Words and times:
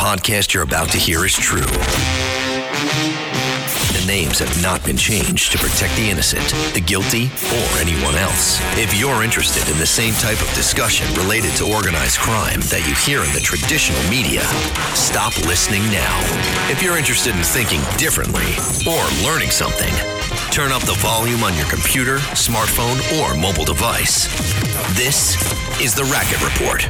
podcast 0.00 0.54
you're 0.54 0.62
about 0.62 0.88
to 0.88 0.96
hear 0.96 1.26
is 1.26 1.34
true. 1.34 1.60
The 3.92 4.02
names 4.06 4.38
have 4.38 4.62
not 4.62 4.82
been 4.82 4.96
changed 4.96 5.52
to 5.52 5.58
protect 5.58 5.94
the 5.94 6.08
innocent, 6.08 6.48
the 6.72 6.80
guilty, 6.80 7.26
or 7.26 7.68
anyone 7.76 8.14
else. 8.16 8.56
If 8.80 8.98
you're 8.98 9.22
interested 9.22 9.68
in 9.68 9.76
the 9.76 9.84
same 9.84 10.14
type 10.14 10.40
of 10.40 10.48
discussion 10.54 11.06
related 11.20 11.52
to 11.60 11.70
organized 11.70 12.16
crime 12.16 12.64
that 12.72 12.80
you 12.88 12.96
hear 12.96 13.20
in 13.20 13.30
the 13.36 13.44
traditional 13.44 14.00
media, 14.08 14.40
stop 14.96 15.36
listening 15.44 15.84
now. 15.92 16.16
If 16.72 16.82
you're 16.82 16.96
interested 16.96 17.36
in 17.36 17.44
thinking 17.44 17.84
differently 18.00 18.56
or 18.88 19.04
learning 19.20 19.52
something, 19.52 19.92
turn 20.48 20.72
up 20.72 20.80
the 20.88 20.96
volume 21.04 21.44
on 21.44 21.52
your 21.60 21.68
computer, 21.68 22.24
smartphone, 22.32 22.96
or 23.20 23.36
mobile 23.36 23.68
device. 23.68 24.32
This 24.96 25.36
is 25.76 25.92
the 25.94 26.08
Racket 26.08 26.40
Report. 26.40 26.88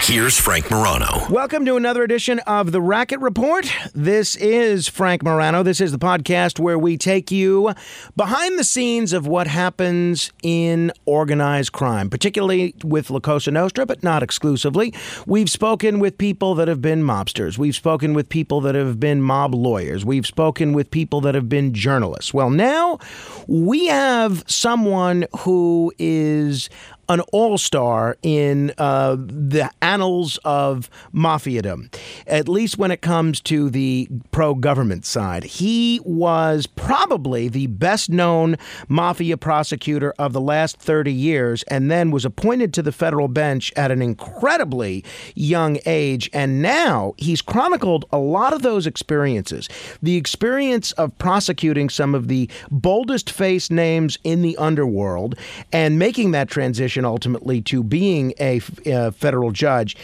Here's 0.00 0.38
Frank 0.38 0.70
Morano. 0.70 1.26
Welcome 1.28 1.66
to 1.66 1.76
another 1.76 2.02
edition 2.02 2.38
of 2.40 2.72
the 2.72 2.80
Racket 2.80 3.20
Report. 3.20 3.70
This 3.94 4.36
is 4.36 4.88
Frank 4.88 5.22
Morano. 5.22 5.62
This 5.62 5.82
is 5.82 5.92
the 5.92 5.98
podcast 5.98 6.58
where 6.58 6.78
we 6.78 6.96
take 6.96 7.30
you 7.30 7.74
behind 8.16 8.58
the 8.58 8.64
scenes 8.64 9.12
of 9.12 9.26
what 9.26 9.46
happens 9.48 10.32
in 10.42 10.92
organized 11.04 11.72
crime, 11.72 12.08
particularly 12.08 12.74
with 12.84 13.10
La 13.10 13.20
Cosa 13.20 13.50
Nostra, 13.50 13.84
but 13.84 14.02
not 14.02 14.22
exclusively. 14.22 14.94
We've 15.26 15.50
spoken 15.50 15.98
with 15.98 16.16
people 16.16 16.54
that 16.54 16.68
have 16.68 16.80
been 16.80 17.02
mobsters. 17.02 17.58
We've 17.58 17.76
spoken 17.76 18.14
with 18.14 18.30
people 18.30 18.62
that 18.62 18.74
have 18.74 18.98
been 18.98 19.20
mob 19.20 19.54
lawyers. 19.54 20.06
We've 20.06 20.26
spoken 20.26 20.72
with 20.72 20.90
people 20.90 21.20
that 21.22 21.34
have 21.34 21.50
been 21.50 21.74
journalists. 21.74 22.32
Well, 22.32 22.50
now 22.50 22.98
we 23.46 23.88
have 23.88 24.44
someone 24.46 25.26
who 25.40 25.92
is 25.98 26.70
an 27.08 27.20
all 27.32 27.56
star 27.56 28.16
in 28.22 28.72
uh, 28.78 29.16
the 29.18 29.70
annals 29.80 30.38
of 30.44 30.90
mafiadom, 31.14 31.92
at 32.26 32.48
least 32.48 32.78
when 32.78 32.90
it 32.90 33.00
comes 33.00 33.40
to 33.40 33.70
the 33.70 34.08
pro 34.30 34.54
government 34.54 35.06
side. 35.06 35.44
He 35.44 36.00
was 36.04 36.66
probably 36.66 37.48
the 37.48 37.66
best 37.68 38.10
known 38.10 38.56
mafia 38.88 39.36
prosecutor 39.36 40.12
of 40.18 40.32
the 40.32 40.40
last 40.40 40.78
30 40.78 41.12
years 41.12 41.62
and 41.64 41.90
then 41.90 42.10
was 42.10 42.24
appointed 42.24 42.74
to 42.74 42.82
the 42.82 42.92
federal 42.92 43.28
bench 43.28 43.72
at 43.76 43.90
an 43.90 44.02
incredibly 44.02 45.04
young 45.34 45.78
age. 45.86 46.28
And 46.32 46.60
now 46.60 47.14
he's 47.16 47.40
chronicled 47.40 48.04
a 48.12 48.18
lot 48.18 48.52
of 48.52 48.62
those 48.62 48.86
experiences. 48.86 49.68
The 50.02 50.16
experience 50.16 50.92
of 50.92 51.16
prosecuting 51.18 51.88
some 51.88 52.14
of 52.14 52.28
the 52.28 52.50
boldest 52.70 53.30
faced 53.30 53.70
names 53.70 54.18
in 54.24 54.42
the 54.42 54.56
underworld 54.58 55.36
and 55.72 55.98
making 55.98 56.32
that 56.32 56.48
transition 56.48 56.97
ultimately 57.04 57.60
to 57.62 57.82
being 57.82 58.32
a, 58.40 58.60
a 58.86 59.12
federal 59.12 59.50
judge 59.50 59.96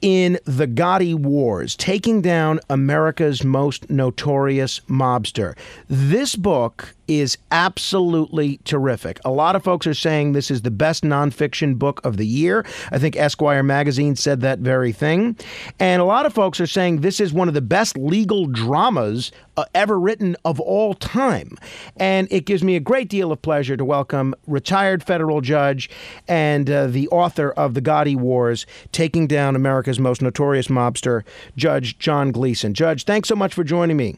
in 0.00 0.38
the 0.44 0.66
Gotti 0.66 1.14
Wars, 1.14 1.76
taking 1.76 2.20
down 2.20 2.60
America's 2.68 3.42
most 3.42 3.88
notorious 3.88 4.80
mobster. 4.80 5.56
This 5.88 6.36
book 6.36 6.94
is 7.08 7.38
absolutely 7.50 8.58
terrific. 8.64 9.20
A 9.24 9.30
lot 9.30 9.56
of 9.56 9.64
folks 9.64 9.86
are 9.86 9.94
saying 9.94 10.32
this 10.32 10.50
is 10.50 10.62
the 10.62 10.70
best 10.70 11.02
nonfiction 11.02 11.78
book 11.78 12.00
of 12.04 12.16
the 12.16 12.26
year. 12.26 12.64
I 12.90 12.98
think 12.98 13.16
Esquire 13.16 13.62
magazine 13.62 14.16
said 14.16 14.40
that 14.40 14.58
very 14.58 14.92
thing. 14.92 15.36
And 15.78 16.00
a 16.00 16.04
lot 16.04 16.26
of 16.26 16.32
folks 16.32 16.60
are 16.60 16.66
saying 16.66 17.00
this 17.00 17.20
is 17.20 17.32
one 17.32 17.48
of 17.48 17.54
the 17.54 17.60
best 17.60 17.96
legal 17.96 18.46
dramas 18.46 19.32
uh, 19.56 19.64
ever 19.74 19.98
written 19.98 20.36
of 20.44 20.60
all 20.60 20.94
time. 20.94 21.56
And 21.96 22.28
it 22.30 22.46
gives 22.46 22.62
me 22.62 22.76
a 22.76 22.80
great 22.80 23.08
deal 23.08 23.32
of 23.32 23.40
pleasure 23.42 23.76
to 23.76 23.84
welcome 23.84 24.34
retired 24.46 25.02
federal 25.02 25.40
judge 25.40 25.90
and 26.28 26.68
uh, 26.70 26.86
the 26.86 27.08
author 27.08 27.52
of 27.52 27.74
The 27.74 27.82
Gotti 27.82 28.16
Wars, 28.16 28.66
Taking 28.92 29.26
Down 29.26 29.56
America's 29.56 29.98
Most 29.98 30.22
Notorious 30.22 30.68
Mobster, 30.68 31.22
Judge 31.56 31.98
John 31.98 32.32
Gleeson. 32.32 32.74
Judge, 32.74 33.04
thanks 33.04 33.28
so 33.28 33.36
much 33.36 33.54
for 33.54 33.64
joining 33.64 33.96
me. 33.96 34.16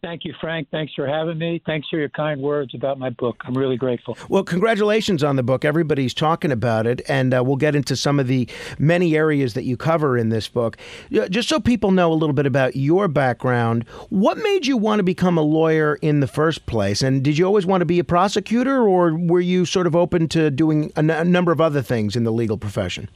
Thank 0.00 0.24
you, 0.24 0.32
Frank. 0.40 0.68
Thanks 0.70 0.94
for 0.94 1.08
having 1.08 1.38
me. 1.38 1.60
Thanks 1.66 1.88
for 1.88 1.98
your 1.98 2.08
kind 2.08 2.40
words 2.40 2.72
about 2.72 3.00
my 3.00 3.10
book. 3.10 3.36
I'm 3.44 3.58
really 3.58 3.76
grateful. 3.76 4.16
Well, 4.28 4.44
congratulations 4.44 5.24
on 5.24 5.34
the 5.34 5.42
book. 5.42 5.64
Everybody's 5.64 6.14
talking 6.14 6.52
about 6.52 6.86
it, 6.86 7.00
and 7.08 7.34
uh, 7.34 7.42
we'll 7.44 7.56
get 7.56 7.74
into 7.74 7.96
some 7.96 8.20
of 8.20 8.28
the 8.28 8.48
many 8.78 9.16
areas 9.16 9.54
that 9.54 9.64
you 9.64 9.76
cover 9.76 10.16
in 10.16 10.28
this 10.28 10.46
book. 10.46 10.76
Just 11.10 11.48
so 11.48 11.58
people 11.58 11.90
know 11.90 12.12
a 12.12 12.14
little 12.14 12.32
bit 12.32 12.46
about 12.46 12.76
your 12.76 13.08
background, 13.08 13.88
what 14.08 14.38
made 14.38 14.66
you 14.66 14.76
want 14.76 15.00
to 15.00 15.02
become 15.02 15.36
a 15.36 15.42
lawyer 15.42 15.96
in 16.00 16.20
the 16.20 16.28
first 16.28 16.66
place? 16.66 17.02
And 17.02 17.24
did 17.24 17.36
you 17.36 17.44
always 17.44 17.66
want 17.66 17.80
to 17.80 17.86
be 17.86 17.98
a 17.98 18.04
prosecutor, 18.04 18.86
or 18.86 19.16
were 19.16 19.40
you 19.40 19.64
sort 19.64 19.88
of 19.88 19.96
open 19.96 20.28
to 20.28 20.48
doing 20.52 20.92
a, 20.94 21.00
n- 21.00 21.10
a 21.10 21.24
number 21.24 21.50
of 21.50 21.60
other 21.60 21.82
things 21.82 22.14
in 22.14 22.22
the 22.22 22.32
legal 22.32 22.56
profession? 22.56 23.08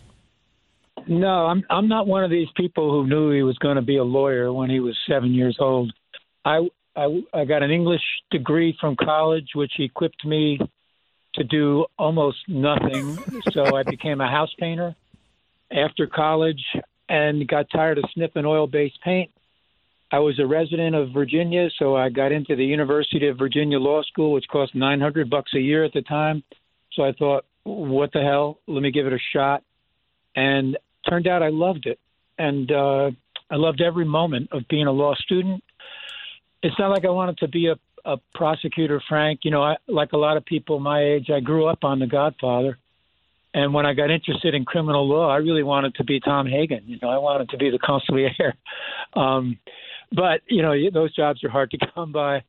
No, 1.06 1.47
I'm 1.47 1.65
I'm 1.71 1.88
not 1.88 2.06
one 2.06 2.25
of 2.25 2.31
these 2.31 2.48
people 2.56 2.91
who 2.91 3.06
knew 3.09 3.31
he 3.31 3.42
was 3.42 3.59
going 3.59 3.76
to 3.76 3.82
be 3.82 3.97
a 3.97 4.04
lawyer 4.04 4.53
when 4.53 4.69
he 4.69 4.81
was 4.81 4.97
seven 5.09 5.32
years 5.32 5.56
old. 5.60 5.92
I, 6.44 6.69
I, 6.97 7.22
I 7.32 7.44
got 7.44 7.62
an 7.62 7.70
English 7.70 8.03
degree 8.30 8.76
from 8.80 8.97
college, 8.97 9.50
which 9.54 9.72
equipped 9.78 10.25
me 10.25 10.58
to 11.34 11.44
do 11.44 11.86
almost 11.98 12.38
nothing. 12.48 13.19
so 13.53 13.76
I 13.76 13.82
became 13.82 14.20
a 14.20 14.28
house 14.28 14.53
painter 14.58 14.94
after 15.70 16.06
college 16.06 16.62
and 17.08 17.47
got 17.48 17.66
tired 17.70 17.98
of 17.98 18.04
sniffing 18.14 18.44
oil 18.44 18.66
based 18.66 19.00
paint. 19.03 19.30
I 20.10 20.19
was 20.19 20.38
a 20.38 20.47
resident 20.47 20.94
of 20.94 21.10
Virginia, 21.12 21.70
so 21.78 21.97
I 21.97 22.10
got 22.10 22.32
into 22.32 22.54
the 22.54 22.64
University 22.64 23.28
of 23.28 23.38
Virginia 23.38 23.78
Law 23.78 24.03
School, 24.03 24.32
which 24.32 24.44
cost 24.48 24.74
900 24.74 25.30
bucks 25.30 25.53
a 25.54 25.59
year 25.59 25.84
at 25.84 25.94
the 25.94 26.03
time. 26.03 26.42
So 26.92 27.03
I 27.03 27.12
thought, 27.12 27.47
what 27.64 28.12
the 28.12 28.20
hell? 28.20 28.59
Let 28.66 28.82
me 28.82 28.91
give 28.91 29.06
it 29.06 29.14
a 29.14 29.19
shot. 29.32 29.62
And 30.36 30.76
turned 31.09 31.26
out 31.26 31.42
I 31.42 31.48
loved 31.48 31.86
it. 31.86 31.98
And 32.38 32.70
uh, 32.70 33.10
I 33.50 33.56
loved 33.56 33.80
every 33.80 34.04
moment 34.04 34.50
of 34.53 34.69
being 34.69 34.86
a 34.86 34.92
law 34.92 35.14
student 35.14 35.64
it's 36.62 36.78
not 36.78 36.90
like 36.90 37.04
I 37.04 37.10
wanted 37.10 37.38
to 37.38 37.48
be 37.48 37.66
a, 37.66 37.76
a 38.04 38.16
prosecutor, 38.34 39.02
Frank. 39.08 39.40
You 39.42 39.50
know, 39.50 39.62
I, 39.62 39.76
like 39.88 40.12
a 40.12 40.16
lot 40.16 40.36
of 40.36 40.44
people 40.44 40.80
my 40.80 41.02
age, 41.02 41.28
I 41.30 41.40
grew 41.40 41.66
up 41.66 41.84
on 41.84 41.98
The 41.98 42.06
Godfather. 42.06 42.78
And 43.54 43.74
when 43.74 43.84
I 43.84 43.92
got 43.92 44.10
interested 44.10 44.54
in 44.54 44.64
criminal 44.64 45.06
law, 45.06 45.28
I 45.28 45.36
really 45.36 45.62
wanted 45.62 45.94
to 45.96 46.04
be 46.04 46.20
Tom 46.20 46.46
Hagen. 46.46 46.84
You 46.86 46.98
know, 47.02 47.10
I 47.10 47.18
wanted 47.18 47.50
to 47.50 47.58
be 47.58 47.70
the 47.70 47.78
consigliere. 47.78 48.54
Um, 49.14 49.58
but, 50.10 50.40
you 50.48 50.62
know, 50.62 50.74
those 50.92 51.14
jobs 51.14 51.44
are 51.44 51.50
hard 51.50 51.70
to 51.72 51.78
come 51.94 52.12
by. 52.12 52.44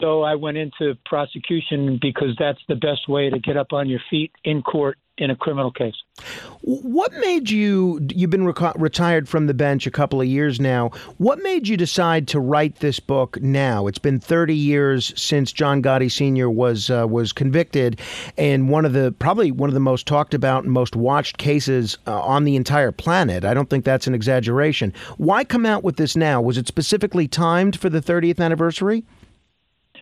So 0.00 0.22
I 0.22 0.34
went 0.36 0.58
into 0.58 0.96
prosecution 1.04 1.98
because 2.00 2.36
that's 2.38 2.60
the 2.68 2.76
best 2.76 3.08
way 3.08 3.30
to 3.30 3.38
get 3.38 3.56
up 3.56 3.72
on 3.72 3.88
your 3.88 4.00
feet 4.10 4.32
in 4.44 4.62
court 4.62 4.98
in 5.18 5.30
a 5.30 5.36
criminal 5.36 5.70
case. 5.70 5.94
What 6.60 7.12
made 7.14 7.50
you, 7.50 8.00
you've 8.14 8.30
been 8.30 8.44
retired 8.44 9.28
from 9.28 9.46
the 9.46 9.54
bench 9.54 9.86
a 9.86 9.90
couple 9.90 10.20
of 10.20 10.26
years 10.26 10.60
now. 10.60 10.90
What 11.18 11.42
made 11.42 11.66
you 11.66 11.76
decide 11.76 12.28
to 12.28 12.40
write 12.40 12.76
this 12.76 13.00
book 13.00 13.40
now? 13.40 13.86
It's 13.86 13.98
been 13.98 14.20
30 14.20 14.54
years 14.54 15.12
since 15.20 15.52
John 15.52 15.82
Gotti 15.82 16.10
Sr. 16.10 16.48
was 16.48 16.90
uh, 16.90 17.06
was 17.08 17.32
convicted 17.32 18.00
and 18.36 18.68
one 18.68 18.84
of 18.84 18.92
the, 18.92 19.12
probably 19.18 19.50
one 19.50 19.68
of 19.68 19.74
the 19.74 19.80
most 19.80 20.06
talked 20.06 20.34
about 20.34 20.64
and 20.64 20.72
most 20.72 20.94
watched 20.94 21.38
cases 21.38 21.98
uh, 22.06 22.20
on 22.20 22.44
the 22.44 22.56
entire 22.56 22.92
planet. 22.92 23.44
I 23.44 23.54
don't 23.54 23.68
think 23.68 23.84
that's 23.84 24.06
an 24.06 24.14
exaggeration. 24.14 24.92
Why 25.16 25.44
come 25.44 25.66
out 25.66 25.82
with 25.82 25.96
this 25.96 26.16
now? 26.16 26.40
Was 26.40 26.58
it 26.58 26.68
specifically 26.68 27.26
timed 27.26 27.78
for 27.78 27.88
the 27.88 28.00
30th 28.00 28.40
anniversary? 28.40 29.04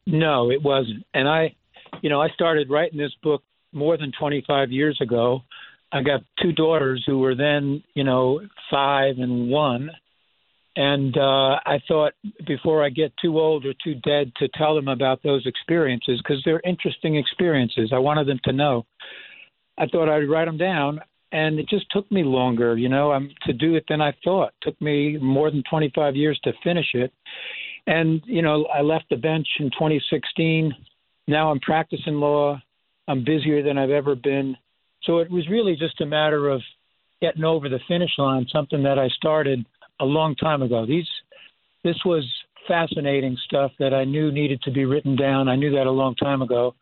No, 0.06 0.50
it 0.50 0.62
wasn't. 0.62 1.04
And 1.14 1.28
I, 1.28 1.54
you 2.02 2.10
know, 2.10 2.20
I 2.20 2.28
started 2.30 2.70
writing 2.70 2.98
this 2.98 3.14
book 3.22 3.42
more 3.72 3.96
than 3.96 4.12
25 4.18 4.70
years 4.70 4.98
ago. 5.00 5.42
I 5.92 6.02
got 6.02 6.22
two 6.42 6.52
daughters 6.52 7.02
who 7.06 7.18
were 7.18 7.34
then, 7.34 7.82
you 7.94 8.04
know, 8.04 8.40
five 8.70 9.16
and 9.18 9.48
one. 9.50 9.90
And 10.76 11.16
uh, 11.16 11.58
I 11.64 11.80
thought 11.88 12.12
before 12.46 12.84
I 12.84 12.90
get 12.90 13.12
too 13.20 13.38
old 13.38 13.64
or 13.64 13.72
too 13.82 13.94
dead 13.94 14.32
to 14.36 14.48
tell 14.54 14.74
them 14.74 14.88
about 14.88 15.22
those 15.22 15.46
experiences, 15.46 16.20
because 16.22 16.42
they're 16.44 16.60
interesting 16.64 17.16
experiences. 17.16 17.90
I 17.94 17.98
wanted 17.98 18.26
them 18.26 18.40
to 18.44 18.52
know. 18.52 18.84
I 19.78 19.86
thought 19.86 20.10
I'd 20.10 20.28
write 20.28 20.44
them 20.44 20.58
down, 20.58 21.00
and 21.32 21.58
it 21.58 21.68
just 21.68 21.86
took 21.90 22.10
me 22.12 22.24
longer, 22.24 22.76
you 22.76 22.90
know, 22.90 23.12
um, 23.12 23.30
to 23.46 23.54
do 23.54 23.74
it 23.74 23.84
than 23.88 24.02
I 24.02 24.14
thought. 24.22 24.52
It 24.60 24.70
took 24.70 24.80
me 24.82 25.16
more 25.18 25.50
than 25.50 25.62
25 25.68 26.14
years 26.14 26.38
to 26.44 26.52
finish 26.62 26.88
it. 26.92 27.12
And, 27.86 28.22
you 28.26 28.42
know, 28.42 28.66
I 28.66 28.80
left 28.80 29.06
the 29.10 29.16
bench 29.16 29.46
in 29.60 29.70
2016. 29.70 30.72
Now 31.28 31.50
I'm 31.50 31.60
practicing 31.60 32.14
law. 32.14 32.60
I'm 33.08 33.24
busier 33.24 33.62
than 33.62 33.78
I've 33.78 33.90
ever 33.90 34.14
been. 34.16 34.56
So 35.04 35.18
it 35.18 35.30
was 35.30 35.48
really 35.48 35.76
just 35.76 36.00
a 36.00 36.06
matter 36.06 36.48
of 36.48 36.60
getting 37.20 37.44
over 37.44 37.68
the 37.68 37.78
finish 37.86 38.10
line, 38.18 38.46
something 38.52 38.82
that 38.82 38.98
I 38.98 39.08
started 39.08 39.64
a 40.00 40.04
long 40.04 40.34
time 40.34 40.62
ago. 40.62 40.84
These, 40.84 41.08
this 41.84 41.96
was 42.04 42.24
fascinating 42.66 43.36
stuff 43.44 43.70
that 43.78 43.94
I 43.94 44.04
knew 44.04 44.32
needed 44.32 44.60
to 44.62 44.72
be 44.72 44.84
written 44.84 45.16
down. 45.16 45.48
I 45.48 45.56
knew 45.56 45.70
that 45.72 45.86
a 45.86 45.90
long 45.90 46.16
time 46.16 46.42
ago. 46.42 46.74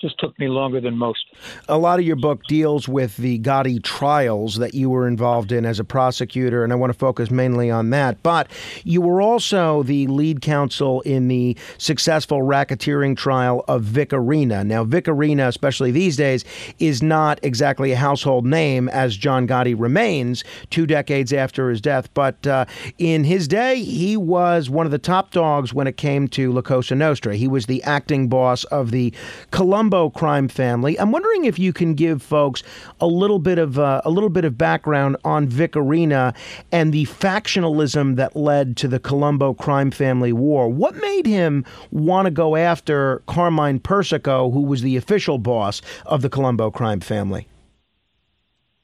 Just 0.00 0.18
took 0.18 0.38
me 0.38 0.48
longer 0.48 0.80
than 0.80 0.96
most. 0.96 1.26
A 1.68 1.76
lot 1.76 1.98
of 1.98 2.06
your 2.06 2.16
book 2.16 2.42
deals 2.44 2.88
with 2.88 3.16
the 3.18 3.38
Gotti 3.40 3.82
trials 3.82 4.56
that 4.56 4.74
you 4.74 4.88
were 4.88 5.06
involved 5.06 5.52
in 5.52 5.66
as 5.66 5.78
a 5.78 5.84
prosecutor, 5.84 6.64
and 6.64 6.72
I 6.72 6.76
want 6.76 6.92
to 6.92 6.98
focus 6.98 7.30
mainly 7.30 7.70
on 7.70 7.90
that. 7.90 8.22
But 8.22 8.50
you 8.84 9.02
were 9.02 9.20
also 9.20 9.82
the 9.82 10.06
lead 10.06 10.40
counsel 10.40 11.02
in 11.02 11.28
the 11.28 11.56
successful 11.78 12.40
racketeering 12.40 13.16
trial 13.16 13.64
of 13.68 13.82
Vic 13.82 14.10
Orena. 14.10 14.64
Now, 14.66 14.84
Vic 14.84 15.04
Orena, 15.04 15.48
especially 15.48 15.90
these 15.90 16.16
days, 16.16 16.44
is 16.78 17.02
not 17.02 17.38
exactly 17.42 17.92
a 17.92 17.96
household 17.96 18.46
name 18.46 18.88
as 18.88 19.16
John 19.16 19.46
Gotti 19.46 19.78
remains 19.78 20.44
two 20.70 20.86
decades 20.86 21.32
after 21.32 21.68
his 21.68 21.80
death. 21.80 22.12
But 22.14 22.46
uh, 22.46 22.64
in 22.98 23.24
his 23.24 23.46
day, 23.46 23.82
he 23.82 24.16
was 24.16 24.70
one 24.70 24.86
of 24.86 24.92
the 24.92 24.98
top 24.98 25.30
dogs 25.30 25.74
when 25.74 25.86
it 25.86 25.96
came 25.98 26.26
to 26.28 26.52
La 26.52 26.62
Cosa 26.62 26.94
Nostra. 26.94 27.36
He 27.36 27.48
was 27.48 27.66
the 27.66 27.82
acting 27.82 28.28
boss 28.28 28.64
of 28.64 28.90
the 28.92 29.12
Colombo 29.90 30.10
crime 30.10 30.46
family. 30.46 30.96
I'm 31.00 31.10
wondering 31.10 31.46
if 31.46 31.58
you 31.58 31.72
can 31.72 31.94
give 31.94 32.22
folks 32.22 32.62
a 33.00 33.08
little 33.08 33.40
bit 33.40 33.58
of 33.58 33.76
uh, 33.76 34.00
a 34.04 34.10
little 34.10 34.28
bit 34.28 34.44
of 34.44 34.56
background 34.56 35.16
on 35.24 35.48
Vic 35.48 35.72
Orena 35.72 36.32
and 36.70 36.92
the 36.92 37.06
factionalism 37.06 38.14
that 38.14 38.36
led 38.36 38.76
to 38.76 38.88
the 38.88 39.00
Colombo 39.00 39.52
crime 39.52 39.90
family 39.90 40.32
war. 40.32 40.68
What 40.68 40.94
made 40.94 41.26
him 41.26 41.64
want 41.90 42.26
to 42.26 42.30
go 42.30 42.54
after 42.54 43.22
Carmine 43.26 43.80
Persico, 43.80 44.52
who 44.52 44.62
was 44.62 44.82
the 44.82 44.96
official 44.96 45.38
boss 45.38 45.82
of 46.06 46.22
the 46.22 46.30
Colombo 46.30 46.70
crime 46.70 47.00
family? 47.00 47.48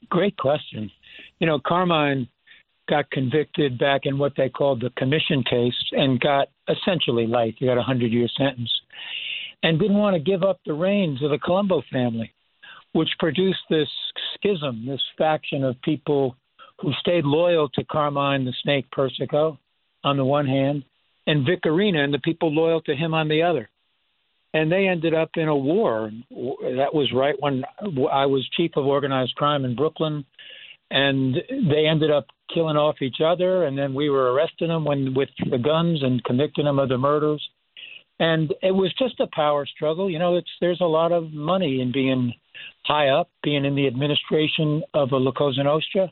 Great 0.09 0.35
question. 0.35 0.91
You 1.39 1.47
know, 1.47 1.59
Carmine 1.65 2.27
got 2.89 3.09
convicted 3.11 3.77
back 3.77 4.01
in 4.03 4.17
what 4.17 4.33
they 4.35 4.49
called 4.49 4.81
the 4.81 4.89
commission 4.97 5.41
case 5.49 5.73
and 5.93 6.19
got 6.19 6.49
essentially 6.67 7.27
life. 7.27 7.55
He 7.57 7.65
got 7.65 7.77
a 7.77 7.81
hundred 7.81 8.11
year 8.11 8.27
sentence 8.37 8.71
and 9.63 9.79
didn't 9.79 9.97
want 9.97 10.15
to 10.15 10.19
give 10.19 10.43
up 10.43 10.59
the 10.65 10.73
reins 10.73 11.23
of 11.23 11.31
the 11.31 11.39
Colombo 11.39 11.81
family, 11.91 12.33
which 12.93 13.09
produced 13.19 13.59
this 13.69 13.89
schism, 14.35 14.85
this 14.85 15.01
faction 15.17 15.63
of 15.63 15.81
people 15.81 16.35
who 16.79 16.91
stayed 16.99 17.25
loyal 17.25 17.69
to 17.69 17.83
Carmine 17.85 18.45
the 18.45 18.53
Snake 18.63 18.85
Persico 18.91 19.59
on 20.03 20.17
the 20.17 20.25
one 20.25 20.45
hand, 20.45 20.83
and 21.25 21.45
Vic 21.45 21.63
Orena 21.63 22.03
and 22.03 22.13
the 22.13 22.19
people 22.19 22.53
loyal 22.53 22.81
to 22.81 22.95
him 22.95 23.13
on 23.13 23.27
the 23.27 23.43
other. 23.43 23.69
And 24.53 24.71
they 24.71 24.87
ended 24.87 25.13
up 25.13 25.31
in 25.35 25.47
a 25.47 25.55
war. 25.55 26.09
That 26.31 26.93
was 26.93 27.11
right 27.13 27.35
when 27.39 27.63
I 28.11 28.25
was 28.25 28.47
chief 28.55 28.71
of 28.75 28.85
organized 28.85 29.35
crime 29.35 29.65
in 29.65 29.75
Brooklyn. 29.75 30.25
And 30.89 31.35
they 31.69 31.85
ended 31.85 32.11
up 32.11 32.27
killing 32.53 32.77
off 32.77 33.01
each 33.01 33.17
other. 33.23 33.65
And 33.65 33.77
then 33.77 33.93
we 33.93 34.09
were 34.09 34.31
arresting 34.31 34.69
them 34.69 34.85
when, 34.85 35.13
with 35.13 35.29
the 35.51 35.57
guns 35.57 36.01
and 36.01 36.23
convicting 36.23 36.63
them 36.63 36.79
of 36.79 36.87
the 36.87 36.97
murders 36.97 37.45
and 38.19 38.53
it 38.61 38.71
was 38.71 38.93
just 38.97 39.19
a 39.19 39.27
power 39.33 39.65
struggle. 39.65 40.09
You 40.09 40.19
know, 40.19 40.35
it's 40.35 40.49
there's 40.59 40.81
a 40.81 40.85
lot 40.85 41.11
of 41.11 41.31
money 41.31 41.81
in 41.81 41.91
being 41.91 42.33
high 42.85 43.09
up, 43.09 43.29
being 43.43 43.65
in 43.65 43.75
the 43.75 43.87
administration 43.87 44.83
of 44.93 45.11
a 45.11 45.17
La 45.17 45.31
Cosa 45.31 45.63
Nostra, 45.63 46.11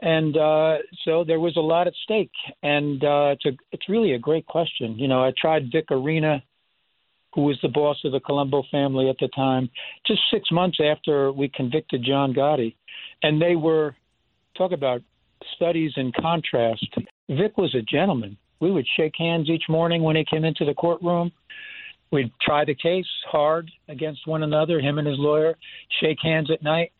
and 0.00 0.36
uh, 0.36 0.76
so 1.04 1.24
there 1.24 1.40
was 1.40 1.56
a 1.56 1.60
lot 1.60 1.86
at 1.86 1.94
stake. 2.04 2.32
And 2.62 3.02
uh, 3.04 3.34
it's 3.34 3.44
a 3.46 3.52
it's 3.72 3.88
really 3.88 4.12
a 4.12 4.18
great 4.18 4.46
question. 4.46 4.98
You 4.98 5.08
know, 5.08 5.22
I 5.22 5.32
tried 5.38 5.70
Vic 5.70 5.88
Orena, 5.90 6.42
who 7.34 7.42
was 7.42 7.58
the 7.62 7.68
boss 7.68 7.98
of 8.04 8.12
the 8.12 8.20
Colombo 8.20 8.62
family 8.70 9.08
at 9.08 9.16
the 9.20 9.28
time, 9.28 9.70
just 10.06 10.20
six 10.30 10.50
months 10.50 10.78
after 10.82 11.32
we 11.32 11.48
convicted 11.48 12.04
John 12.04 12.32
Gotti, 12.32 12.74
and 13.22 13.40
they 13.40 13.56
were 13.56 13.96
talk 14.56 14.72
about 14.72 15.02
studies 15.54 15.92
in 15.96 16.12
contrast. 16.20 16.86
Vic 17.28 17.58
was 17.58 17.74
a 17.74 17.82
gentleman 17.82 18.36
we 18.60 18.70
would 18.70 18.86
shake 18.96 19.14
hands 19.18 19.48
each 19.48 19.64
morning 19.68 20.02
when 20.02 20.16
he 20.16 20.24
came 20.24 20.44
into 20.44 20.64
the 20.64 20.74
courtroom. 20.74 21.32
We'd 22.10 22.32
try 22.40 22.64
the 22.64 22.74
case 22.74 23.06
hard 23.30 23.70
against 23.88 24.26
one 24.26 24.42
another, 24.42 24.80
him 24.80 24.98
and 24.98 25.06
his 25.06 25.18
lawyer, 25.18 25.56
shake 26.00 26.18
hands 26.22 26.50
at 26.50 26.62
night. 26.62 26.92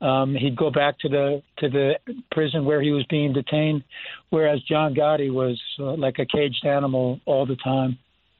Um, 0.00 0.34
he'd 0.34 0.56
go 0.56 0.70
back 0.70 0.98
to 1.00 1.08
the 1.08 1.42
to 1.58 1.68
the 1.68 1.94
prison 2.32 2.64
where 2.64 2.82
he 2.82 2.90
was 2.90 3.04
being 3.08 3.32
detained, 3.32 3.84
whereas 4.30 4.60
John 4.62 4.94
Gotti 4.94 5.32
was 5.32 5.60
uh, 5.78 5.94
like 5.96 6.18
a 6.18 6.26
caged 6.26 6.66
animal 6.66 7.20
all 7.26 7.46
the 7.46 7.56
time. 7.56 7.98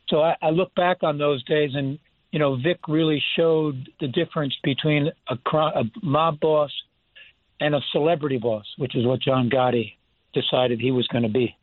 So 0.08 0.20
I, 0.20 0.36
I 0.42 0.50
look 0.50 0.74
back 0.74 0.98
on 1.02 1.16
those 1.16 1.42
days, 1.44 1.70
and 1.74 1.98
you 2.32 2.38
know, 2.38 2.56
Vic 2.56 2.80
really 2.88 3.22
showed 3.36 3.88
the 4.00 4.08
difference 4.08 4.54
between 4.62 5.10
a, 5.28 5.36
a 5.56 5.84
mob 6.02 6.40
boss 6.40 6.72
and 7.60 7.74
a 7.74 7.80
celebrity 7.92 8.38
boss, 8.38 8.66
which 8.76 8.96
is 8.96 9.06
what 9.06 9.20
John 9.22 9.48
Gotti 9.48 9.92
decided 10.34 10.80
he 10.80 10.90
was 10.90 11.06
going 11.08 11.22
to 11.22 11.30
be. 11.30 11.56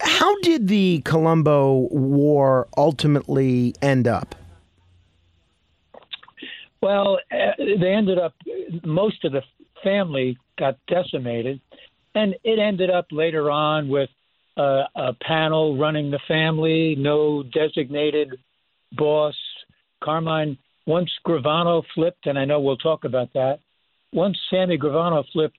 How 0.00 0.38
did 0.40 0.68
the 0.68 1.02
Colombo 1.04 1.88
War 1.90 2.68
ultimately 2.76 3.74
end 3.82 4.08
up? 4.08 4.34
Well, 6.80 7.18
uh, 7.32 7.52
they 7.58 7.92
ended 7.92 8.18
up, 8.18 8.34
most 8.84 9.24
of 9.24 9.32
the 9.32 9.42
family 9.82 10.38
got 10.58 10.78
decimated, 10.86 11.60
and 12.14 12.34
it 12.44 12.58
ended 12.58 12.90
up 12.90 13.06
later 13.10 13.50
on 13.50 13.88
with 13.88 14.10
uh, 14.56 14.84
a 14.94 15.12
panel 15.20 15.76
running 15.76 16.10
the 16.10 16.20
family, 16.28 16.94
no 16.96 17.42
designated 17.42 18.38
boss. 18.92 19.34
Carmine, 20.02 20.58
once 20.86 21.10
Gravano 21.26 21.82
flipped, 21.94 22.26
and 22.26 22.38
I 22.38 22.44
know 22.44 22.60
we'll 22.60 22.76
talk 22.76 23.04
about 23.04 23.32
that, 23.34 23.60
once 24.12 24.38
Sammy 24.50 24.78
Gravano 24.78 25.24
flipped, 25.32 25.58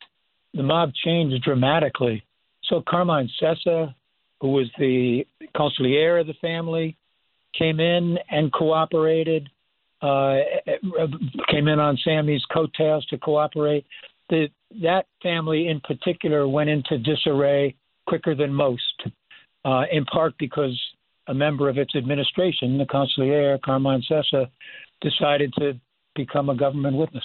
the 0.54 0.64
mob 0.64 0.92
changed 0.94 1.44
dramatically. 1.44 2.24
So 2.68 2.84
Carmine 2.88 3.30
Sessa, 3.42 3.94
who 4.42 4.50
was 4.50 4.70
the 4.78 5.26
consigliere 5.56 6.22
of 6.22 6.28
the 6.28 6.34
family, 6.36 6.98
came 7.58 7.80
in 7.80 8.18
and 8.30 8.52
cooperated. 8.52 9.50
Uh, 10.02 10.38
came 11.50 11.68
in 11.68 11.80
on 11.80 11.98
Sammy's 12.04 12.44
coattails 12.54 13.06
to 13.08 13.18
cooperate. 13.18 13.86
The, 14.30 14.50
that 14.84 15.08
family 15.24 15.70
in 15.70 15.80
particular 15.80 16.48
went 16.48 16.70
into 16.70 17.00
disarray 17.00 17.76
quicker 18.06 18.36
than 18.36 18.54
most, 18.54 19.04
uh, 19.66 19.84
in 19.92 20.06
part 20.06 20.36
because 20.38 20.80
a 21.28 21.34
member 21.34 21.68
of 21.68 21.78
its 21.78 21.96
administration, 21.96 22.78
the 22.78 22.86
consigliere 22.86 23.60
Carmine 23.62 24.04
Sessa, 24.10 24.50
decided 25.02 25.54
to 25.58 25.80
become 26.16 26.50
a 26.50 26.56
government 26.56 26.96
witness. 26.96 27.24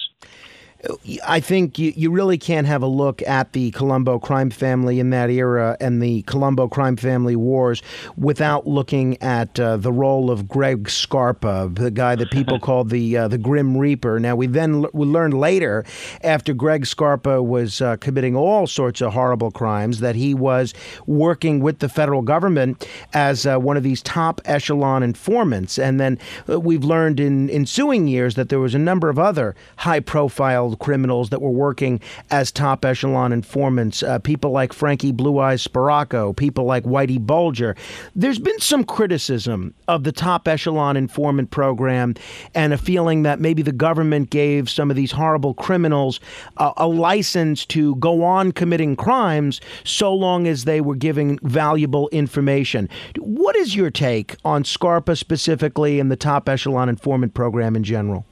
I 1.25 1.39
think 1.39 1.79
you, 1.79 1.93
you 1.95 2.11
really 2.11 2.37
can't 2.37 2.67
have 2.67 2.81
a 2.83 2.87
look 2.87 3.21
at 3.21 3.53
the 3.53 3.71
Colombo 3.71 4.19
crime 4.19 4.49
family 4.49 4.99
in 4.99 5.11
that 5.11 5.29
era 5.29 5.77
and 5.79 6.01
the 6.01 6.23
Colombo 6.23 6.67
crime 6.67 6.97
family 6.97 7.37
wars 7.37 7.81
without 8.17 8.67
looking 8.67 9.21
at 9.21 9.57
uh, 9.59 9.77
the 9.77 9.93
role 9.93 10.29
of 10.29 10.49
Greg 10.49 10.89
Scarpa, 10.89 11.69
the 11.71 11.89
guy 11.89 12.15
that 12.15 12.31
people 12.31 12.59
called 12.63 12.89
the 12.89 13.15
uh, 13.15 13.27
the 13.29 13.37
Grim 13.37 13.77
Reaper. 13.77 14.19
Now 14.19 14.35
we 14.35 14.45
then 14.47 14.85
we 14.91 15.05
learned 15.05 15.35
later, 15.35 15.85
after 16.21 16.53
Greg 16.53 16.85
Scarpa 16.85 17.41
was 17.41 17.79
uh, 17.79 17.95
committing 17.97 18.35
all 18.35 18.67
sorts 18.67 18.99
of 18.99 19.13
horrible 19.13 19.51
crimes, 19.51 20.01
that 20.01 20.15
he 20.15 20.33
was 20.33 20.73
working 21.05 21.61
with 21.61 21.79
the 21.79 21.87
federal 21.87 22.21
government 22.21 22.85
as 23.13 23.45
uh, 23.45 23.57
one 23.57 23.77
of 23.77 23.83
these 23.83 24.01
top 24.01 24.41
echelon 24.43 25.01
informants. 25.01 25.79
And 25.79 25.97
then 25.97 26.19
uh, 26.49 26.59
we've 26.59 26.83
learned 26.83 27.21
in 27.21 27.49
ensuing 27.49 28.07
years 28.07 28.35
that 28.35 28.49
there 28.49 28.59
was 28.59 28.75
a 28.75 28.79
number 28.79 29.09
of 29.09 29.17
other 29.17 29.55
high 29.77 30.01
profile 30.01 30.72
criminals 30.79 31.29
that 31.29 31.41
were 31.41 31.49
working 31.49 31.99
as 32.31 32.51
top 32.51 32.85
echelon 32.85 33.31
informants, 33.31 34.03
uh, 34.03 34.19
people 34.19 34.51
like 34.51 34.73
Frankie 34.73 35.11
Blue 35.11 35.39
Eyes 35.39 35.65
Sparaco, 35.65 36.35
people 36.35 36.65
like 36.65 36.83
Whitey 36.83 37.19
Bulger. 37.19 37.75
There's 38.15 38.39
been 38.39 38.59
some 38.59 38.83
criticism 38.83 39.73
of 39.87 40.03
the 40.03 40.11
top 40.11 40.47
echelon 40.47 40.97
informant 40.97 41.51
program 41.51 42.15
and 42.55 42.73
a 42.73 42.77
feeling 42.77 43.23
that 43.23 43.39
maybe 43.39 43.61
the 43.61 43.71
government 43.71 44.29
gave 44.29 44.69
some 44.69 44.89
of 44.89 44.95
these 44.95 45.11
horrible 45.11 45.53
criminals 45.53 46.19
uh, 46.57 46.73
a 46.77 46.87
license 46.87 47.65
to 47.67 47.95
go 47.95 48.23
on 48.23 48.51
committing 48.51 48.95
crimes 48.95 49.61
so 49.83 50.13
long 50.13 50.47
as 50.47 50.65
they 50.65 50.81
were 50.81 50.95
giving 50.95 51.39
valuable 51.43 52.09
information. 52.09 52.89
What 53.17 53.55
is 53.55 53.75
your 53.75 53.91
take 53.91 54.35
on 54.43 54.63
Scarpa 54.63 55.15
specifically 55.15 55.99
and 55.99 56.11
the 56.11 56.15
top 56.15 56.47
echelon 56.49 56.89
informant 56.89 57.33
program 57.33 57.75
in 57.75 57.83
general? 57.83 58.25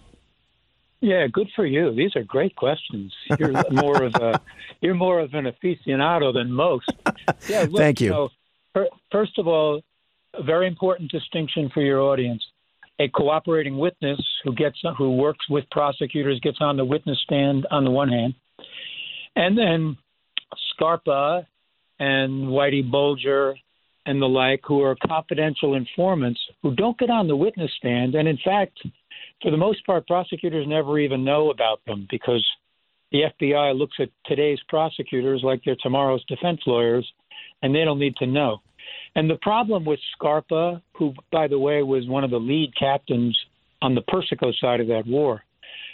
Yeah, 1.01 1.25
good 1.27 1.50
for 1.55 1.65
you. 1.65 1.93
These 1.96 2.15
are 2.15 2.24
great 2.24 2.55
questions. 2.55 3.12
You're 3.39 3.53
more 3.72 4.03
of 4.03 4.13
a 4.15 4.39
you're 4.81 4.93
more 4.93 5.20
of 5.20 5.34
an 5.34 5.46
aficionado 5.46 6.31
than 6.34 6.51
most. 6.51 6.91
Yeah, 7.50 7.62
look, 7.70 7.77
Thank 7.77 8.00
you. 8.01 8.05
you 8.05 8.29
know, 8.75 8.88
first 9.12 9.38
of 9.39 9.48
all, 9.48 9.81
a 10.36 10.43
very 10.43 10.67
important 10.67 11.12
distinction 11.12 11.70
for 11.74 11.81
your 11.81 12.01
audience. 12.01 12.43
A 13.00 13.08
cooperating 13.10 13.79
witness 13.79 14.22
who 14.43 14.53
gets 14.53 14.77
who 14.96 15.15
works 15.15 15.50
with 15.50 15.65
prosecutors 15.72 16.39
gets 16.41 16.60
on 16.62 16.77
the 16.77 16.86
witness 16.86 17.20
stand 17.24 17.65
on 17.72 17.84
the 17.84 17.89
one 17.89 18.10
hand, 18.10 18.36
and 19.36 19.58
then 19.58 19.98
Scarpa 20.70 21.48
and 22.00 22.48
Whitey 22.48 22.89
Bulger 22.89 23.55
and 24.05 24.22
the 24.22 24.27
like, 24.27 24.62
who 24.65 24.81
are 24.81 24.96
confidential 25.08 25.75
informants 25.75 26.39
who 26.62 26.75
don't 26.75 26.98
get 26.98 27.10
on 27.10 27.27
the 27.27 27.36
witness 27.36 27.72
stand, 27.77 28.13
and 28.13 28.27
in 28.27 28.38
fact 28.43 28.79
for 29.41 29.51
the 29.51 29.57
most 29.57 29.86
part, 29.86 30.07
prosecutors 30.07 30.67
never 30.67 31.00
even 31.00 31.24
know 31.24 31.50
about 31.50 31.81
them 31.86 32.07
because 32.10 32.45
the 33.12 33.24
FBI 33.41 33.77
looks 33.77 33.98
at 34.00 34.10
today's 34.25 34.60
prosecutors 34.69 35.41
like 35.43 35.62
they're 35.65 35.75
tomorrow's 35.81 36.24
defense 36.25 36.62
lawyers, 36.65 37.10
and 37.62 37.75
they 37.75 37.83
don't 37.83 38.00
need 38.00 38.15
to 38.17 38.27
know. 38.27 38.62
And 39.15 39.29
the 39.29 39.38
problem 39.41 39.83
with 39.83 40.00
Scarpa, 40.13 40.81
who, 40.93 41.13
by 41.31 41.48
the 41.48 41.60
way, 41.60 41.83
was 41.83 42.07
one 42.07 42.24
of 42.24 42.31
the 42.31 42.39
lead 42.39 42.71
captains 42.77 43.38
on 43.81 43.95
the 43.95 44.01
Persico 44.01 44.51
side 44.60 44.79
of 44.79 44.88
that 44.88 45.05
war. 45.05 45.43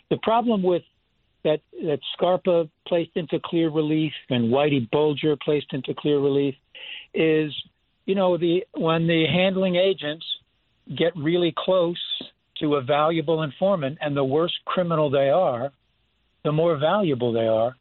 The 0.09 0.17
problem 0.17 0.61
with 0.61 0.83
that 1.43 1.61
that 1.83 1.99
Scarpa 2.13 2.69
placed 2.87 3.11
into 3.15 3.39
clear 3.43 3.69
relief 3.69 4.13
and 4.29 4.51
Whitey 4.51 4.89
Bulger 4.91 5.35
placed 5.43 5.73
into 5.73 5.93
clear 5.93 6.19
relief 6.19 6.55
is, 7.13 7.53
you 8.05 8.15
know, 8.15 8.37
the 8.37 8.65
when 8.73 9.07
the 9.07 9.25
handling 9.25 9.75
agents 9.75 10.25
get 10.97 11.15
really 11.15 11.53
close 11.57 11.97
to 12.59 12.75
a 12.75 12.81
valuable 12.81 13.43
informant, 13.43 13.97
and 14.01 14.15
the 14.15 14.23
worse 14.23 14.53
criminal 14.65 15.09
they 15.09 15.29
are, 15.29 15.71
the 16.43 16.51
more 16.51 16.77
valuable 16.77 17.31
they 17.31 17.47
are. 17.47 17.75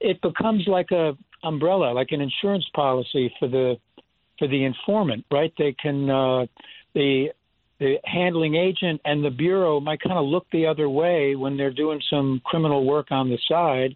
It 0.00 0.20
becomes 0.20 0.64
like 0.66 0.90
a 0.90 1.16
umbrella, 1.42 1.92
like 1.92 2.08
an 2.10 2.20
insurance 2.20 2.66
policy 2.74 3.32
for 3.38 3.48
the 3.48 3.76
for 4.38 4.48
the 4.48 4.64
informant, 4.64 5.24
right? 5.30 5.52
They 5.56 5.74
can 5.80 6.10
uh, 6.10 6.46
the 6.94 7.28
the 7.78 7.96
handling 8.04 8.54
agent 8.54 9.00
and 9.04 9.24
the 9.24 9.30
bureau 9.30 9.80
might 9.80 10.00
kind 10.00 10.18
of 10.18 10.24
look 10.24 10.46
the 10.50 10.66
other 10.66 10.88
way 10.88 11.36
when 11.36 11.56
they're 11.56 11.72
doing 11.72 12.00
some 12.08 12.40
criminal 12.44 12.84
work 12.84 13.08
on 13.10 13.28
the 13.28 13.38
side, 13.48 13.94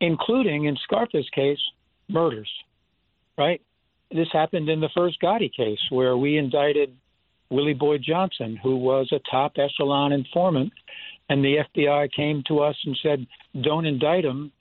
including 0.00 0.64
in 0.64 0.76
Scarpa's 0.84 1.28
case, 1.34 1.58
murders. 2.08 2.50
Right? 3.36 3.60
This 4.10 4.28
happened 4.32 4.68
in 4.68 4.80
the 4.80 4.88
first 4.94 5.20
Gotti 5.20 5.54
case 5.54 5.80
where 5.90 6.16
we 6.16 6.38
indicted 6.38 6.96
Willie 7.54 7.74
Boy 7.74 7.98
Johnson, 7.98 8.56
who 8.62 8.76
was 8.76 9.08
a 9.12 9.20
top 9.30 9.52
echelon 9.58 10.12
informant, 10.12 10.72
and 11.28 11.44
the 11.44 11.64
FBI 11.76 12.12
came 12.12 12.42
to 12.48 12.60
us 12.60 12.76
and 12.84 12.96
said, 13.02 13.26
"Don't 13.62 13.86
indict 13.86 14.24
him," 14.24 14.52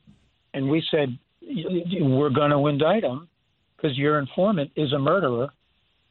and 0.54 0.70
we 0.70 0.82
said, 0.92 1.18
"We're 1.42 2.30
going 2.30 2.52
to 2.52 2.68
indict 2.68 3.04
him 3.04 3.28
because 3.76 3.98
your 3.98 4.20
informant 4.20 4.72
is 4.76 4.94
a 4.94 5.00
murderer." 5.00 5.50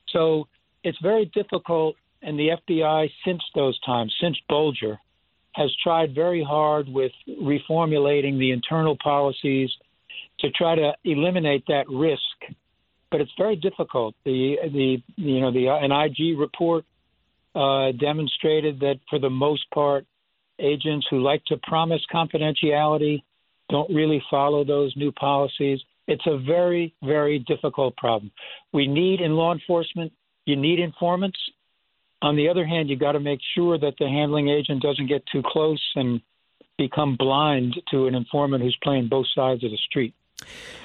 So 0.09 0.49
it's 0.83 0.99
very 1.01 1.27
difficult 1.27 1.97
and 2.23 2.39
the 2.39 2.51
FBI, 2.51 3.11
since 3.25 3.43
those 3.55 3.79
times, 3.81 4.15
since 4.21 4.39
Bulger, 4.49 4.99
has 5.53 5.71
tried 5.83 6.15
very 6.15 6.43
hard 6.43 6.89
with 6.89 7.13
reformulating 7.29 8.39
the 8.39 8.53
internal 8.53 8.97
policies 9.03 9.71
to 10.39 10.51
try 10.51 10.75
to 10.75 10.95
eliminate 11.05 11.65
that 11.69 11.89
risk. 11.89 12.57
But 13.13 13.21
it's 13.21 13.31
very 13.39 13.55
difficult. 13.55 14.17
The 14.25 14.57
the 14.65 14.97
you 15.17 15.41
know 15.41 15.53
the 15.53 15.69
an 15.69 15.93
IG 15.93 16.37
report 16.37 16.85
uh, 17.55 17.93
demonstrated 17.93 18.81
that 18.81 18.99
for 19.09 19.21
the 19.21 19.31
most 19.31 19.71
part, 19.73 20.05
agents 20.59 21.07
who 21.11 21.23
like 21.23 21.45
to 21.47 21.57
promise 21.59 22.01
confidentiality 22.13 23.23
don't 23.71 23.95
really 23.95 24.23
follow 24.29 24.65
those 24.65 24.93
new 24.97 25.13
policies. 25.13 25.79
It's 26.09 26.27
a 26.27 26.39
very 26.39 26.95
very 27.05 27.39
difficult 27.39 27.97
problem. 27.97 28.33
We 28.73 28.89
need 28.89 29.21
in 29.21 29.33
law 29.33 29.53
enforcement. 29.53 30.13
You 30.45 30.57
need 30.57 30.81
informants 30.81 31.39
on 32.23 32.37
the 32.37 32.49
other 32.49 32.65
hand, 32.65 32.89
you 32.89 32.97
got 32.97 33.13
to 33.13 33.21
make 33.21 33.41
sure 33.55 33.77
that 33.79 33.95
the 33.99 34.07
handling 34.07 34.49
agent 34.49 34.81
doesn't 34.81 35.09
get 35.09 35.25
too 35.27 35.43
close 35.45 35.83
and 35.97 36.21
become 36.79 37.17
blind 37.17 37.75
to 37.91 38.07
an 38.07 38.15
informant 38.15 38.63
who's 38.63 38.79
playing 38.83 39.09
both 39.09 39.27
sides 39.35 39.65
of 39.65 39.73
the 39.73 39.79
street. 39.89 40.15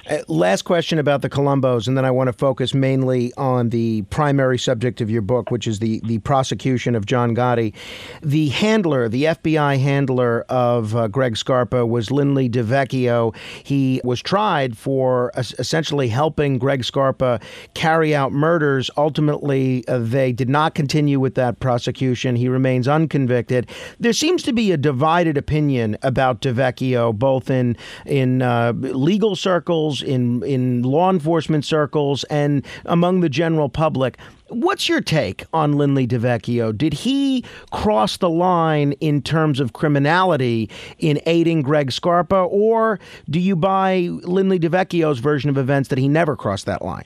Uh, 0.08 0.18
last 0.26 0.62
question 0.62 0.98
about 0.98 1.20
the 1.20 1.28
Colombos, 1.28 1.86
and 1.86 1.96
then 1.96 2.04
I 2.04 2.10
want 2.10 2.28
to 2.28 2.32
focus 2.32 2.72
mainly 2.72 3.32
on 3.34 3.68
the 3.68 4.02
primary 4.02 4.58
subject 4.58 5.02
of 5.02 5.10
your 5.10 5.20
book, 5.20 5.50
which 5.50 5.66
is 5.66 5.80
the, 5.80 6.00
the 6.04 6.18
prosecution 6.20 6.94
of 6.94 7.04
John 7.04 7.34
Gotti. 7.34 7.74
The 8.22 8.48
handler, 8.48 9.08
the 9.10 9.24
FBI 9.24 9.78
handler 9.78 10.46
of 10.48 10.96
uh, 10.96 11.08
Greg 11.08 11.36
Scarpa 11.36 11.84
was 11.84 12.10
Lindley 12.10 12.48
DeVecchio. 12.48 13.36
He 13.62 14.00
was 14.02 14.22
tried 14.22 14.78
for 14.78 15.30
uh, 15.34 15.42
essentially 15.58 16.08
helping 16.08 16.58
Greg 16.58 16.84
Scarpa 16.84 17.38
carry 17.74 18.14
out 18.14 18.32
murders. 18.32 18.90
Ultimately, 18.96 19.86
uh, 19.88 19.98
they 19.98 20.32
did 20.32 20.48
not 20.48 20.74
continue 20.74 21.20
with 21.20 21.34
that 21.34 21.60
prosecution. 21.60 22.34
He 22.34 22.48
remains 22.48 22.88
unconvicted. 22.88 23.68
There 24.00 24.14
seems 24.14 24.42
to 24.44 24.54
be 24.54 24.72
a 24.72 24.78
divided 24.78 25.36
opinion 25.36 25.98
about 26.02 26.40
DeVecchio, 26.40 27.14
both 27.14 27.50
in, 27.50 27.76
in 28.06 28.40
uh, 28.40 28.72
legal 28.74 29.36
circles, 29.36 29.47
in 29.56 30.42
in 30.42 30.82
law 30.82 31.10
enforcement 31.10 31.64
circles, 31.64 32.24
and 32.24 32.64
among 32.84 33.20
the 33.20 33.28
general 33.28 33.68
public. 33.68 34.18
What's 34.48 34.88
your 34.88 35.02
take 35.02 35.44
on 35.52 35.74
Lindley 35.74 36.06
DeVecchio? 36.06 36.76
Did 36.76 36.94
he 36.94 37.44
cross 37.70 38.16
the 38.16 38.30
line 38.30 38.92
in 38.92 39.20
terms 39.20 39.60
of 39.60 39.74
criminality 39.74 40.70
in 40.98 41.20
aiding 41.26 41.62
Greg 41.62 41.92
Scarpa, 41.92 42.44
or 42.44 42.98
do 43.28 43.38
you 43.38 43.56
buy 43.56 44.08
Lindley 44.22 44.58
DeVecchio's 44.58 45.18
version 45.18 45.50
of 45.50 45.58
events 45.58 45.90
that 45.90 45.98
he 45.98 46.08
never 46.08 46.34
crossed 46.34 46.66
that 46.66 46.82
line? 46.82 47.04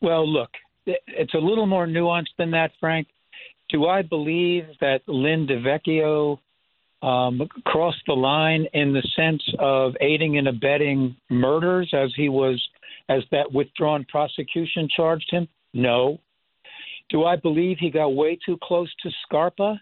Well, 0.00 0.28
look, 0.28 0.50
it's 0.86 1.34
a 1.34 1.38
little 1.38 1.66
more 1.66 1.86
nuanced 1.86 2.34
than 2.36 2.50
that, 2.50 2.72
Frank. 2.80 3.06
Do 3.68 3.86
I 3.86 4.02
believe 4.02 4.66
that 4.80 5.02
Lynn 5.06 5.46
DeVecchio 5.46 6.38
um, 7.02 7.48
crossed 7.66 8.02
the 8.06 8.14
line 8.14 8.66
in 8.72 8.92
the 8.92 9.06
sense 9.16 9.42
of 9.58 9.94
aiding 10.00 10.38
and 10.38 10.48
abetting 10.48 11.16
murders 11.30 11.90
as 11.92 12.10
he 12.16 12.28
was 12.28 12.62
as 13.08 13.22
that 13.30 13.52
withdrawn 13.52 14.06
prosecution 14.08 14.88
charged 14.94 15.28
him? 15.30 15.48
No. 15.74 16.18
Do 17.10 17.24
I 17.24 17.36
believe 17.36 17.78
he 17.78 17.90
got 17.90 18.14
way 18.14 18.38
too 18.44 18.58
close 18.62 18.92
to 19.02 19.10
Scarpa 19.24 19.80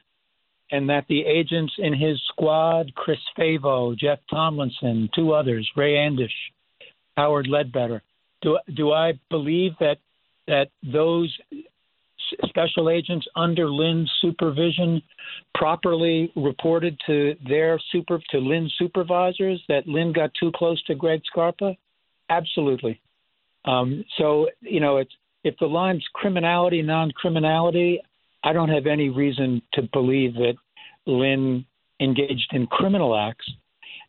and 0.72 0.88
that 0.88 1.04
the 1.08 1.24
agents 1.24 1.72
in 1.78 1.92
his 1.92 2.20
squad, 2.28 2.92
Chris 2.94 3.18
Favo, 3.38 3.96
Jeff 3.96 4.18
Tomlinson, 4.30 5.08
two 5.14 5.32
others, 5.32 5.68
Ray 5.76 5.94
Andish, 5.94 6.28
Howard 7.16 7.48
Ledbetter, 7.48 8.02
do 8.42 8.58
do 8.74 8.92
I 8.92 9.18
believe 9.30 9.72
that 9.80 9.98
that 10.46 10.68
those 10.82 11.36
special 12.48 12.90
agents 12.90 13.26
under 13.36 13.68
Lynn's 13.68 14.10
supervision 14.20 15.02
properly 15.54 16.32
reported 16.36 16.98
to 17.06 17.34
their 17.48 17.80
super 17.90 18.18
to 18.30 18.38
Lynn's 18.38 18.74
supervisors 18.78 19.62
that 19.68 19.86
Lynn 19.86 20.12
got 20.12 20.30
too 20.38 20.52
close 20.54 20.82
to 20.84 20.94
Greg 20.94 21.22
Scarpa? 21.26 21.74
Absolutely. 22.28 23.00
Um, 23.64 24.04
so 24.18 24.48
you 24.60 24.80
know, 24.80 24.98
it's 24.98 25.12
if 25.44 25.54
the 25.58 25.66
line's 25.66 26.04
criminality, 26.14 26.82
non-criminality, 26.82 28.00
I 28.44 28.52
don't 28.52 28.68
have 28.68 28.86
any 28.86 29.08
reason 29.08 29.62
to 29.74 29.82
believe 29.92 30.34
that 30.34 30.54
Lynn 31.06 31.64
engaged 32.00 32.52
in 32.52 32.66
criminal 32.66 33.16
acts. 33.16 33.50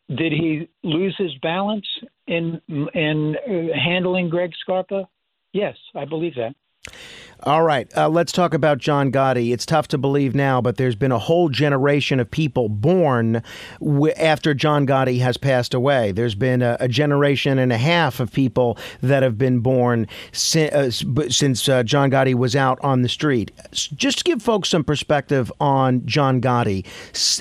Did 0.10 0.34
he 0.34 0.70
lose 0.84 1.16
his 1.18 1.32
balance 1.42 1.86
in 2.28 2.62
in 2.94 3.36
handling 3.74 4.30
Greg 4.30 4.52
Scarpa? 4.60 5.08
Yes, 5.54 5.76
I 5.96 6.06
believe 6.06 6.36
that. 6.36 6.56
All 7.44 7.64
right, 7.64 7.92
uh, 7.98 8.08
let's 8.08 8.32
talk 8.32 8.54
about 8.54 8.78
John 8.78 9.12
Gotti. 9.12 9.52
It's 9.52 9.66
tough 9.66 9.88
to 9.88 9.98
believe 9.98 10.36
now, 10.36 10.62
but 10.62 10.78
there's 10.78 10.96
been 10.96 11.12
a 11.12 11.18
whole 11.18 11.50
generation 11.50 12.20
of 12.20 12.30
people 12.30 12.70
born 12.70 13.42
w- 13.80 14.14
after 14.16 14.54
John 14.54 14.86
Gotti 14.86 15.22
has 15.22 15.38
passed 15.38 15.74
away. 15.74 16.12
There's 16.12 16.36
been 16.36 16.62
a, 16.62 16.78
a, 16.80 16.88
generation 16.88 17.58
and 17.58 17.74
a 17.74 17.80
half 17.80 18.20
of 18.20 18.32
people 18.32 18.78
that 19.02 19.24
have 19.24 19.40
been 19.40 19.60
born 19.60 20.06
si- 20.32 20.70
uh, 20.70 20.92
since 20.92 21.68
uh, 21.68 21.82
John 21.82 22.12
Gotti 22.12 22.36
was 22.36 22.56
out 22.56 22.78
on 22.84 23.02
the 23.02 23.10
street. 23.10 23.50
Just 23.72 24.20
to 24.20 24.24
give 24.24 24.44
folks 24.44 24.70
some 24.70 24.84
perspective 24.84 25.52
on 25.60 26.06
John 26.06 26.42
Gotti, 26.42 26.86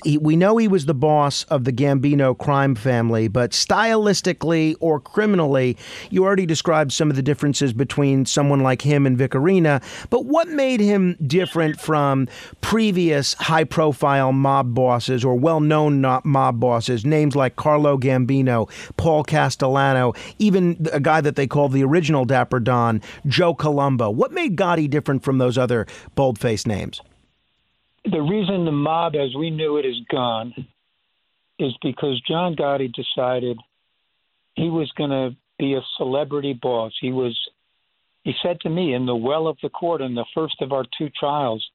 he, 0.02 0.16
we 0.16 0.34
know 0.34 0.56
he 0.56 0.66
was 0.66 0.86
the 0.86 0.94
boss 0.94 1.44
of 1.44 1.64
the 1.64 1.72
Gambino 1.72 2.38
crime 2.38 2.74
family, 2.74 3.28
but 3.28 3.50
stylistically 3.50 4.76
or 4.80 4.98
criminally, 4.98 5.76
you 6.08 6.24
already 6.24 6.46
described 6.46 6.90
some 6.92 7.10
of 7.10 7.16
the 7.16 7.22
differences 7.22 7.74
between 7.74 8.24
someone 8.24 8.60
like 8.60 8.80
him 8.80 9.04
and 9.04 9.18
Vic 9.18 9.32
Orena. 9.32 9.82
But 10.08 10.24
what 10.26 10.48
made 10.48 10.80
him 10.80 11.16
different 11.26 11.80
from 11.80 12.28
previous 12.60 13.34
high 13.34 13.64
profile 13.64 14.32
mob 14.32 14.74
bosses 14.74 15.24
or 15.24 15.34
well 15.34 15.60
known 15.60 16.00
mob 16.24 16.60
bosses, 16.60 17.04
names 17.04 17.36
like 17.36 17.56
Carlo 17.56 17.96
Gambino, 17.98 18.70
Paul 18.96 19.24
Castellano, 19.24 20.14
even 20.38 20.86
a 20.92 21.00
guy 21.00 21.20
that 21.20 21.36
they 21.36 21.46
called 21.46 21.72
the 21.72 21.84
original 21.84 22.24
Dapper 22.24 22.60
Don, 22.60 23.02
Joe 23.26 23.54
Colombo? 23.54 24.10
What 24.10 24.32
made 24.32 24.56
Gotti 24.56 24.88
different 24.88 25.22
from 25.22 25.38
those 25.38 25.58
other 25.58 25.86
bold 26.14 26.38
faced 26.38 26.66
names? 26.66 27.00
The 28.04 28.22
reason 28.22 28.64
the 28.64 28.72
mob 28.72 29.14
as 29.14 29.34
we 29.34 29.50
knew 29.50 29.76
it 29.76 29.84
is 29.84 30.00
gone 30.10 30.54
is 31.58 31.72
because 31.82 32.20
John 32.26 32.56
Gotti 32.56 32.90
decided 32.92 33.58
he 34.54 34.70
was 34.70 34.90
going 34.92 35.10
to 35.10 35.36
be 35.58 35.74
a 35.74 35.82
celebrity 35.98 36.54
boss. 36.54 36.92
He 37.00 37.12
was 37.12 37.38
he 38.24 38.32
said 38.42 38.60
to 38.60 38.70
me 38.70 38.94
in 38.94 39.06
the 39.06 39.16
well 39.16 39.46
of 39.48 39.56
the 39.62 39.68
court 39.68 40.00
in 40.00 40.14
the 40.14 40.26
first 40.34 40.60
of 40.60 40.72
our 40.72 40.84
two 40.98 41.08
trials, 41.18 41.66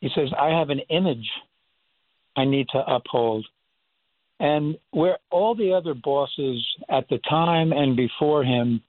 he 0.00 0.08
says, 0.14 0.30
I 0.38 0.48
have 0.58 0.70
an 0.70 0.80
image 0.90 1.28
I 2.36 2.44
need 2.44 2.68
to 2.70 2.78
uphold. 2.78 3.46
And 4.40 4.76
where 4.90 5.18
all 5.30 5.54
the 5.54 5.72
other 5.72 5.94
bosses 5.94 6.66
at 6.88 7.08
the 7.08 7.18
time 7.28 7.72
and 7.72 7.96
before 7.96 8.42
him 8.42 8.82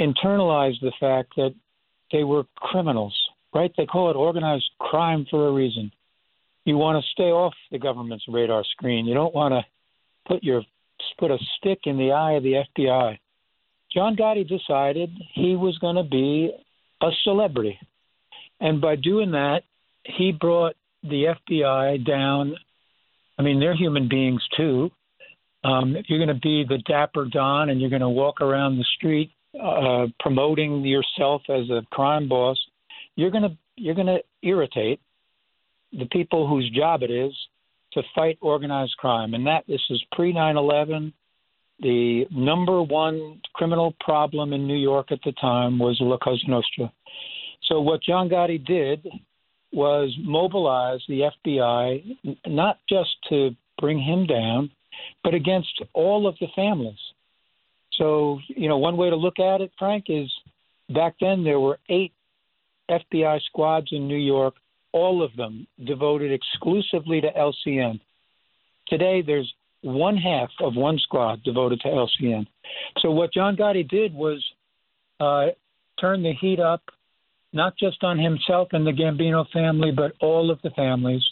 internalized 0.00 0.80
the 0.80 0.92
fact 1.00 1.32
that 1.36 1.54
they 2.12 2.22
were 2.22 2.44
criminals, 2.56 3.16
right? 3.54 3.72
They 3.76 3.86
call 3.86 4.10
it 4.10 4.16
organized 4.16 4.70
crime 4.78 5.26
for 5.28 5.48
a 5.48 5.52
reason. 5.52 5.90
You 6.64 6.76
want 6.76 7.02
to 7.02 7.10
stay 7.10 7.30
off 7.30 7.54
the 7.72 7.78
government's 7.78 8.24
radar 8.28 8.64
screen. 8.64 9.06
You 9.06 9.14
don't 9.14 9.34
want 9.34 9.52
to 9.52 9.64
put 10.28 10.44
your 10.44 10.62
put 11.18 11.30
a 11.30 11.38
stick 11.56 11.80
in 11.84 11.96
the 11.96 12.12
eye 12.12 12.32
of 12.32 12.42
the 12.42 12.64
FBI. 12.76 13.18
John 13.96 14.14
Gotti 14.14 14.46
decided 14.46 15.08
he 15.32 15.56
was 15.56 15.78
going 15.78 15.96
to 15.96 16.02
be 16.02 16.50
a 17.00 17.08
celebrity. 17.24 17.78
And 18.60 18.78
by 18.78 18.96
doing 18.96 19.30
that, 19.30 19.62
he 20.04 20.32
brought 20.32 20.76
the 21.02 21.34
FBI 21.48 22.06
down. 22.06 22.56
I 23.38 23.42
mean, 23.42 23.58
they're 23.58 23.74
human 23.74 24.06
beings 24.06 24.42
too. 24.54 24.90
Um, 25.64 25.96
if 25.96 26.06
you're 26.08 26.18
going 26.18 26.28
to 26.28 26.40
be 26.40 26.64
the 26.68 26.78
dapper 26.86 27.24
Don 27.24 27.70
and 27.70 27.80
you're 27.80 27.90
going 27.90 28.02
to 28.02 28.08
walk 28.08 28.42
around 28.42 28.76
the 28.76 28.84
street 28.96 29.30
uh, 29.60 30.06
promoting 30.20 30.84
yourself 30.84 31.40
as 31.48 31.70
a 31.70 31.80
crime 31.90 32.28
boss, 32.28 32.58
you're 33.14 33.30
going 33.30 33.44
to 33.44 33.56
you're 33.76 33.94
going 33.94 34.06
to 34.06 34.20
irritate 34.42 35.00
the 35.92 36.06
people 36.06 36.46
whose 36.46 36.70
job 36.70 37.02
it 37.02 37.10
is 37.10 37.32
to 37.92 38.02
fight 38.14 38.38
organized 38.42 38.94
crime, 38.98 39.32
and 39.32 39.46
that 39.46 39.64
this 39.66 39.80
is 39.88 40.02
pre 40.12 40.34
9/11. 40.34 41.12
The 41.80 42.24
number 42.30 42.82
one 42.82 43.40
criminal 43.54 43.94
problem 44.00 44.52
in 44.52 44.66
New 44.66 44.76
York 44.78 45.12
at 45.12 45.20
the 45.24 45.32
time 45.32 45.78
was 45.78 45.98
La 46.00 46.16
Cosa 46.16 46.48
Nostra. 46.48 46.92
So 47.68 47.80
what 47.80 48.02
John 48.02 48.28
Gotti 48.28 48.64
did 48.64 49.06
was 49.72 50.14
mobilize 50.18 51.00
the 51.08 51.30
FBI 51.46 52.36
not 52.46 52.78
just 52.88 53.10
to 53.28 53.50
bring 53.78 53.98
him 53.98 54.26
down, 54.26 54.70
but 55.22 55.34
against 55.34 55.82
all 55.92 56.26
of 56.26 56.36
the 56.40 56.46
families. 56.54 56.98
So, 57.98 58.38
you 58.48 58.68
know, 58.68 58.78
one 58.78 58.96
way 58.96 59.10
to 59.10 59.16
look 59.16 59.38
at 59.38 59.60
it, 59.60 59.72
Frank, 59.78 60.06
is 60.08 60.32
back 60.88 61.16
then 61.20 61.44
there 61.44 61.60
were 61.60 61.78
eight 61.88 62.12
FBI 62.90 63.40
squads 63.42 63.88
in 63.90 64.06
New 64.06 64.16
York, 64.16 64.54
all 64.92 65.22
of 65.22 65.34
them 65.36 65.66
devoted 65.84 66.32
exclusively 66.32 67.20
to 67.20 67.30
LCN. 67.32 68.00
Today, 68.86 69.22
there's 69.22 69.52
one 69.86 70.16
half 70.16 70.50
of 70.60 70.74
one 70.74 70.98
squad 70.98 71.42
devoted 71.42 71.80
to 71.80 71.88
LCN. 71.88 72.46
So, 72.98 73.10
what 73.10 73.32
John 73.32 73.56
Gotti 73.56 73.88
did 73.88 74.12
was 74.12 74.44
uh, 75.20 75.46
turn 76.00 76.22
the 76.22 76.34
heat 76.34 76.60
up 76.60 76.82
not 77.52 77.76
just 77.78 78.04
on 78.04 78.18
himself 78.18 78.68
and 78.72 78.86
the 78.86 78.92
Gambino 78.92 79.48
family, 79.50 79.90
but 79.90 80.12
all 80.20 80.50
of 80.50 80.60
the 80.62 80.70
families. 80.70 81.22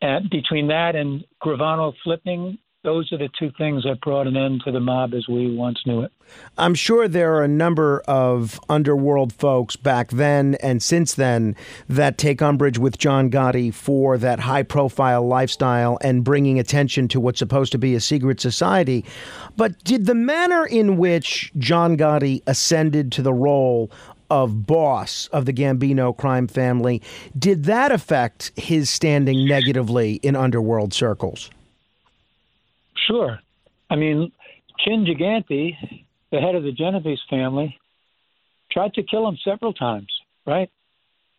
And 0.00 0.28
between 0.30 0.68
that 0.68 0.94
and 0.94 1.24
Gravano 1.42 1.94
flipping, 2.04 2.58
those 2.84 3.12
are 3.12 3.18
the 3.18 3.28
two 3.38 3.50
things 3.58 3.82
that 3.82 4.00
brought 4.00 4.26
an 4.26 4.36
end 4.36 4.62
to 4.64 4.70
the 4.70 4.80
mob 4.80 5.12
as 5.12 5.26
we 5.26 5.54
once 5.54 5.78
knew 5.84 6.02
it. 6.02 6.12
I'm 6.56 6.74
sure 6.74 7.08
there 7.08 7.34
are 7.34 7.42
a 7.42 7.48
number 7.48 8.02
of 8.06 8.60
underworld 8.68 9.32
folks 9.32 9.74
back 9.74 10.10
then 10.10 10.54
and 10.62 10.82
since 10.82 11.14
then 11.14 11.56
that 11.88 12.18
take 12.18 12.40
umbrage 12.40 12.78
with 12.78 12.98
John 12.98 13.30
Gotti 13.30 13.74
for 13.74 14.16
that 14.18 14.38
high 14.40 14.62
profile 14.62 15.26
lifestyle 15.26 15.98
and 16.02 16.22
bringing 16.22 16.58
attention 16.58 17.08
to 17.08 17.20
what's 17.20 17.40
supposed 17.40 17.72
to 17.72 17.78
be 17.78 17.94
a 17.94 18.00
secret 18.00 18.40
society. 18.40 19.04
But 19.56 19.82
did 19.82 20.06
the 20.06 20.14
manner 20.14 20.64
in 20.64 20.98
which 20.98 21.52
John 21.58 21.96
Gotti 21.96 22.42
ascended 22.46 23.10
to 23.12 23.22
the 23.22 23.34
role 23.34 23.90
of 24.30 24.66
boss 24.66 25.26
of 25.32 25.46
the 25.46 25.52
Gambino 25.52 26.16
crime 26.16 26.46
family, 26.46 27.02
did 27.36 27.64
that 27.64 27.90
affect 27.90 28.52
his 28.56 28.88
standing 28.90 29.48
negatively 29.48 30.14
in 30.16 30.36
underworld 30.36 30.92
circles? 30.92 31.50
Sure. 33.08 33.40
I 33.90 33.96
mean, 33.96 34.30
Chin 34.80 35.04
Gigante, 35.04 35.72
the 36.30 36.38
head 36.38 36.54
of 36.54 36.62
the 36.62 36.72
Genovese 36.72 37.18
family, 37.30 37.76
tried 38.70 38.92
to 38.94 39.02
kill 39.02 39.26
him 39.26 39.38
several 39.44 39.72
times, 39.72 40.08
right? 40.46 40.70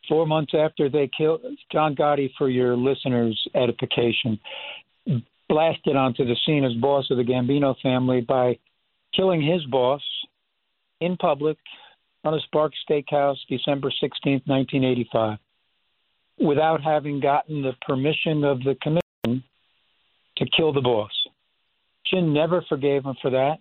Four 0.08 0.26
months 0.26 0.54
after 0.58 0.90
they 0.90 1.10
killed 1.16 1.42
John 1.72 1.96
Gotti, 1.96 2.32
for 2.38 2.50
your 2.50 2.76
listeners' 2.76 3.40
edification, 3.54 4.40
blasted 5.48 5.96
onto 5.96 6.26
the 6.26 6.36
scene 6.46 6.64
as 6.64 6.74
boss 6.74 7.10
of 7.12 7.18
the 7.18 7.24
Gambino 7.24 7.76
family 7.82 8.22
by 8.22 8.58
killing 9.16 9.42
his 9.42 9.64
boss 9.66 10.02
in 11.02 11.18
public 11.18 11.58
on 12.24 12.34
a 12.34 12.40
Sparks 12.42 12.78
Steakhouse, 12.90 13.38
December 13.48 13.92
16, 13.92 14.42
1985, 14.46 15.38
without 16.40 16.82
having 16.82 17.20
gotten 17.20 17.62
the 17.62 17.74
permission 17.86 18.44
of 18.44 18.64
the 18.64 18.76
commission 18.82 19.44
to 20.38 20.46
kill 20.56 20.74
the 20.74 20.82
boss. 20.82 21.12
Chin 22.10 22.34
never 22.34 22.64
forgave 22.68 23.06
him 23.06 23.16
for 23.22 23.32
that. 23.32 23.58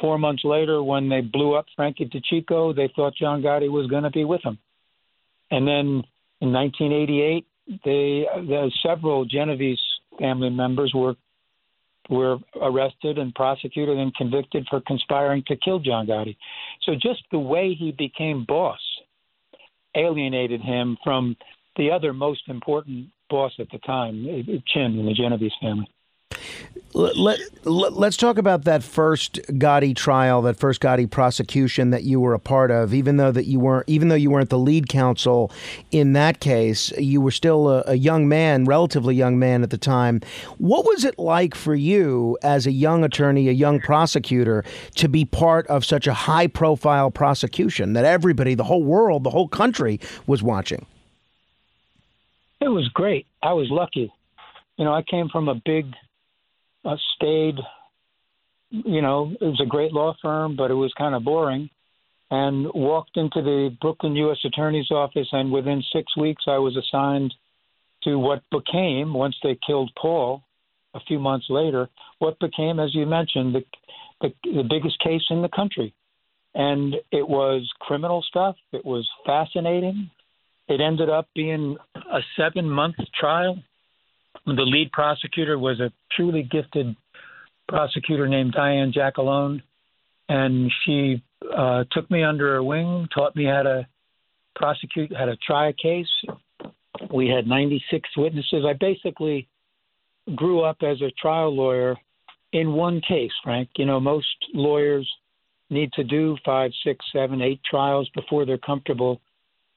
Four 0.00 0.18
months 0.18 0.42
later, 0.44 0.82
when 0.82 1.08
they 1.08 1.20
blew 1.20 1.54
up 1.54 1.66
Frankie 1.76 2.06
DeCicco, 2.06 2.74
they 2.74 2.92
thought 2.94 3.14
John 3.14 3.42
Gotti 3.42 3.70
was 3.70 3.88
going 3.88 4.02
to 4.02 4.10
be 4.10 4.24
with 4.24 4.42
him. 4.42 4.58
And 5.50 5.66
then 5.66 6.02
in 6.40 6.52
1988, 6.52 7.46
they, 7.84 8.26
the, 8.46 8.70
several 8.84 9.24
Genovese 9.24 9.80
family 10.18 10.50
members 10.50 10.92
were 10.94 11.14
were 12.08 12.38
arrested 12.62 13.18
and 13.18 13.34
prosecuted 13.34 13.98
and 13.98 14.14
convicted 14.14 14.64
for 14.70 14.80
conspiring 14.86 15.42
to 15.48 15.56
kill 15.56 15.80
John 15.80 16.06
Gotti. 16.06 16.36
So 16.82 16.92
just 16.94 17.22
the 17.32 17.38
way 17.40 17.74
he 17.74 17.90
became 17.90 18.44
boss 18.46 18.78
alienated 19.96 20.60
him 20.60 20.96
from 21.02 21.36
the 21.76 21.90
other 21.90 22.12
most 22.12 22.42
important 22.48 23.08
boss 23.28 23.52
at 23.58 23.68
the 23.72 23.78
time, 23.78 24.24
Chin 24.24 24.98
in 24.98 25.06
the 25.06 25.14
Genovese 25.14 25.50
family. 25.60 25.88
Let, 26.94 27.38
let, 27.64 27.92
let's 27.92 28.16
talk 28.16 28.38
about 28.38 28.64
that 28.64 28.82
first 28.82 29.34
Gotti 29.50 29.94
trial, 29.94 30.40
that 30.42 30.56
first 30.56 30.80
Gotti 30.80 31.10
prosecution 31.10 31.90
that 31.90 32.04
you 32.04 32.20
were 32.20 32.32
a 32.32 32.38
part 32.38 32.70
of. 32.70 32.94
Even 32.94 33.18
though 33.18 33.30
that 33.32 33.44
you 33.44 33.60
weren't, 33.60 33.86
even 33.86 34.08
though 34.08 34.14
you 34.14 34.30
weren't 34.30 34.48
the 34.48 34.58
lead 34.58 34.88
counsel 34.88 35.52
in 35.90 36.14
that 36.14 36.40
case, 36.40 36.92
you 36.92 37.20
were 37.20 37.30
still 37.30 37.68
a, 37.68 37.84
a 37.88 37.94
young 37.96 38.28
man, 38.28 38.64
relatively 38.64 39.14
young 39.14 39.38
man 39.38 39.62
at 39.62 39.68
the 39.68 39.76
time. 39.76 40.22
What 40.56 40.86
was 40.86 41.04
it 41.04 41.18
like 41.18 41.54
for 41.54 41.74
you 41.74 42.38
as 42.42 42.66
a 42.66 42.72
young 42.72 43.04
attorney, 43.04 43.50
a 43.50 43.52
young 43.52 43.78
prosecutor, 43.78 44.64
to 44.94 45.06
be 45.06 45.26
part 45.26 45.66
of 45.66 45.84
such 45.84 46.06
a 46.06 46.14
high-profile 46.14 47.10
prosecution 47.10 47.92
that 47.92 48.06
everybody, 48.06 48.54
the 48.54 48.64
whole 48.64 48.84
world, 48.84 49.22
the 49.22 49.30
whole 49.30 49.48
country 49.48 50.00
was 50.26 50.42
watching? 50.42 50.86
It 52.62 52.68
was 52.68 52.88
great. 52.88 53.26
I 53.42 53.52
was 53.52 53.68
lucky. 53.70 54.10
You 54.78 54.86
know, 54.86 54.94
I 54.94 55.02
came 55.02 55.28
from 55.28 55.48
a 55.48 55.56
big 55.56 55.92
uh, 56.86 56.96
stayed. 57.16 57.56
You 58.70 59.02
know, 59.02 59.32
it 59.40 59.44
was 59.44 59.60
a 59.62 59.68
great 59.68 59.92
law 59.92 60.14
firm, 60.20 60.56
but 60.56 60.70
it 60.70 60.74
was 60.74 60.92
kind 60.96 61.14
of 61.14 61.24
boring. 61.24 61.70
And 62.30 62.66
walked 62.74 63.16
into 63.16 63.40
the 63.40 63.76
Brooklyn 63.80 64.16
U.S. 64.16 64.38
Attorney's 64.44 64.90
office, 64.90 65.28
and 65.30 65.52
within 65.52 65.82
six 65.92 66.16
weeks, 66.16 66.44
I 66.48 66.58
was 66.58 66.76
assigned 66.76 67.32
to 68.02 68.16
what 68.18 68.42
became, 68.50 69.14
once 69.14 69.36
they 69.42 69.56
killed 69.64 69.92
Paul, 70.00 70.42
a 70.94 71.00
few 71.06 71.20
months 71.20 71.46
later, 71.48 71.88
what 72.18 72.38
became, 72.40 72.80
as 72.80 72.94
you 72.94 73.06
mentioned, 73.06 73.54
the 73.54 73.62
the, 74.20 74.32
the 74.44 74.62
biggest 74.62 74.98
case 75.00 75.22
in 75.30 75.42
the 75.42 75.48
country. 75.48 75.94
And 76.54 76.94
it 77.12 77.28
was 77.28 77.68
criminal 77.80 78.24
stuff. 78.26 78.56
It 78.72 78.84
was 78.84 79.08
fascinating. 79.26 80.10
It 80.68 80.80
ended 80.80 81.10
up 81.10 81.28
being 81.34 81.76
a 81.94 82.20
seven 82.36 82.68
month 82.68 82.96
trial 83.18 83.58
the 84.44 84.62
lead 84.62 84.92
prosecutor 84.92 85.58
was 85.58 85.80
a 85.80 85.92
truly 86.14 86.42
gifted 86.42 86.94
prosecutor 87.68 88.28
named 88.28 88.52
Diane 88.52 88.92
Giacalone, 88.92 89.62
and 90.28 90.70
she 90.84 91.22
uh, 91.56 91.84
took 91.92 92.10
me 92.10 92.22
under 92.22 92.54
her 92.54 92.62
wing, 92.62 93.08
taught 93.14 93.36
me 93.36 93.44
how 93.44 93.62
to 93.62 93.86
prosecute, 94.54 95.14
how 95.16 95.26
to 95.26 95.36
try 95.36 95.68
a 95.68 95.72
case. 95.72 96.08
We 97.12 97.28
had 97.28 97.46
96 97.46 98.08
witnesses. 98.16 98.64
I 98.66 98.72
basically 98.72 99.48
grew 100.34 100.62
up 100.62 100.78
as 100.82 101.00
a 101.02 101.10
trial 101.20 101.54
lawyer 101.54 101.96
in 102.52 102.72
one 102.72 103.00
case, 103.06 103.32
Frank. 103.44 103.68
You 103.76 103.84
know, 103.84 104.00
most 104.00 104.26
lawyers 104.54 105.08
need 105.68 105.92
to 105.94 106.04
do 106.04 106.36
five, 106.44 106.70
six, 106.84 107.04
seven, 107.12 107.42
eight 107.42 107.60
trials 107.68 108.08
before 108.14 108.46
they're 108.46 108.58
comfortable. 108.58 109.20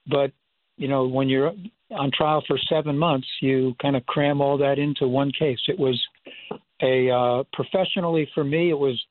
But, 0.07 0.31
you 0.77 0.87
know, 0.87 1.07
when 1.07 1.29
you're 1.29 1.51
on 1.91 2.11
trial 2.11 2.43
for 2.47 2.57
seven 2.69 2.97
months, 2.97 3.27
you 3.41 3.75
kind 3.81 3.95
of 3.95 4.05
cram 4.05 4.41
all 4.41 4.57
that 4.57 4.79
into 4.79 5.07
one 5.07 5.31
case. 5.31 5.59
It 5.67 5.79
was 5.79 6.01
a 6.81 7.09
uh, 7.09 7.43
professionally 7.53 8.29
for 8.33 8.43
me, 8.43 8.69
it 8.69 8.77
was 8.77 9.03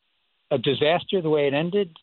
a 0.50 0.58
disaster 0.58 1.20
the 1.20 1.30
way 1.30 1.46
it 1.46 1.54
ended, 1.54 1.96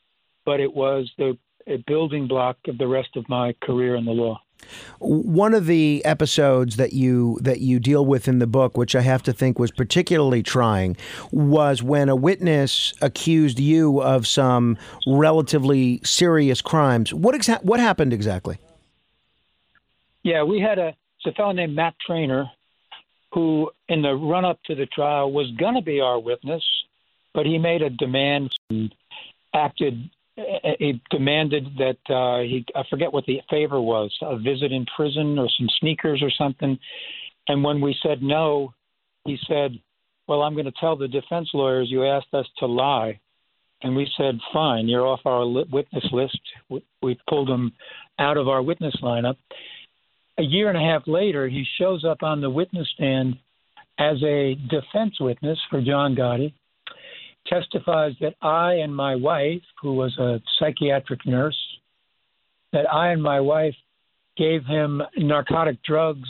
but 0.45 0.59
it 0.59 0.73
was 0.73 1.11
the 1.17 1.38
a 1.67 1.77
building 1.88 2.27
block 2.27 2.57
of 2.67 2.77
the 2.77 2.88
rest 2.88 3.09
of 3.15 3.27
my 3.27 3.55
career 3.63 3.95
in 3.95 4.05
the 4.05 4.11
law. 4.11 4.39
One 4.99 5.53
of 5.53 5.65
the 5.65 6.03
episodes 6.05 6.77
that 6.77 6.93
you 6.93 7.38
that 7.41 7.59
you 7.59 7.79
deal 7.79 8.05
with 8.05 8.27
in 8.27 8.39
the 8.39 8.47
book, 8.47 8.77
which 8.77 8.95
I 8.95 9.01
have 9.01 9.21
to 9.23 9.33
think 9.33 9.59
was 9.59 9.71
particularly 9.71 10.43
trying, 10.43 10.95
was 11.31 11.83
when 11.83 12.09
a 12.09 12.15
witness 12.15 12.93
accused 13.01 13.59
you 13.59 14.01
of 14.01 14.25
some 14.25 14.77
relatively 15.05 16.01
serious 16.03 16.61
crimes. 16.61 17.13
What 17.13 17.35
exa- 17.35 17.63
what 17.63 17.79
happened 17.79 18.13
exactly? 18.13 18.57
Yeah, 20.25 20.41
we 20.41 20.59
had 20.59 20.79
a 20.79 20.88
it's 20.88 21.27
a 21.27 21.31
fellow 21.33 21.51
named 21.51 21.75
Matt 21.75 21.93
Traynor 22.05 22.49
who, 23.31 23.69
in 23.89 24.01
the 24.01 24.15
run 24.15 24.43
up 24.43 24.59
to 24.65 24.73
the 24.73 24.88
trial, 24.88 25.31
was 25.31 25.51
going 25.59 25.75
to 25.75 25.83
be 25.83 26.01
our 26.01 26.19
witness, 26.19 26.63
but 27.35 27.45
he 27.45 27.59
made 27.59 27.83
a 27.83 27.91
demand 27.91 28.49
and 28.71 28.93
acted. 29.53 30.09
He 30.35 30.99
demanded 31.11 31.67
that 31.77 32.13
uh, 32.13 32.41
he 32.41 32.65
I 32.75 32.81
forget 32.89 33.13
what 33.13 33.27
the 33.27 33.39
favor 33.51 33.79
was 33.79 34.11
a 34.23 34.35
visit 34.39 34.71
in 34.71 34.88
prison 34.95 35.38
or 35.38 35.47
some 35.59 35.69
sneakers 35.79 36.23
or 36.23 36.31
something. 36.35 36.79
And 37.47 37.63
when 37.63 37.79
we 37.79 37.95
said 38.01 38.23
no, 38.23 38.73
he 39.25 39.38
said, 39.47 39.79
"Well, 40.27 40.41
I'm 40.41 40.53
going 40.53 40.65
to 40.65 40.73
tell 40.79 40.95
the 40.95 41.07
defense 41.07 41.49
lawyers 41.53 41.91
you 41.91 42.03
asked 42.03 42.33
us 42.33 42.47
to 42.57 42.65
lie." 42.65 43.19
And 43.83 43.95
we 43.95 44.09
said, 44.17 44.39
"Fine, 44.51 44.88
you're 44.88 45.05
off 45.05 45.21
our 45.25 45.47
witness 45.47 46.05
list." 46.11 46.39
We 47.03 47.19
pulled 47.29 47.47
him 47.47 47.73
out 48.17 48.38
of 48.38 48.47
our 48.47 48.63
witness 48.63 48.95
lineup 49.03 49.38
a 50.37 50.43
year 50.43 50.69
and 50.69 50.77
a 50.77 50.81
half 50.81 51.03
later, 51.07 51.47
he 51.47 51.65
shows 51.79 52.03
up 52.03 52.23
on 52.23 52.41
the 52.41 52.49
witness 52.49 52.87
stand 52.95 53.35
as 53.97 54.21
a 54.23 54.55
defense 54.69 55.19
witness 55.19 55.57
for 55.69 55.81
John 55.81 56.15
Gotti, 56.15 56.53
testifies 57.47 58.13
that 58.19 58.35
I 58.41 58.73
and 58.73 58.93
my 58.95 59.15
wife, 59.15 59.61
who 59.81 59.93
was 59.93 60.17
a 60.17 60.41
psychiatric 60.59 61.25
nurse, 61.25 61.57
that 62.73 62.91
I 62.91 63.11
and 63.11 63.23
my 63.23 63.39
wife 63.39 63.75
gave 64.35 64.65
him 64.65 65.01
narcotic 65.17 65.81
drugs 65.83 66.27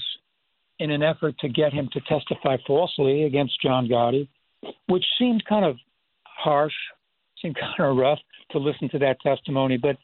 in 0.77 0.91
an 0.91 1.01
effort 1.01 1.37
to 1.39 1.49
get 1.49 1.73
him 1.73 1.89
to 1.93 2.01
testify 2.01 2.57
falsely 2.67 3.23
against 3.23 3.59
John 3.61 3.87
Gotti, 3.87 4.27
which 4.87 5.05
seemed 5.17 5.43
kind 5.47 5.65
of 5.65 5.77
harsh, 6.23 6.73
seemed 7.41 7.55
kind 7.55 7.89
of 7.89 7.97
rough 7.97 8.19
to 8.51 8.59
listen 8.59 8.89
to 8.89 8.99
that 8.99 9.19
testimony. 9.21 9.77
But 9.77 9.97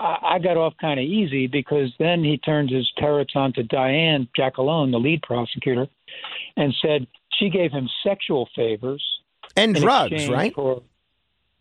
I, 0.00 0.38
got 0.38 0.56
off 0.56 0.74
kind 0.80 0.98
of 0.98 1.04
easy 1.04 1.46
because 1.46 1.92
then 1.98 2.24
he 2.24 2.36
turned 2.38 2.70
his 2.70 2.90
turrets 2.98 3.32
onto 3.36 3.62
Diane 3.62 4.28
Giacalone, 4.36 4.90
the 4.90 4.98
lead 4.98 5.22
prosecutor, 5.22 5.86
and 6.56 6.74
said 6.82 7.06
she 7.38 7.48
gave 7.48 7.70
him 7.70 7.88
sexual 8.04 8.48
favors 8.56 9.02
and 9.56 9.74
drugs, 9.74 10.28
right? 10.28 10.54
For, 10.54 10.82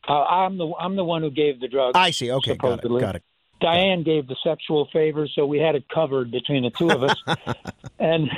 uh, 0.08 0.24
I'm 0.24 0.58
the 0.58 0.74
I'm 0.80 0.96
the 0.96 1.04
one 1.04 1.22
who 1.22 1.32
gave 1.32 1.60
the 1.60 1.68
drugs. 1.68 1.94
I 1.96 2.12
see. 2.12 2.32
Okay, 2.32 2.54
supposedly. 2.54 3.02
got 3.02 3.16
it. 3.16 3.24
Got 3.62 3.72
it. 3.72 3.78
Diane 3.78 4.04
gave 4.04 4.28
the 4.28 4.36
sexual 4.44 4.90
favors, 4.92 5.32
so 5.36 5.46
we 5.46 5.58
had 5.58 5.76
it 5.76 5.88
covered 5.88 6.32
between 6.32 6.64
the 6.64 6.70
two 6.72 6.90
of 6.90 7.04
us. 7.04 7.16
and 8.00 8.30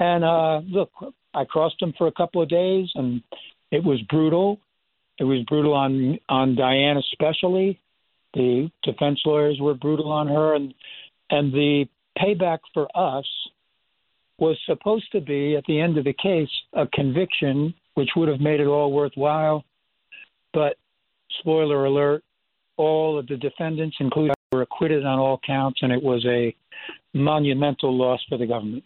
and 0.00 0.24
uh, 0.24 0.60
look, 0.66 0.90
I 1.34 1.44
crossed 1.44 1.80
him 1.80 1.92
for 1.98 2.06
a 2.06 2.12
couple 2.12 2.40
of 2.40 2.48
days, 2.48 2.88
and 2.94 3.22
it 3.70 3.84
was 3.84 4.00
brutal. 4.02 4.60
It 5.18 5.24
was 5.24 5.42
brutal 5.42 5.74
on 5.74 6.18
on 6.28 6.54
Diane 6.54 6.96
especially. 6.96 7.80
The 8.34 8.70
defense 8.82 9.20
lawyers 9.24 9.58
were 9.60 9.74
brutal 9.74 10.10
on 10.10 10.28
her, 10.28 10.54
and 10.54 10.74
and 11.30 11.52
the 11.52 11.86
payback 12.18 12.58
for 12.74 12.88
us 12.96 13.26
was 14.38 14.58
supposed 14.66 15.10
to 15.12 15.20
be 15.20 15.56
at 15.56 15.64
the 15.66 15.80
end 15.80 15.98
of 15.98 16.04
the 16.04 16.14
case 16.14 16.50
a 16.72 16.86
conviction, 16.86 17.74
which 17.94 18.10
would 18.16 18.28
have 18.28 18.40
made 18.40 18.60
it 18.60 18.66
all 18.66 18.92
worthwhile. 18.92 19.64
But 20.52 20.76
spoiler 21.40 21.84
alert: 21.84 22.24
all 22.76 23.18
of 23.18 23.26
the 23.26 23.36
defendants, 23.36 23.96
including 24.00 24.34
were 24.52 24.62
acquitted 24.62 25.04
on 25.04 25.18
all 25.18 25.40
counts, 25.46 25.80
and 25.82 25.92
it 25.92 26.02
was 26.02 26.24
a 26.26 26.54
monumental 27.14 27.96
loss 27.96 28.20
for 28.28 28.38
the 28.38 28.46
government. 28.46 28.84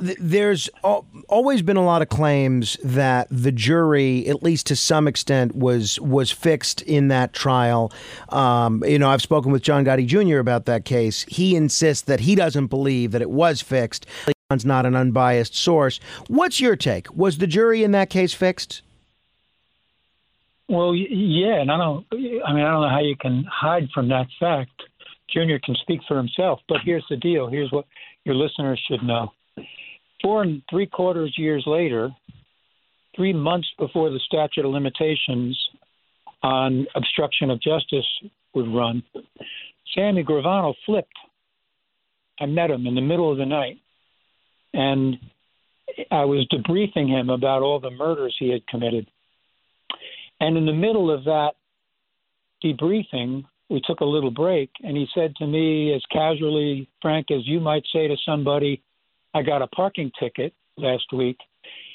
There's 0.00 0.68
always 0.82 1.62
been 1.62 1.76
a 1.76 1.84
lot 1.84 2.02
of 2.02 2.08
claims 2.08 2.76
that 2.84 3.26
the 3.30 3.50
jury, 3.50 4.28
at 4.28 4.42
least 4.42 4.66
to 4.66 4.76
some 4.76 5.08
extent, 5.08 5.56
was 5.56 5.98
was 6.00 6.30
fixed 6.30 6.82
in 6.82 7.08
that 7.08 7.32
trial. 7.32 7.92
Um, 8.28 8.84
you 8.86 8.98
know, 8.98 9.10
I've 9.10 9.22
spoken 9.22 9.50
with 9.50 9.62
John 9.62 9.84
Gotti 9.84 10.06
Jr. 10.06 10.38
about 10.38 10.66
that 10.66 10.84
case. 10.84 11.24
He 11.28 11.56
insists 11.56 12.04
that 12.04 12.20
he 12.20 12.34
doesn't 12.34 12.66
believe 12.66 13.12
that 13.12 13.22
it 13.22 13.30
was 13.30 13.60
fixed. 13.60 14.06
John's 14.50 14.64
not 14.64 14.86
an 14.86 14.94
unbiased 14.94 15.54
source. 15.54 16.00
What's 16.28 16.60
your 16.60 16.76
take? 16.76 17.14
Was 17.14 17.38
the 17.38 17.46
jury 17.46 17.82
in 17.82 17.90
that 17.92 18.10
case 18.10 18.32
fixed? 18.32 18.82
Well, 20.68 20.94
yeah, 20.94 21.60
and 21.60 21.72
I 21.72 21.78
don't. 21.78 22.06
I 22.12 22.16
mean, 22.52 22.64
I 22.64 22.70
don't 22.70 22.82
know 22.82 22.88
how 22.90 23.00
you 23.00 23.16
can 23.16 23.44
hide 23.44 23.88
from 23.92 24.08
that 24.08 24.26
fact. 24.38 24.82
Junior 25.32 25.58
can 25.58 25.74
speak 25.82 26.00
for 26.08 26.16
himself, 26.16 26.60
but 26.68 26.78
here's 26.84 27.04
the 27.10 27.16
deal. 27.16 27.48
Here's 27.48 27.70
what 27.70 27.84
your 28.24 28.34
listeners 28.34 28.80
should 28.88 29.02
know. 29.02 29.32
Four 30.22 30.42
and 30.42 30.62
three 30.70 30.86
quarters 30.86 31.34
years 31.36 31.64
later, 31.66 32.10
three 33.14 33.32
months 33.32 33.68
before 33.78 34.10
the 34.10 34.20
statute 34.26 34.64
of 34.64 34.72
limitations 34.72 35.58
on 36.42 36.86
obstruction 36.94 37.50
of 37.50 37.60
justice 37.60 38.06
would 38.54 38.68
run, 38.68 39.02
Sammy 39.94 40.24
Gravano 40.24 40.74
flipped. 40.86 41.12
I 42.40 42.46
met 42.46 42.70
him 42.70 42.86
in 42.86 42.94
the 42.94 43.00
middle 43.00 43.30
of 43.30 43.38
the 43.38 43.46
night, 43.46 43.78
and 44.72 45.16
I 46.10 46.24
was 46.24 46.46
debriefing 46.52 47.08
him 47.08 47.30
about 47.30 47.62
all 47.62 47.80
the 47.80 47.90
murders 47.90 48.36
he 48.38 48.50
had 48.50 48.66
committed. 48.66 49.08
And 50.40 50.56
in 50.56 50.66
the 50.66 50.72
middle 50.72 51.10
of 51.10 51.24
that 51.24 51.52
debriefing, 52.62 53.44
we 53.68 53.80
took 53.84 54.00
a 54.00 54.04
little 54.04 54.30
break, 54.30 54.70
and 54.82 54.96
he 54.96 55.06
said 55.14 55.36
to 55.36 55.46
me, 55.46 55.94
as 55.94 56.02
casually, 56.10 56.88
Frank, 57.02 57.30
as 57.30 57.46
you 57.46 57.60
might 57.60 57.84
say 57.92 58.08
to 58.08 58.16
somebody, 58.24 58.82
I 59.34 59.42
got 59.42 59.62
a 59.62 59.66
parking 59.68 60.10
ticket 60.18 60.54
last 60.76 61.12
week. 61.12 61.36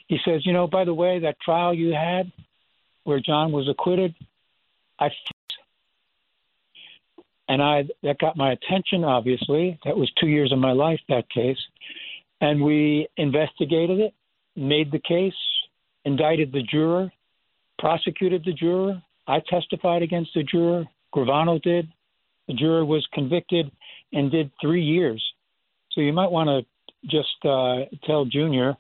He 0.07 0.19
says, 0.23 0.45
You 0.45 0.53
know, 0.53 0.67
by 0.67 0.85
the 0.85 0.93
way, 0.93 1.19
that 1.19 1.39
trial 1.39 1.73
you 1.73 1.93
had 1.93 2.31
where 3.03 3.19
John 3.19 3.51
was 3.51 3.67
acquitted, 3.67 4.13
I 4.99 5.09
and 7.49 7.61
I 7.61 7.85
that 8.03 8.19
got 8.19 8.37
my 8.37 8.53
attention 8.53 9.03
obviously 9.03 9.77
that 9.83 9.97
was 9.97 10.09
2 10.21 10.27
years 10.27 10.53
of 10.53 10.59
my 10.59 10.71
life 10.71 11.01
that 11.09 11.29
case 11.29 11.57
and 12.39 12.61
we 12.61 13.07
investigated 13.17 13.99
it 13.99 14.13
made 14.55 14.91
the 14.91 14.99
case 14.99 15.33
indicted 16.05 16.53
the 16.53 16.63
juror 16.63 17.11
prosecuted 17.83 18.45
the 18.45 18.53
juror. 18.53 19.01
I 19.27 19.41
testified 19.49 20.01
against 20.03 20.31
the 20.33 20.43
juror. 20.43 20.85
Gravano 21.13 21.61
did. 21.61 21.91
The 22.47 22.53
juror 22.53 22.85
was 22.85 23.07
convicted 23.13 23.71
and 24.11 24.31
did 24.31 24.51
three 24.61 24.83
years. 24.83 25.23
So 25.91 26.01
you 26.01 26.13
might 26.13 26.31
want 26.31 26.49
to 26.49 26.65
just 27.07 27.45
uh, 27.45 27.85
tell 28.05 28.25
Junior 28.25 28.75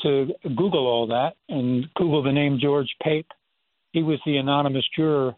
to 0.00 0.32
Google 0.42 0.86
all 0.86 1.06
that 1.08 1.34
and 1.48 1.86
Google 1.94 2.22
the 2.22 2.32
name 2.32 2.58
George 2.60 2.88
Pape. 3.02 3.30
He 3.92 4.02
was 4.02 4.18
the 4.26 4.36
anonymous 4.36 4.84
juror 4.94 5.34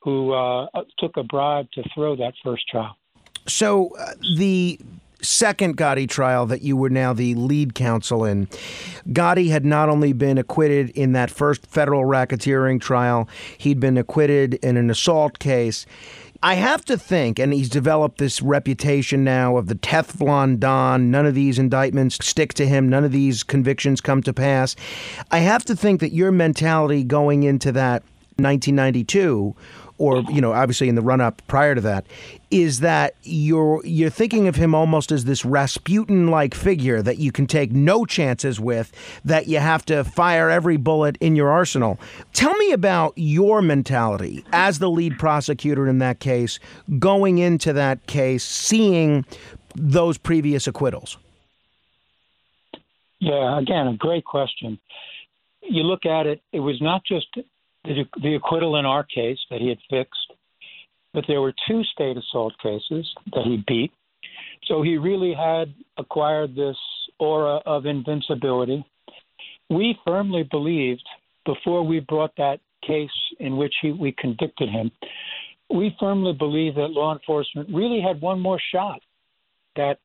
who 0.00 0.32
uh, 0.32 0.66
took 0.98 1.16
a 1.16 1.22
bribe 1.22 1.70
to 1.72 1.82
throw 1.94 2.16
that 2.16 2.34
first 2.42 2.66
trial. 2.68 2.96
So 3.46 3.90
uh, 3.98 4.12
the 4.36 4.78
second 5.22 5.76
Gotti 5.76 6.08
trial 6.08 6.46
that 6.46 6.62
you 6.62 6.76
were 6.76 6.90
now 6.90 7.12
the 7.12 7.34
lead 7.34 7.74
counsel 7.74 8.24
in. 8.24 8.46
Gotti 9.08 9.50
had 9.50 9.64
not 9.64 9.88
only 9.88 10.12
been 10.12 10.38
acquitted 10.38 10.90
in 10.90 11.12
that 11.12 11.30
first 11.30 11.66
federal 11.66 12.04
racketeering 12.04 12.80
trial, 12.80 13.28
he'd 13.58 13.80
been 13.80 13.98
acquitted 13.98 14.54
in 14.54 14.76
an 14.76 14.90
assault 14.90 15.38
case. 15.38 15.86
I 16.42 16.54
have 16.54 16.86
to 16.86 16.96
think, 16.96 17.38
and 17.38 17.52
he's 17.52 17.68
developed 17.68 18.16
this 18.16 18.40
reputation 18.40 19.24
now 19.24 19.58
of 19.58 19.66
the 19.66 19.74
Teflon 19.74 20.58
Don. 20.58 21.10
None 21.10 21.26
of 21.26 21.34
these 21.34 21.58
indictments 21.58 22.16
stick 22.24 22.54
to 22.54 22.66
him. 22.66 22.88
None 22.88 23.04
of 23.04 23.12
these 23.12 23.42
convictions 23.42 24.00
come 24.00 24.22
to 24.22 24.32
pass. 24.32 24.74
I 25.30 25.40
have 25.40 25.66
to 25.66 25.76
think 25.76 26.00
that 26.00 26.14
your 26.14 26.32
mentality 26.32 27.04
going 27.04 27.42
into 27.42 27.72
that 27.72 28.02
1992 28.36 29.54
or 30.00 30.22
you 30.30 30.40
know, 30.40 30.52
obviously 30.52 30.88
in 30.88 30.94
the 30.94 31.02
run 31.02 31.20
up 31.20 31.42
prior 31.46 31.74
to 31.74 31.80
that, 31.82 32.06
is 32.50 32.80
that 32.80 33.14
you're 33.22 33.84
you're 33.84 34.10
thinking 34.10 34.48
of 34.48 34.56
him 34.56 34.74
almost 34.74 35.12
as 35.12 35.26
this 35.26 35.44
Rasputin 35.44 36.28
like 36.28 36.54
figure 36.54 37.02
that 37.02 37.18
you 37.18 37.30
can 37.30 37.46
take 37.46 37.70
no 37.70 38.06
chances 38.06 38.58
with, 38.58 38.90
that 39.26 39.46
you 39.46 39.58
have 39.58 39.84
to 39.84 40.02
fire 40.02 40.48
every 40.48 40.78
bullet 40.78 41.18
in 41.20 41.36
your 41.36 41.50
arsenal. 41.50 42.00
Tell 42.32 42.54
me 42.54 42.72
about 42.72 43.12
your 43.16 43.60
mentality 43.60 44.42
as 44.52 44.78
the 44.78 44.90
lead 44.90 45.18
prosecutor 45.18 45.86
in 45.86 45.98
that 45.98 46.18
case, 46.18 46.58
going 46.98 47.36
into 47.36 47.74
that 47.74 48.06
case, 48.06 48.42
seeing 48.42 49.26
those 49.74 50.16
previous 50.16 50.66
acquittals. 50.66 51.18
Yeah, 53.18 53.58
again, 53.58 53.86
a 53.86 53.96
great 53.96 54.24
question. 54.24 54.78
You 55.60 55.82
look 55.82 56.06
at 56.06 56.26
it, 56.26 56.40
it 56.52 56.60
was 56.60 56.80
not 56.80 57.04
just 57.04 57.26
the, 57.84 58.04
the 58.22 58.34
acquittal 58.34 58.76
in 58.76 58.86
our 58.86 59.04
case 59.04 59.38
that 59.50 59.60
he 59.60 59.68
had 59.68 59.78
fixed, 59.88 60.32
but 61.12 61.24
there 61.26 61.40
were 61.40 61.54
two 61.68 61.82
state 61.84 62.16
assault 62.16 62.54
cases 62.62 63.08
that 63.32 63.44
he 63.44 63.64
beat. 63.66 63.92
So 64.64 64.82
he 64.82 64.98
really 64.98 65.34
had 65.34 65.74
acquired 65.96 66.54
this 66.54 66.76
aura 67.18 67.60
of 67.66 67.86
invincibility. 67.86 68.84
We 69.68 69.98
firmly 70.06 70.42
believed 70.50 71.06
before 71.44 71.84
we 71.84 72.00
brought 72.00 72.32
that 72.36 72.60
case 72.86 73.10
in 73.38 73.56
which 73.56 73.74
he, 73.82 73.92
we 73.92 74.12
convicted 74.12 74.68
him, 74.68 74.90
we 75.72 75.94
firmly 76.00 76.32
believed 76.32 76.76
that 76.76 76.90
law 76.90 77.12
enforcement 77.12 77.68
really 77.72 78.00
had 78.00 78.20
one 78.20 78.40
more 78.40 78.60
shot. 78.72 79.00
That 79.76 79.98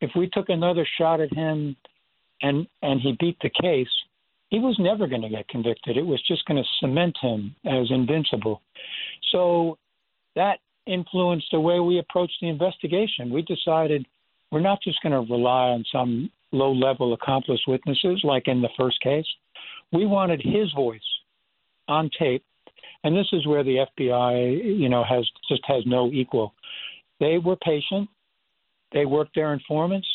if 0.00 0.10
we 0.14 0.28
took 0.28 0.48
another 0.48 0.86
shot 0.98 1.20
at 1.20 1.32
him 1.32 1.76
and 2.42 2.66
and 2.82 3.00
he 3.00 3.16
beat 3.18 3.38
the 3.40 3.50
case, 3.50 3.88
he 4.48 4.58
was 4.58 4.76
never 4.78 5.06
going 5.06 5.22
to 5.22 5.28
get 5.28 5.48
convicted. 5.48 5.96
It 5.96 6.06
was 6.06 6.22
just 6.26 6.44
going 6.46 6.62
to 6.62 6.68
cement 6.80 7.16
him 7.20 7.54
as 7.64 7.90
invincible. 7.90 8.62
So 9.32 9.78
that 10.36 10.58
influenced 10.86 11.48
the 11.50 11.60
way 11.60 11.80
we 11.80 11.98
approached 11.98 12.36
the 12.40 12.48
investigation. 12.48 13.30
We 13.32 13.42
decided 13.42 14.06
we're 14.50 14.60
not 14.60 14.80
just 14.82 15.02
going 15.02 15.12
to 15.12 15.32
rely 15.32 15.70
on 15.70 15.84
some 15.90 16.30
low 16.52 16.72
level 16.72 17.12
accomplice 17.12 17.60
witnesses 17.66 18.20
like 18.22 18.46
in 18.46 18.62
the 18.62 18.68
first 18.78 19.00
case. 19.00 19.26
We 19.92 20.06
wanted 20.06 20.40
his 20.40 20.72
voice 20.74 21.00
on 21.88 22.10
tape. 22.18 22.44
And 23.04 23.16
this 23.16 23.26
is 23.32 23.46
where 23.46 23.62
the 23.62 23.86
FBI, 23.98 24.78
you 24.78 24.88
know, 24.88 25.04
has 25.04 25.28
just 25.48 25.62
has 25.66 25.84
no 25.86 26.10
equal. 26.12 26.54
They 27.20 27.38
were 27.38 27.56
patient. 27.56 28.08
They 28.92 29.06
worked 29.06 29.34
their 29.34 29.52
informants. 29.52 30.08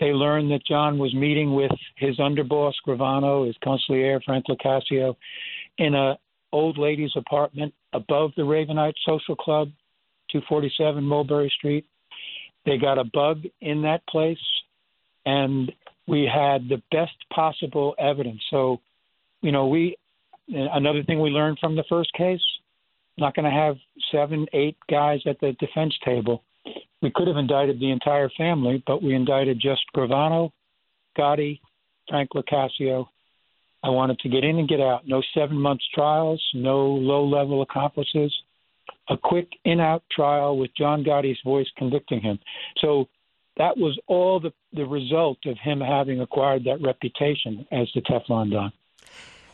They 0.00 0.12
learned 0.12 0.50
that 0.50 0.66
John 0.66 0.98
was 0.98 1.14
meeting 1.14 1.54
with 1.54 1.72
his 1.96 2.18
underboss 2.18 2.72
Gravano, 2.86 3.46
his 3.46 3.56
consigliere 3.64 4.22
Frank 4.24 4.46
Locascio, 4.48 5.16
in 5.78 5.94
a 5.94 6.18
old 6.52 6.78
lady's 6.78 7.12
apartment 7.16 7.72
above 7.92 8.32
the 8.36 8.42
Ravenite 8.42 8.94
Social 9.06 9.36
Club, 9.36 9.68
247 10.30 11.02
Mulberry 11.02 11.52
Street. 11.56 11.86
They 12.64 12.78
got 12.78 12.98
a 12.98 13.04
bug 13.04 13.42
in 13.60 13.82
that 13.82 14.06
place, 14.06 14.38
and 15.26 15.72
we 16.06 16.28
had 16.32 16.68
the 16.68 16.82
best 16.90 17.16
possible 17.32 17.94
evidence. 17.98 18.40
So, 18.50 18.80
you 19.40 19.52
know, 19.52 19.66
we 19.66 19.96
another 20.48 21.02
thing 21.02 21.20
we 21.20 21.30
learned 21.30 21.58
from 21.60 21.76
the 21.76 21.84
first 21.88 22.12
case: 22.12 22.42
not 23.18 23.34
going 23.34 23.44
to 23.44 23.50
have 23.50 23.76
seven, 24.10 24.46
eight 24.52 24.76
guys 24.88 25.20
at 25.26 25.40
the 25.40 25.52
defense 25.58 25.94
table. 26.04 26.42
We 27.02 27.10
could 27.12 27.26
have 27.26 27.36
indicted 27.36 27.80
the 27.80 27.90
entire 27.90 28.30
family, 28.38 28.82
but 28.86 29.02
we 29.02 29.14
indicted 29.14 29.60
just 29.60 29.82
Gravano, 29.94 30.52
Gotti, 31.18 31.60
Frank 32.08 32.30
LoCascio. 32.34 33.06
I 33.82 33.90
wanted 33.90 34.20
to 34.20 34.28
get 34.28 34.44
in 34.44 34.58
and 34.58 34.68
get 34.68 34.80
out. 34.80 35.06
No 35.06 35.20
seven 35.34 35.56
months 35.56 35.84
trials, 35.92 36.40
no 36.54 36.86
low 36.86 37.26
level 37.26 37.62
accomplices. 37.62 38.32
A 39.08 39.16
quick 39.16 39.48
in 39.64 39.80
out 39.80 40.04
trial 40.12 40.56
with 40.56 40.70
John 40.76 41.02
Gotti's 41.02 41.38
voice 41.44 41.66
convicting 41.76 42.20
him. 42.20 42.38
So 42.78 43.08
that 43.56 43.76
was 43.76 43.98
all 44.06 44.38
the, 44.38 44.52
the 44.72 44.86
result 44.86 45.38
of 45.46 45.58
him 45.58 45.80
having 45.80 46.20
acquired 46.20 46.64
that 46.64 46.80
reputation 46.80 47.66
as 47.72 47.88
the 47.94 48.00
Teflon 48.02 48.52
Don. 48.52 48.72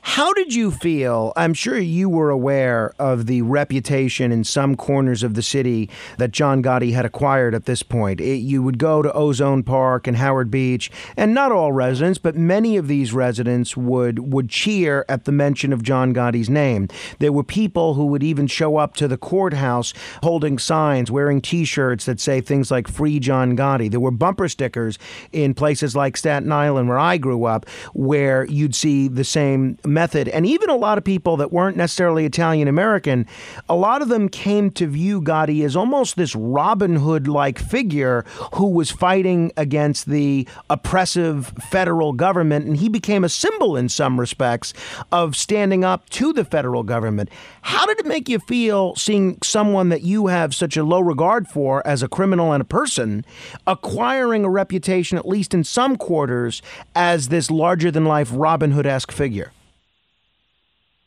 How 0.00 0.32
did 0.32 0.54
you 0.54 0.70
feel? 0.70 1.32
I'm 1.36 1.54
sure 1.54 1.78
you 1.78 2.08
were 2.08 2.30
aware 2.30 2.92
of 2.98 3.26
the 3.26 3.42
reputation 3.42 4.32
in 4.32 4.42
some 4.44 4.76
corners 4.76 5.22
of 5.22 5.34
the 5.34 5.42
city 5.42 5.90
that 6.16 6.30
John 6.30 6.62
Gotti 6.62 6.92
had 6.92 7.04
acquired 7.04 7.54
at 7.54 7.66
this 7.66 7.82
point. 7.82 8.20
It, 8.20 8.38
you 8.38 8.62
would 8.62 8.78
go 8.78 9.02
to 9.02 9.12
Ozone 9.12 9.62
Park 9.62 10.06
and 10.06 10.16
Howard 10.16 10.50
Beach, 10.50 10.90
and 11.16 11.34
not 11.34 11.52
all 11.52 11.72
residents, 11.72 12.18
but 12.18 12.36
many 12.36 12.76
of 12.76 12.88
these 12.88 13.12
residents 13.12 13.76
would 13.76 14.32
would 14.32 14.48
cheer 14.48 15.04
at 15.08 15.24
the 15.24 15.32
mention 15.32 15.72
of 15.72 15.82
John 15.82 16.14
Gotti's 16.14 16.50
name. 16.50 16.88
There 17.18 17.32
were 17.32 17.44
people 17.44 17.94
who 17.94 18.06
would 18.06 18.22
even 18.22 18.46
show 18.46 18.76
up 18.76 18.94
to 18.96 19.08
the 19.08 19.18
courthouse 19.18 19.92
holding 20.22 20.58
signs, 20.58 21.10
wearing 21.10 21.40
T-shirts 21.40 22.06
that 22.06 22.20
say 22.20 22.40
things 22.40 22.70
like 22.70 22.88
"Free 22.88 23.18
John 23.20 23.56
Gotti." 23.56 23.90
There 23.90 24.00
were 24.00 24.10
bumper 24.10 24.48
stickers 24.48 24.98
in 25.32 25.54
places 25.54 25.94
like 25.94 26.16
Staten 26.16 26.50
Island, 26.50 26.88
where 26.88 26.98
I 26.98 27.18
grew 27.18 27.44
up, 27.44 27.68
where 27.94 28.44
you'd 28.46 28.74
see 28.74 29.08
the 29.08 29.24
same 29.24 29.76
method. 29.88 30.28
And 30.28 30.46
even 30.46 30.70
a 30.70 30.76
lot 30.76 30.98
of 30.98 31.04
people 31.04 31.36
that 31.38 31.52
weren't 31.52 31.76
necessarily 31.76 32.24
Italian 32.24 32.68
American, 32.68 33.26
a 33.68 33.74
lot 33.74 34.02
of 34.02 34.08
them 34.08 34.28
came 34.28 34.70
to 34.72 34.86
view 34.86 35.20
Gotti 35.20 35.64
as 35.64 35.74
almost 35.76 36.16
this 36.16 36.34
Robin 36.34 36.96
Hood 36.96 37.26
like 37.28 37.58
figure 37.58 38.24
who 38.54 38.68
was 38.68 38.90
fighting 38.90 39.52
against 39.56 40.06
the 40.06 40.46
oppressive 40.70 41.52
federal 41.70 42.12
government. 42.12 42.66
And 42.66 42.76
he 42.76 42.88
became 42.88 43.24
a 43.24 43.28
symbol 43.28 43.76
in 43.76 43.88
some 43.88 44.20
respects 44.20 44.72
of 45.12 45.36
standing 45.36 45.84
up 45.84 46.08
to 46.10 46.32
the 46.32 46.44
federal 46.44 46.82
government. 46.82 47.30
How 47.62 47.86
did 47.86 47.98
it 47.98 48.06
make 48.06 48.28
you 48.28 48.38
feel 48.38 48.94
seeing 48.96 49.38
someone 49.42 49.88
that 49.88 50.02
you 50.02 50.28
have 50.28 50.54
such 50.54 50.76
a 50.76 50.84
low 50.84 51.00
regard 51.00 51.48
for 51.48 51.86
as 51.86 52.02
a 52.02 52.08
criminal 52.08 52.52
and 52.52 52.60
a 52.60 52.64
person 52.64 53.24
acquiring 53.66 54.44
a 54.44 54.50
reputation, 54.50 55.18
at 55.18 55.28
least 55.28 55.54
in 55.54 55.64
some 55.64 55.96
quarters, 55.96 56.62
as 56.94 57.28
this 57.28 57.50
larger 57.50 57.90
than 57.90 58.04
life 58.04 58.30
Robin 58.32 58.72
Hood 58.72 58.86
esque 58.86 59.12
figure? 59.12 59.52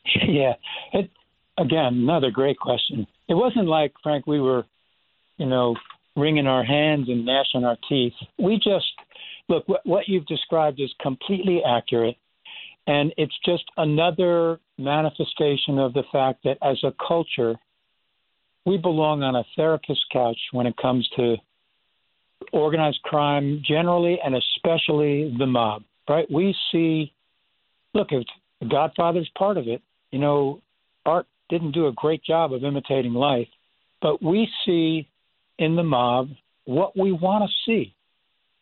Yeah. 0.28 0.54
It, 0.94 1.10
again, 1.58 1.94
another 1.94 2.32
great 2.32 2.58
question. 2.58 3.08
It 3.28 3.34
wasn't 3.34 3.68
like, 3.68 3.94
Frank, 4.04 4.28
we 4.28 4.40
were, 4.40 4.66
you 5.38 5.46
know, 5.46 5.76
wringing 6.16 6.48
our 6.48 6.64
hands 6.64 7.08
and 7.08 7.26
gnashing 7.26 7.64
our 7.64 7.78
teeth. 7.88 8.14
We 8.38 8.56
just, 8.56 8.86
look, 9.48 9.68
what, 9.68 9.86
what 9.86 10.08
you've 10.08 10.26
described 10.26 10.80
is 10.80 10.94
completely 11.02 11.62
accurate. 11.66 12.18
And 12.88 13.14
it's 13.18 13.38
just 13.46 13.64
another 13.78 14.60
manifestation 14.78 15.78
of 15.78 15.94
the 15.94 16.04
fact 16.12 16.44
that 16.44 16.58
as 16.62 16.78
a 16.84 16.94
culture, 17.08 17.56
we 18.66 18.78
belong 18.78 19.24
on 19.24 19.36
a 19.36 19.44
therapist's 19.56 20.04
couch 20.12 20.38
when 20.52 20.66
it 20.66 20.76
comes 20.78 21.08
to 21.16 21.38
organized 22.52 23.02
crime 23.04 23.62
generally 23.66 24.20
and 24.24 24.36
especially 24.36 25.34
the 25.38 25.46
mob, 25.46 25.84
right? 26.10 26.30
We 26.30 26.56
see, 26.72 27.14
look, 27.94 28.08
if 28.12 28.26
Godfather's 28.68 29.30
part 29.38 29.58
of 29.58 29.68
it, 29.68 29.82
you 30.12 30.20
know, 30.20 30.62
art 31.06 31.26
didn't 31.50 31.72
do 31.72 31.88
a 31.88 31.94
great 31.94 32.24
job 32.24 32.54
of 32.54 32.64
imitating 32.64 33.14
life, 33.14 33.48
but 34.02 34.22
we 34.22 34.48
see 34.66 35.08
in 35.58 35.76
the 35.76 35.84
mob 35.84 36.30
what 36.66 36.98
we 36.98 37.12
want 37.12 37.44
to 37.50 37.56
see, 37.66 37.94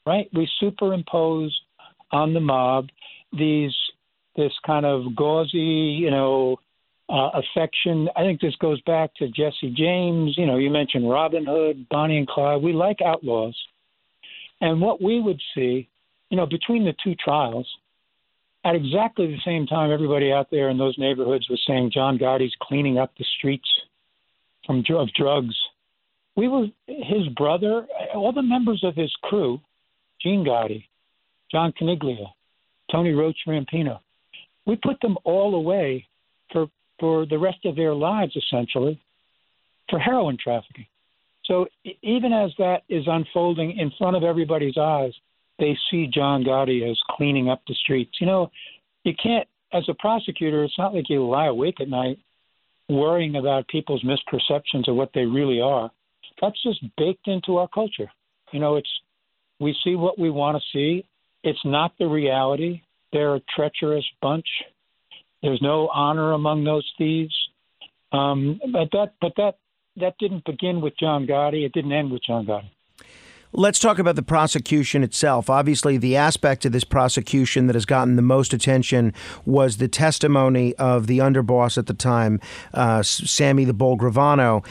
right? 0.06 0.30
We 0.34 0.50
superimpose 0.60 1.58
on 2.12 2.34
the 2.34 2.40
mob 2.40 2.88
these 3.32 3.76
this 4.36 4.54
kind 4.66 4.86
of 4.86 5.16
gauzy, 5.16 5.58
you 5.58 6.10
know, 6.10 6.58
uh, 7.10 7.32
affection. 7.34 8.08
I 8.16 8.22
think 8.22 8.40
this 8.40 8.56
goes 8.56 8.80
back 8.82 9.14
to 9.16 9.28
Jesse 9.28 9.74
James. 9.76 10.36
You 10.38 10.46
know, 10.46 10.58
you 10.58 10.70
mentioned 10.70 11.10
Robin 11.10 11.46
Hood, 11.46 11.88
Bonnie 11.90 12.18
and 12.18 12.28
Clyde. 12.28 12.62
We 12.62 12.74
like 12.74 13.02
outlaws, 13.02 13.58
and 14.62 14.80
what 14.82 15.02
we 15.02 15.20
would 15.20 15.42
see, 15.56 15.90
you 16.30 16.38
know, 16.38 16.46
between 16.46 16.86
the 16.86 16.94
two 17.04 17.16
trials, 17.16 17.68
at 18.70 18.76
exactly 18.76 19.28
the 19.28 19.42
same 19.44 19.66
time, 19.66 19.92
everybody 19.92 20.32
out 20.32 20.52
there 20.52 20.70
in 20.70 20.78
those 20.78 20.96
neighborhoods 21.00 21.50
was 21.50 21.60
saying 21.66 21.92
John 21.92 22.20
Gotti's 22.20 22.54
cleaning 22.62 23.00
up 23.00 23.12
the 23.18 23.26
streets 23.38 23.68
from 24.66 24.84
of 24.90 25.08
drugs. 25.18 25.56
We 26.36 26.48
were 26.48 26.68
his 26.86 27.28
brother, 27.36 27.88
all 28.14 28.32
the 28.32 28.44
members 28.44 28.84
of 28.84 28.96
his 28.96 29.12
crew, 29.24 29.60
Gene 30.22 30.46
Gotti, 30.46 30.86
John 31.52 31.74
Carneglia, 31.80 32.28
Tony 32.92 33.14
Roach 33.14 33.38
Rampino. 33.48 34.00
We 34.68 34.76
put 34.76 35.02
them 35.02 35.18
all 35.24 35.56
away 35.56 36.08
for 36.52 36.68
for 37.00 37.26
the 37.26 37.40
rest 37.40 37.66
of 37.66 37.76
their 37.76 37.96
lives, 37.96 38.36
essentially, 38.36 39.02
for 39.90 39.98
heroin 39.98 40.38
trafficking. 40.42 40.86
So 41.46 41.66
even 42.04 42.34
as 42.34 42.52
that 42.60 42.84
is 42.88 43.06
unfolding 43.08 43.80
in 43.80 43.92
front 43.98 44.16
of 44.16 44.24
everybody's 44.24 44.78
eyes, 44.78 45.14
they 45.60 45.78
see 45.90 46.08
John 46.08 46.44
Gotti 46.44 46.90
as 46.90 46.98
cleaning 47.12 47.50
up 47.50 47.62
the 47.68 47.76
streets. 47.76 48.12
You 48.20 48.28
know, 48.28 48.52
you 49.04 49.14
can't, 49.22 49.48
as 49.74 49.84
a 49.88 49.94
prosecutor, 49.94 50.64
it's 50.64 50.78
not 50.78 50.94
like 50.94 51.10
you 51.10 51.28
lie 51.28 51.48
awake 51.48 51.80
at 51.80 51.90
night 51.90 52.20
worrying 52.88 53.36
about 53.36 53.68
people's 53.68 54.04
misperceptions 54.04 54.88
of 54.88 54.96
what 54.96 55.12
they 55.14 55.26
really 55.26 55.62
are. 55.62 55.92
That's 56.42 56.62
just 56.64 56.84
baked 56.98 57.28
into 57.28 57.58
our 57.58 57.68
culture. 57.68 58.10
You 58.52 58.60
know, 58.60 58.78
it's 58.78 58.90
we 59.60 59.76
see 59.84 59.96
what 59.96 60.18
we 60.18 60.30
want 60.30 60.58
to 60.58 60.64
see. 60.74 61.06
It's 61.44 61.60
not 61.64 61.94
the 62.00 62.08
reality. 62.08 62.82
They're 63.12 63.36
a 63.36 63.42
treacherous 63.56 64.06
bunch. 64.22 64.48
There's 65.42 65.62
no 65.62 65.90
honor 65.90 66.34
among 66.34 66.64
those 66.64 66.90
thieves. 66.98 67.36
Um, 68.12 68.60
but 68.72 68.90
that, 68.92 69.14
but 69.22 69.34
that, 69.38 69.58
that 69.98 70.16
didn't 70.20 70.46
begin 70.46 70.82
with 70.82 70.94
John 71.00 71.28
Gotti. 71.28 71.66
It 71.66 71.74
didn't 71.74 71.92
end 71.92 72.12
with 72.12 72.24
John 72.24 72.46
Gotti. 72.46 72.70
Let's 73.52 73.80
talk 73.80 73.98
about 73.98 74.16
the 74.16 74.22
prosecution 74.22 75.02
itself. 75.02 75.50
Obviously, 75.50 75.98
the 75.98 76.16
aspect 76.16 76.66
of 76.66 76.72
this 76.72 76.84
prosecution 76.84 77.66
that 77.66 77.74
has 77.74 77.86
gotten 77.86 78.16
the 78.16 78.22
most 78.22 78.54
attention 78.54 79.12
was 79.44 79.78
the 79.78 79.88
testimony 79.88 80.76
of 80.76 81.08
the 81.08 81.18
underboss 81.18 81.76
at 81.76 81.88
the 81.88 81.96
time, 81.96 82.40
uh, 82.76 83.02
Sammy 83.02 83.66
the 83.66 83.74
Bull 83.74 83.98
Gravano. 83.98 84.64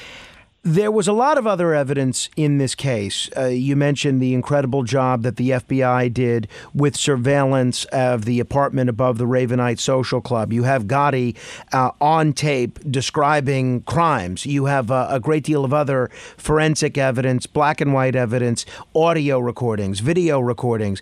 There 0.64 0.90
was 0.90 1.06
a 1.06 1.12
lot 1.12 1.38
of 1.38 1.46
other 1.46 1.72
evidence 1.72 2.28
in 2.36 2.58
this 2.58 2.74
case. 2.74 3.30
Uh, 3.36 3.44
you 3.44 3.76
mentioned 3.76 4.20
the 4.20 4.34
incredible 4.34 4.82
job 4.82 5.22
that 5.22 5.36
the 5.36 5.50
FBI 5.50 6.12
did 6.12 6.48
with 6.74 6.96
surveillance 6.96 7.84
of 7.86 8.24
the 8.24 8.40
apartment 8.40 8.90
above 8.90 9.18
the 9.18 9.24
Ravenite 9.24 9.78
Social 9.78 10.20
Club. 10.20 10.52
You 10.52 10.64
have 10.64 10.84
Gotti 10.86 11.36
uh, 11.72 11.92
on 12.00 12.32
tape 12.32 12.80
describing 12.90 13.82
crimes. 13.82 14.46
You 14.46 14.64
have 14.64 14.90
uh, 14.90 15.06
a 15.08 15.20
great 15.20 15.44
deal 15.44 15.64
of 15.64 15.72
other 15.72 16.10
forensic 16.36 16.98
evidence, 16.98 17.46
black 17.46 17.80
and 17.80 17.94
white 17.94 18.16
evidence, 18.16 18.66
audio 18.96 19.38
recordings, 19.38 20.00
video 20.00 20.40
recordings. 20.40 21.00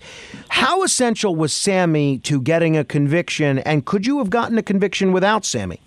How 0.51 0.83
essential 0.83 1.35
was 1.35 1.55
Sammy 1.55 2.19
to 2.19 2.42
getting 2.42 2.77
a 2.77 2.85
conviction, 2.85 3.59
and 3.61 3.87
could 3.87 4.07
you 4.07 4.19
have 4.19 4.29
gotten 4.29 4.59
a 4.59 4.62
conviction 4.62 5.12
without 5.12 5.47
Sammy? 5.47 5.81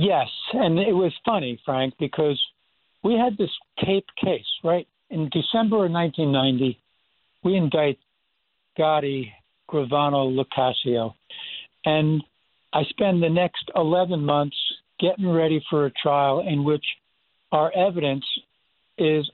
Yes, 0.00 0.28
and 0.52 0.78
it 0.78 0.92
was 0.92 1.12
funny, 1.24 1.60
Frank, 1.64 1.92
because 1.98 2.40
we 3.02 3.14
had 3.14 3.36
this 3.36 3.50
tape 3.84 4.06
case, 4.22 4.46
right? 4.62 4.86
In 5.10 5.28
December 5.32 5.86
of 5.86 5.90
1990, 5.90 6.78
we 7.42 7.56
indict 7.56 7.98
Gotti, 8.78 9.32
Gravano, 9.68 10.32
LoCascio, 10.32 11.14
and 11.84 12.22
I 12.72 12.84
spend 12.90 13.20
the 13.20 13.28
next 13.28 13.72
11 13.74 14.24
months 14.24 14.56
getting 15.00 15.28
ready 15.28 15.60
for 15.68 15.86
a 15.86 15.90
trial 15.90 16.46
in 16.46 16.62
which 16.62 16.84
our 17.50 17.72
evidence 17.74 18.24
is 18.98 19.28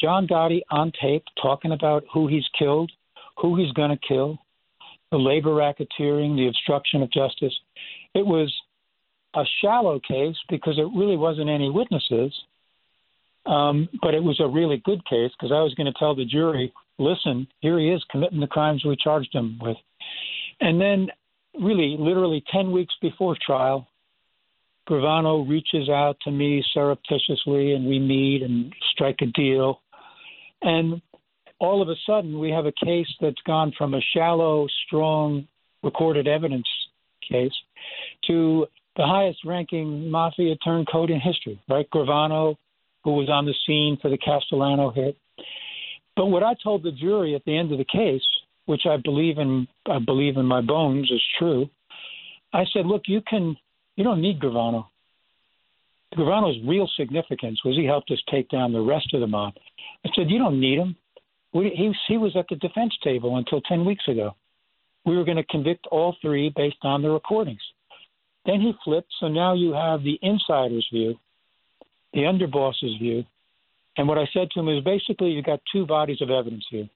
John 0.00 0.26
Gotti 0.26 0.62
on 0.72 0.90
tape 1.00 1.22
talking 1.40 1.70
about 1.70 2.02
who 2.12 2.26
he's 2.26 2.48
killed, 2.58 2.90
who 3.36 3.54
he's 3.54 3.70
going 3.74 3.90
to 3.90 4.08
kill, 4.08 4.40
the 5.12 5.18
labor 5.18 5.50
racketeering, 5.50 6.34
the 6.34 6.48
obstruction 6.48 7.00
of 7.00 7.12
justice. 7.12 7.54
It 8.12 8.26
was 8.26 8.52
a 9.34 9.44
shallow 9.60 10.00
case 10.00 10.36
because 10.48 10.78
it 10.78 10.96
really 10.96 11.16
wasn't 11.16 11.50
any 11.50 11.70
witnesses. 11.70 12.32
Um, 13.46 13.88
but 14.00 14.14
it 14.14 14.22
was 14.22 14.40
a 14.40 14.48
really 14.48 14.80
good 14.84 15.04
case 15.04 15.30
because 15.38 15.52
I 15.52 15.60
was 15.60 15.74
going 15.74 15.86
to 15.86 15.98
tell 15.98 16.14
the 16.14 16.24
jury, 16.24 16.72
listen, 16.98 17.46
here 17.60 17.78
he 17.78 17.90
is 17.90 18.02
committing 18.10 18.40
the 18.40 18.46
crimes 18.46 18.84
we 18.84 18.96
charged 18.96 19.34
him 19.34 19.58
with. 19.60 19.76
And 20.60 20.80
then, 20.80 21.08
really, 21.60 21.96
literally 21.98 22.42
10 22.50 22.72
weeks 22.72 22.94
before 23.02 23.36
trial, 23.44 23.86
Gravano 24.88 25.48
reaches 25.48 25.88
out 25.88 26.16
to 26.22 26.30
me 26.30 26.64
surreptitiously, 26.72 27.72
and 27.72 27.86
we 27.86 27.98
meet 27.98 28.42
and 28.42 28.72
strike 28.92 29.18
a 29.20 29.26
deal. 29.26 29.80
And 30.62 31.02
all 31.58 31.82
of 31.82 31.88
a 31.88 31.94
sudden, 32.06 32.38
we 32.38 32.50
have 32.50 32.66
a 32.66 32.72
case 32.84 33.08
that's 33.20 33.40
gone 33.46 33.72
from 33.76 33.94
a 33.94 34.00
shallow, 34.14 34.66
strong 34.86 35.46
recorded 35.82 36.26
evidence 36.26 36.66
case 37.28 37.52
to 38.26 38.66
the 38.96 39.06
highest 39.06 39.40
ranking 39.44 40.10
mafia 40.10 40.56
turncoat 40.56 41.10
in 41.10 41.20
history, 41.20 41.60
right? 41.68 41.88
Gravano, 41.90 42.56
who 43.02 43.12
was 43.12 43.28
on 43.28 43.44
the 43.44 43.54
scene 43.66 43.98
for 44.00 44.10
the 44.10 44.18
Castellano 44.18 44.90
hit. 44.90 45.16
But 46.16 46.26
what 46.26 46.42
I 46.42 46.54
told 46.62 46.82
the 46.82 46.92
jury 46.92 47.34
at 47.34 47.44
the 47.44 47.56
end 47.56 47.72
of 47.72 47.78
the 47.78 47.84
case, 47.84 48.22
which 48.66 48.82
I 48.86 48.96
believe 48.96 49.38
in, 49.38 49.66
I 49.86 49.98
believe 49.98 50.36
in 50.36 50.46
my 50.46 50.60
bones 50.60 51.10
is 51.10 51.22
true. 51.38 51.68
I 52.52 52.64
said, 52.72 52.86
look, 52.86 53.02
you 53.06 53.20
can, 53.28 53.56
you 53.96 54.04
don't 54.04 54.22
need 54.22 54.40
Gravano. 54.40 54.86
Gravano's 56.16 56.56
real 56.66 56.88
significance 56.96 57.60
was 57.64 57.76
he 57.76 57.84
helped 57.84 58.10
us 58.12 58.22
take 58.30 58.48
down 58.48 58.72
the 58.72 58.80
rest 58.80 59.12
of 59.12 59.20
the 59.20 59.26
mob. 59.26 59.54
I 60.06 60.10
said, 60.14 60.30
you 60.30 60.38
don't 60.38 60.60
need 60.60 60.78
him. 60.78 60.96
We, 61.52 61.70
he, 61.70 61.92
he 62.08 62.16
was 62.16 62.36
at 62.36 62.46
the 62.48 62.56
defense 62.56 62.92
table 63.02 63.36
until 63.36 63.60
10 63.62 63.84
weeks 63.84 64.06
ago. 64.06 64.36
We 65.04 65.16
were 65.16 65.24
going 65.24 65.36
to 65.36 65.44
convict 65.44 65.86
all 65.90 66.16
three 66.22 66.52
based 66.54 66.78
on 66.82 67.02
the 67.02 67.10
recordings. 67.10 67.60
Then 68.46 68.60
he 68.60 68.72
flipped, 68.84 69.12
so 69.20 69.28
now 69.28 69.54
you 69.54 69.72
have 69.72 70.02
the 70.02 70.18
insider's 70.22 70.86
view, 70.92 71.18
the 72.12 72.20
underboss's 72.20 72.98
view, 72.98 73.24
and 73.96 74.08
what 74.08 74.18
I 74.18 74.28
said 74.32 74.50
to 74.50 74.60
him 74.60 74.68
is 74.68 74.82
basically 74.84 75.30
you've 75.30 75.44
got 75.44 75.60
two 75.72 75.86
bodies 75.86 76.20
of 76.20 76.30
evidence 76.30 76.66
here. 76.68 76.88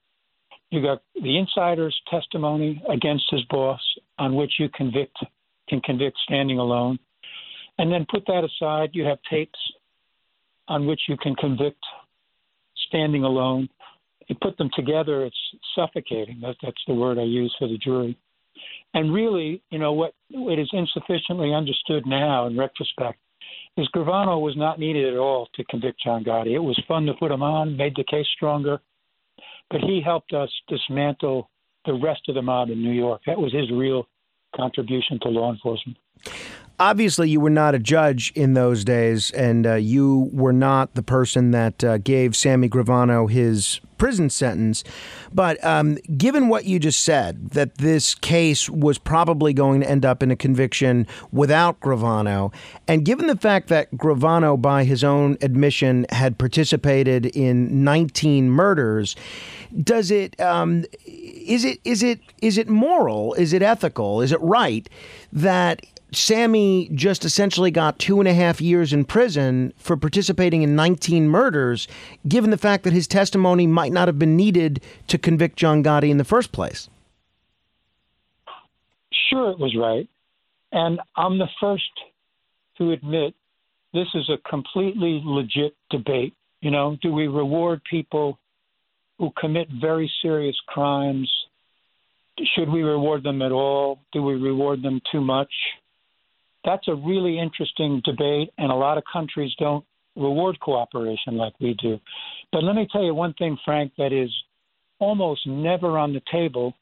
You've 0.69 0.83
got 0.83 1.01
the 1.15 1.37
insider's 1.37 1.99
testimony 2.09 2.83
against 2.89 3.25
his 3.31 3.41
boss, 3.49 3.81
on 4.17 4.35
which 4.35 4.53
you 4.59 4.69
convict 4.69 5.17
can 5.67 5.81
convict 5.81 6.17
standing 6.25 6.57
alone, 6.57 6.97
and 7.77 7.91
then 7.91 8.05
put 8.09 8.25
that 8.25 8.43
aside. 8.43 8.89
You 8.93 9.05
have 9.05 9.19
tapes 9.29 9.59
on 10.67 10.87
which 10.87 11.01
you 11.07 11.15
can 11.17 11.35
convict 11.35 11.83
standing 12.87 13.23
alone. 13.23 13.69
You 14.27 14.35
put 14.41 14.57
them 14.57 14.69
together, 14.75 15.25
it's 15.25 15.37
suffocating. 15.75 16.39
That, 16.41 16.55
that's 16.61 16.81
the 16.87 16.93
word 16.93 17.17
I 17.17 17.23
use 17.23 17.55
for 17.57 17.67
the 17.67 17.77
jury. 17.77 18.17
And 18.93 19.13
really, 19.13 19.61
you 19.69 19.77
know, 19.77 19.93
what 19.93 20.13
it 20.31 20.59
is 20.59 20.69
insufficiently 20.73 21.53
understood 21.53 22.05
now 22.05 22.47
in 22.47 22.57
retrospect 22.57 23.19
is 23.77 23.87
Gravano 23.95 24.41
was 24.41 24.57
not 24.57 24.79
needed 24.79 25.13
at 25.13 25.19
all 25.19 25.47
to 25.55 25.63
convict 25.65 26.01
John 26.03 26.23
Gotti. 26.23 26.55
It 26.55 26.59
was 26.59 26.81
fun 26.87 27.05
to 27.05 27.13
put 27.13 27.31
him 27.31 27.43
on, 27.43 27.77
made 27.77 27.95
the 27.95 28.03
case 28.03 28.25
stronger, 28.35 28.79
but 29.69 29.81
he 29.81 30.01
helped 30.03 30.33
us 30.33 30.49
dismantle 30.67 31.49
the 31.85 31.93
rest 31.93 32.21
of 32.27 32.35
the 32.35 32.41
mob 32.41 32.69
in 32.69 32.81
New 32.81 32.91
York. 32.91 33.21
That 33.25 33.39
was 33.39 33.53
his 33.53 33.71
real 33.71 34.07
contribution 34.55 35.19
to 35.21 35.29
law 35.29 35.51
enforcement 35.51 35.97
obviously 36.79 37.29
you 37.29 37.39
were 37.39 37.49
not 37.49 37.75
a 37.75 37.79
judge 37.79 38.31
in 38.35 38.53
those 38.53 38.83
days, 38.83 39.31
and 39.31 39.67
uh, 39.67 39.75
you 39.75 40.29
were 40.31 40.53
not 40.53 40.95
the 40.95 41.03
person 41.03 41.51
that 41.51 41.83
uh, 41.83 41.97
gave 41.97 42.35
Sammy 42.35 42.69
Gravano 42.69 43.29
his 43.29 43.81
prison 43.97 44.29
sentence. 44.29 44.83
But 45.33 45.63
um, 45.63 45.95
given 46.17 46.47
what 46.47 46.65
you 46.65 46.79
just 46.79 47.03
said, 47.03 47.49
that 47.51 47.79
this 47.79 48.15
case 48.15 48.69
was 48.69 48.97
probably 48.97 49.53
going 49.53 49.81
to 49.81 49.89
end 49.89 50.05
up 50.05 50.23
in 50.23 50.31
a 50.31 50.35
conviction 50.35 51.05
without 51.31 51.79
Gravano, 51.81 52.53
and 52.87 53.05
given 53.05 53.27
the 53.27 53.35
fact 53.35 53.67
that 53.67 53.91
Gravano, 53.91 54.59
by 54.59 54.85
his 54.85 55.03
own 55.03 55.37
admission, 55.41 56.05
had 56.09 56.37
participated 56.37 57.25
in 57.27 57.83
19 57.83 58.49
murders, 58.49 59.15
does 59.83 60.09
it 60.09 60.39
um, 60.39 60.85
is 61.05 61.65
it 61.65 61.79
is 61.83 62.01
it 62.01 62.21
is 62.41 62.57
it 62.57 62.69
moral? 62.69 63.33
Is 63.35 63.53
it 63.53 63.61
ethical? 63.61 64.21
Is 64.21 64.31
it 64.31 64.41
right 64.41 64.89
that 65.31 65.85
Sammy 66.11 66.89
just 66.93 67.23
essentially 67.23 67.71
got 67.71 67.99
two 67.99 68.19
and 68.19 68.27
a 68.27 68.33
half 68.33 68.61
years 68.61 68.93
in 68.93 69.05
prison 69.05 69.73
for 69.77 69.95
participating 69.95 70.63
in 70.63 70.75
19 70.75 71.27
murders, 71.27 71.87
given 72.27 72.49
the 72.49 72.57
fact 72.57 72.83
that 72.83 72.93
his 72.93 73.07
testimony 73.07 73.67
might 73.67 73.91
not 73.91 74.07
have 74.07 74.17
been 74.17 74.35
needed 74.35 74.81
to 75.07 75.17
convict 75.17 75.57
John 75.57 75.83
Gotti 75.83 76.09
in 76.09 76.17
the 76.17 76.23
first 76.23 76.51
place. 76.51 76.89
Sure, 79.29 79.51
it 79.51 79.59
was 79.59 79.75
right. 79.75 80.09
And 80.71 80.99
I'm 81.15 81.37
the 81.37 81.49
first 81.59 81.89
to 82.77 82.91
admit 82.91 83.33
this 83.93 84.07
is 84.13 84.29
a 84.29 84.37
completely 84.49 85.21
legit 85.23 85.75
debate. 85.89 86.33
You 86.61 86.71
know, 86.71 86.97
do 87.01 87.11
we 87.11 87.27
reward 87.27 87.81
people 87.89 88.37
who 89.17 89.31
commit 89.39 89.67
very 89.69 90.11
serious 90.21 90.55
crimes? 90.67 91.31
Should 92.55 92.69
we 92.69 92.83
reward 92.83 93.23
them 93.23 93.41
at 93.41 93.51
all? 93.51 93.99
Do 94.13 94.23
we 94.23 94.35
reward 94.35 94.81
them 94.81 95.01
too 95.11 95.21
much? 95.21 95.51
That's 96.65 96.87
a 96.87 96.95
really 96.95 97.39
interesting 97.39 98.01
debate, 98.03 98.51
and 98.57 98.71
a 98.71 98.75
lot 98.75 98.97
of 98.97 99.03
countries 99.11 99.51
don't 99.59 99.85
reward 100.15 100.59
cooperation 100.59 101.37
like 101.37 101.53
we 101.59 101.75
do. 101.81 101.99
But 102.51 102.63
let 102.63 102.75
me 102.75 102.87
tell 102.91 103.03
you 103.03 103.13
one 103.13 103.33
thing, 103.33 103.57
Frank, 103.63 103.93
that 103.97 104.11
is 104.11 104.29
almost 104.99 105.47
never 105.47 105.97
on 105.97 106.13
the 106.13 106.21
table. 106.31 106.73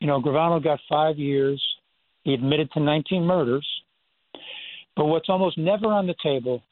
You 0.00 0.06
know, 0.06 0.20
Gravano 0.20 0.62
got 0.62 0.80
five 0.88 1.18
years. 1.18 1.62
He 2.24 2.34
admitted 2.34 2.70
to 2.72 2.80
19 2.80 3.24
murders. 3.24 3.66
But 4.96 5.06
what's 5.06 5.28
almost 5.28 5.56
never 5.56 5.86
on 5.86 6.06
the 6.06 6.14
table 6.22 6.62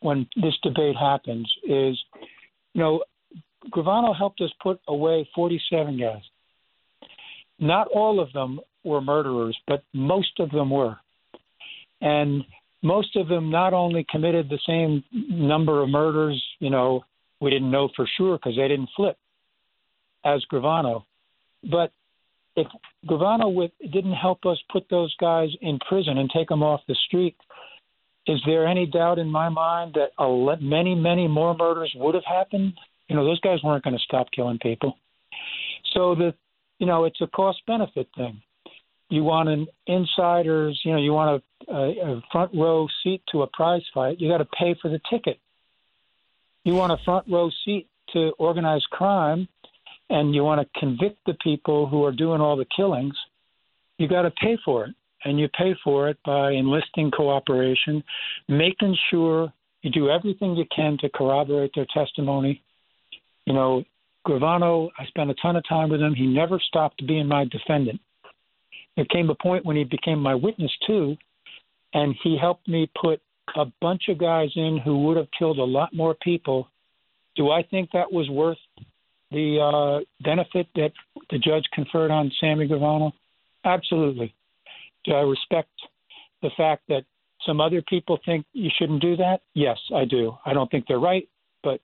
when 0.00 0.26
this 0.36 0.54
debate 0.62 0.96
happens 0.96 1.50
is, 1.64 1.98
you 2.72 2.80
know, 2.82 3.02
Gravano 3.70 4.16
helped 4.16 4.40
us 4.40 4.50
put 4.62 4.80
away 4.88 5.28
47 5.34 5.98
guys. 5.98 6.22
Not 7.58 7.88
all 7.88 8.20
of 8.20 8.32
them 8.32 8.60
were 8.82 9.00
murderers, 9.00 9.56
but 9.68 9.84
most 9.92 10.40
of 10.40 10.50
them 10.50 10.70
were. 10.70 10.96
And 12.00 12.44
most 12.82 13.16
of 13.16 13.28
them 13.28 13.50
not 13.50 13.72
only 13.72 14.06
committed 14.10 14.48
the 14.48 14.58
same 14.66 15.04
number 15.12 15.82
of 15.82 15.88
murders, 15.88 16.42
you 16.58 16.70
know, 16.70 17.04
we 17.40 17.50
didn't 17.50 17.70
know 17.70 17.88
for 17.94 18.08
sure 18.16 18.36
because 18.36 18.56
they 18.56 18.68
didn't 18.68 18.90
flip 18.96 19.16
as 20.24 20.44
Gravano, 20.52 21.04
but 21.70 21.92
if 22.56 22.66
Gravano 23.06 23.52
with, 23.52 23.70
didn't 23.80 24.12
help 24.12 24.44
us 24.44 24.58
put 24.70 24.84
those 24.90 25.14
guys 25.20 25.48
in 25.60 25.78
prison 25.88 26.18
and 26.18 26.30
take 26.30 26.48
them 26.48 26.62
off 26.62 26.80
the 26.88 26.96
street, 27.06 27.36
is 28.26 28.40
there 28.44 28.66
any 28.66 28.86
doubt 28.86 29.18
in 29.18 29.28
my 29.28 29.48
mind 29.48 29.94
that 29.94 30.10
a, 30.22 30.56
many, 30.60 30.94
many 30.94 31.26
more 31.26 31.56
murders 31.56 31.92
would 31.96 32.14
have 32.14 32.24
happened? 32.24 32.74
You 33.08 33.16
know, 33.16 33.24
those 33.24 33.40
guys 33.40 33.58
weren't 33.62 33.84
going 33.84 33.96
to 33.96 34.02
stop 34.02 34.26
killing 34.34 34.58
people. 34.58 34.96
So 35.94 36.14
the, 36.14 36.34
you 36.78 36.86
know, 36.86 37.04
it's 37.04 37.20
a 37.20 37.26
cost 37.26 37.60
benefit 37.66 38.08
thing 38.16 38.42
you 39.10 39.24
want 39.24 39.48
an 39.48 39.66
insider's, 39.86 40.80
you 40.84 40.92
know, 40.92 40.98
you 40.98 41.12
want 41.12 41.42
a, 41.68 41.74
a, 41.74 42.22
front 42.30 42.52
row 42.54 42.86
seat 43.02 43.22
to 43.32 43.42
a 43.42 43.46
prize 43.48 43.82
fight, 43.92 44.20
you 44.20 44.30
got 44.30 44.38
to 44.38 44.44
pay 44.44 44.74
for 44.80 44.88
the 44.88 45.00
ticket. 45.10 45.38
You 46.64 46.74
want 46.74 46.92
a 46.92 46.96
front 47.04 47.26
row 47.28 47.50
seat 47.64 47.88
to 48.12 48.32
organized 48.38 48.88
crime, 48.90 49.48
and 50.08 50.34
you 50.34 50.44
want 50.44 50.60
to 50.60 50.80
convict 50.80 51.18
the 51.26 51.34
people 51.42 51.88
who 51.88 52.04
are 52.04 52.12
doing 52.12 52.40
all 52.40 52.56
the 52.56 52.66
killings, 52.76 53.14
you 53.98 54.08
got 54.08 54.22
to 54.22 54.30
pay 54.30 54.56
for 54.64 54.86
it. 54.86 54.94
And 55.22 55.38
you 55.38 55.48
pay 55.48 55.74
for 55.84 56.08
it 56.08 56.16
by 56.24 56.52
enlisting 56.52 57.10
cooperation, 57.10 58.02
making 58.48 58.96
sure 59.10 59.52
you 59.82 59.90
do 59.90 60.08
everything 60.08 60.56
you 60.56 60.64
can 60.74 60.96
to 61.00 61.10
corroborate 61.10 61.72
their 61.74 61.86
testimony. 61.92 62.62
You 63.44 63.52
know, 63.52 63.84
Gravano, 64.26 64.88
I 64.98 65.04
spent 65.06 65.30
a 65.30 65.34
ton 65.34 65.56
of 65.56 65.68
time 65.68 65.90
with 65.90 66.00
him. 66.00 66.14
He 66.14 66.26
never 66.26 66.58
stopped 66.58 67.06
being 67.06 67.28
my 67.28 67.44
defendant 67.44 68.00
there 69.00 69.06
came 69.06 69.30
a 69.30 69.34
point 69.34 69.64
when 69.64 69.76
he 69.76 69.84
became 69.84 70.18
my 70.18 70.34
witness 70.34 70.70
too, 70.86 71.16
and 71.94 72.14
he 72.22 72.36
helped 72.38 72.68
me 72.68 72.90
put 73.00 73.22
a 73.56 73.64
bunch 73.80 74.02
of 74.10 74.18
guys 74.18 74.50
in 74.54 74.78
who 74.84 75.06
would 75.06 75.16
have 75.16 75.28
killed 75.38 75.58
a 75.58 75.64
lot 75.64 75.94
more 75.94 76.14
people. 76.22 76.68
Do 77.34 77.50
I 77.50 77.62
think 77.62 77.92
that 77.92 78.12
was 78.12 78.28
worth 78.28 78.58
the 79.30 79.58
uh, 79.58 80.04
benefit 80.22 80.66
that 80.74 80.92
the 81.30 81.38
judge 81.38 81.64
conferred 81.72 82.10
on 82.10 82.30
Sammy 82.40 82.68
Gravano? 82.68 83.12
Absolutely. 83.64 84.34
Do 85.06 85.14
I 85.14 85.22
respect 85.22 85.70
the 86.42 86.50
fact 86.54 86.82
that 86.88 87.04
some 87.46 87.58
other 87.58 87.80
people 87.80 88.18
think 88.26 88.44
you 88.52 88.68
shouldn't 88.78 89.00
do 89.00 89.16
that? 89.16 89.40
Yes, 89.54 89.78
I 89.96 90.04
do. 90.04 90.36
I 90.44 90.52
don't 90.52 90.70
think 90.70 90.84
they're 90.86 90.98
right, 90.98 91.26
but 91.62 91.80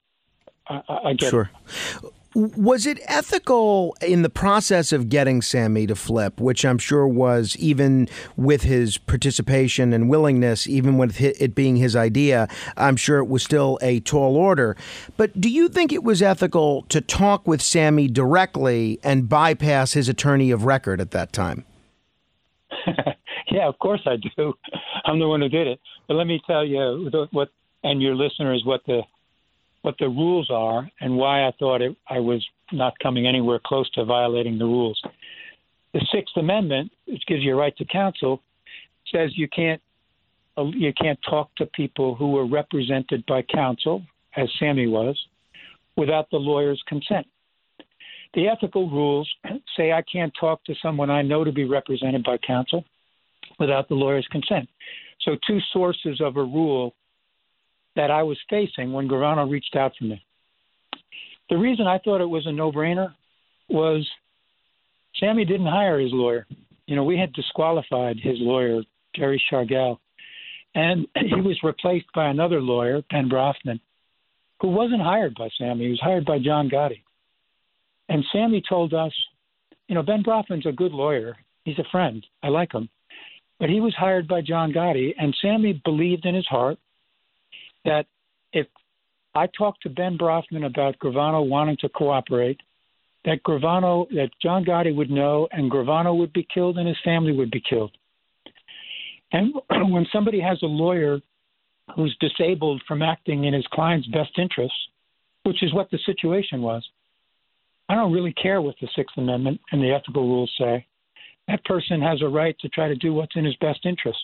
I, 0.68 0.82
I 1.06 1.12
get 1.14 1.30
sure. 1.30 1.50
it. 1.64 2.12
Was 2.36 2.84
it 2.84 2.98
ethical 3.06 3.96
in 4.02 4.20
the 4.20 4.28
process 4.28 4.92
of 4.92 5.08
getting 5.08 5.40
Sammy 5.40 5.86
to 5.86 5.94
flip, 5.94 6.38
which 6.38 6.66
I'm 6.66 6.76
sure 6.76 7.08
was 7.08 7.56
even 7.56 8.10
with 8.36 8.62
his 8.62 8.98
participation 8.98 9.94
and 9.94 10.10
willingness, 10.10 10.66
even 10.66 10.98
with 10.98 11.18
it 11.18 11.54
being 11.54 11.76
his 11.76 11.96
idea, 11.96 12.46
I'm 12.76 12.96
sure 12.96 13.20
it 13.20 13.28
was 13.28 13.42
still 13.42 13.78
a 13.80 14.00
tall 14.00 14.36
order. 14.36 14.76
But 15.16 15.40
do 15.40 15.48
you 15.48 15.70
think 15.70 15.94
it 15.94 16.04
was 16.04 16.20
ethical 16.20 16.82
to 16.90 17.00
talk 17.00 17.48
with 17.48 17.62
Sammy 17.62 18.06
directly 18.06 19.00
and 19.02 19.30
bypass 19.30 19.94
his 19.94 20.06
attorney 20.06 20.50
of 20.50 20.66
record 20.66 21.00
at 21.00 21.12
that 21.12 21.32
time? 21.32 21.64
yeah, 23.50 23.66
of 23.66 23.78
course 23.78 24.02
I 24.04 24.16
do. 24.16 24.52
I'm 25.06 25.18
the 25.18 25.28
one 25.28 25.40
who 25.40 25.48
did 25.48 25.68
it. 25.68 25.80
But 26.06 26.16
let 26.16 26.26
me 26.26 26.42
tell 26.46 26.66
you 26.66 27.10
what, 27.30 27.48
and 27.82 28.02
your 28.02 28.14
listeners, 28.14 28.62
what 28.66 28.82
the 28.86 29.04
what 29.86 29.94
the 30.00 30.08
rules 30.08 30.50
are 30.50 30.90
and 31.00 31.16
why 31.16 31.46
I 31.46 31.52
thought 31.60 31.80
it, 31.80 31.96
I 32.10 32.18
was 32.18 32.44
not 32.72 32.98
coming 33.00 33.24
anywhere 33.24 33.60
close 33.64 33.88
to 33.90 34.04
violating 34.04 34.58
the 34.58 34.64
rules. 34.64 35.00
The 35.94 36.04
Sixth 36.12 36.36
Amendment, 36.36 36.90
which 37.06 37.22
gives 37.28 37.44
you 37.44 37.52
a 37.52 37.56
right 37.56 37.74
to 37.76 37.84
counsel, 37.84 38.42
says 39.14 39.30
you 39.36 39.46
can't 39.46 39.80
you 40.72 40.92
can't 41.00 41.18
talk 41.28 41.54
to 41.56 41.66
people 41.66 42.16
who 42.16 42.32
were 42.32 42.48
represented 42.48 43.24
by 43.26 43.42
counsel, 43.42 44.02
as 44.36 44.48
Sammy 44.58 44.88
was, 44.88 45.16
without 45.96 46.28
the 46.30 46.38
lawyer's 46.38 46.82
consent. 46.88 47.26
The 48.34 48.48
ethical 48.48 48.90
rules 48.90 49.30
say 49.76 49.92
I 49.92 50.02
can't 50.10 50.32
talk 50.40 50.64
to 50.64 50.74
someone 50.82 51.10
I 51.10 51.22
know 51.22 51.44
to 51.44 51.52
be 51.52 51.64
represented 51.64 52.24
by 52.24 52.38
counsel 52.38 52.84
without 53.60 53.88
the 53.88 53.94
lawyer's 53.94 54.26
consent. 54.32 54.68
So, 55.20 55.36
two 55.46 55.60
sources 55.72 56.20
of 56.20 56.38
a 56.38 56.42
rule 56.42 56.94
that 57.96 58.10
I 58.10 58.22
was 58.22 58.38
facing 58.48 58.92
when 58.92 59.08
Gravano 59.08 59.50
reached 59.50 59.74
out 59.74 59.92
to 59.98 60.04
me. 60.04 60.22
The 61.50 61.56
reason 61.56 61.86
I 61.86 61.98
thought 61.98 62.20
it 62.20 62.28
was 62.28 62.46
a 62.46 62.52
no 62.52 62.70
brainer 62.70 63.14
was 63.68 64.06
Sammy 65.18 65.44
didn't 65.44 65.66
hire 65.66 65.98
his 65.98 66.12
lawyer. 66.12 66.46
You 66.86 66.94
know, 66.94 67.04
we 67.04 67.18
had 67.18 67.32
disqualified 67.32 68.18
his 68.22 68.36
lawyer, 68.38 68.82
Jerry 69.14 69.42
Shargel, 69.50 69.98
and 70.74 71.06
he 71.16 71.40
was 71.40 71.58
replaced 71.62 72.06
by 72.14 72.28
another 72.28 72.60
lawyer, 72.60 73.02
Ben 73.10 73.28
Brafman, 73.28 73.80
who 74.60 74.68
wasn't 74.68 75.02
hired 75.02 75.34
by 75.34 75.48
Sammy. 75.58 75.84
He 75.84 75.90
was 75.90 76.00
hired 76.00 76.24
by 76.24 76.38
John 76.38 76.68
Gotti. 76.68 77.02
And 78.08 78.24
Sammy 78.32 78.62
told 78.68 78.94
us, 78.94 79.12
you 79.88 79.94
know, 79.94 80.02
Ben 80.02 80.22
Brafman's 80.22 80.66
a 80.66 80.72
good 80.72 80.92
lawyer. 80.92 81.36
He's 81.64 81.78
a 81.78 81.90
friend. 81.90 82.24
I 82.42 82.48
like 82.48 82.72
him. 82.72 82.88
But 83.58 83.70
he 83.70 83.80
was 83.80 83.94
hired 83.94 84.28
by 84.28 84.42
John 84.42 84.72
Gotti, 84.72 85.14
and 85.18 85.34
Sammy 85.40 85.80
believed 85.84 86.26
in 86.26 86.34
his 86.34 86.46
heart 86.46 86.78
that 87.86 88.04
if 88.52 88.66
I 89.34 89.46
talked 89.46 89.82
to 89.82 89.88
Ben 89.88 90.18
Brafman 90.18 90.66
about 90.66 90.98
Gravano 90.98 91.46
wanting 91.46 91.78
to 91.80 91.88
cooperate, 91.88 92.60
that 93.24 93.42
Gravano, 93.42 94.08
that 94.10 94.30
John 94.40 94.64
Gotti 94.64 94.94
would 94.94 95.10
know, 95.10 95.48
and 95.50 95.70
Gravano 95.70 96.16
would 96.16 96.32
be 96.32 96.46
killed, 96.52 96.78
and 96.78 96.86
his 96.86 96.96
family 97.04 97.32
would 97.32 97.50
be 97.50 97.62
killed. 97.68 97.92
And 99.32 99.54
when 99.92 100.06
somebody 100.12 100.40
has 100.40 100.58
a 100.62 100.66
lawyer 100.66 101.20
who's 101.94 102.16
disabled 102.20 102.82
from 102.86 103.02
acting 103.02 103.44
in 103.44 103.54
his 103.54 103.66
client's 103.72 104.08
best 104.08 104.38
interests, 104.38 104.78
which 105.44 105.62
is 105.62 105.72
what 105.72 105.90
the 105.90 105.98
situation 106.04 106.62
was, 106.62 106.86
I 107.88 107.94
don't 107.94 108.12
really 108.12 108.32
care 108.32 108.60
what 108.60 108.74
the 108.80 108.88
Sixth 108.96 109.16
Amendment 109.16 109.60
and 109.70 109.80
the 109.80 109.92
ethical 109.92 110.22
rules 110.22 110.52
say. 110.58 110.86
That 111.46 111.64
person 111.64 112.00
has 112.02 112.20
a 112.22 112.28
right 112.28 112.56
to 112.60 112.68
try 112.68 112.88
to 112.88 112.96
do 112.96 113.12
what's 113.12 113.36
in 113.36 113.44
his 113.44 113.54
best 113.56 113.86
interest. 113.86 114.18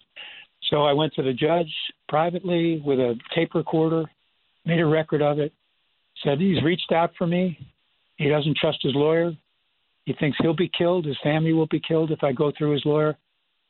So 0.71 0.85
I 0.85 0.93
went 0.93 1.13
to 1.15 1.23
the 1.23 1.33
judge 1.33 1.73
privately 2.09 2.83
with 2.85 2.99
a 2.99 3.19
tape 3.35 3.55
recorder, 3.55 4.05
made 4.65 4.81
a 4.81 4.87
record 4.87 5.23
of 5.23 5.39
it, 5.39 5.53
said 6.23 6.41
he's 6.41 6.63
reached 6.63 6.93
out 6.93 7.13
for 7.19 7.27
me. 7.27 7.59
He 8.17 8.29
doesn't 8.29 8.57
trust 8.57 8.79
his 8.83 8.95
lawyer. 8.95 9.33
He 10.05 10.13
thinks 10.15 10.39
he'll 10.41 10.55
be 10.55 10.71
killed. 10.77 11.05
His 11.05 11.17
family 11.23 11.53
will 11.53 11.67
be 11.67 11.81
killed 11.81 12.11
if 12.11 12.23
I 12.23 12.33
go 12.33 12.53
through 12.57 12.73
his 12.73 12.85
lawyer. 12.85 13.17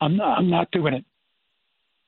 I'm 0.01 0.17
not, 0.17 0.39
I'm 0.39 0.51
not 0.51 0.71
doing 0.71 0.95
it. 0.95 1.05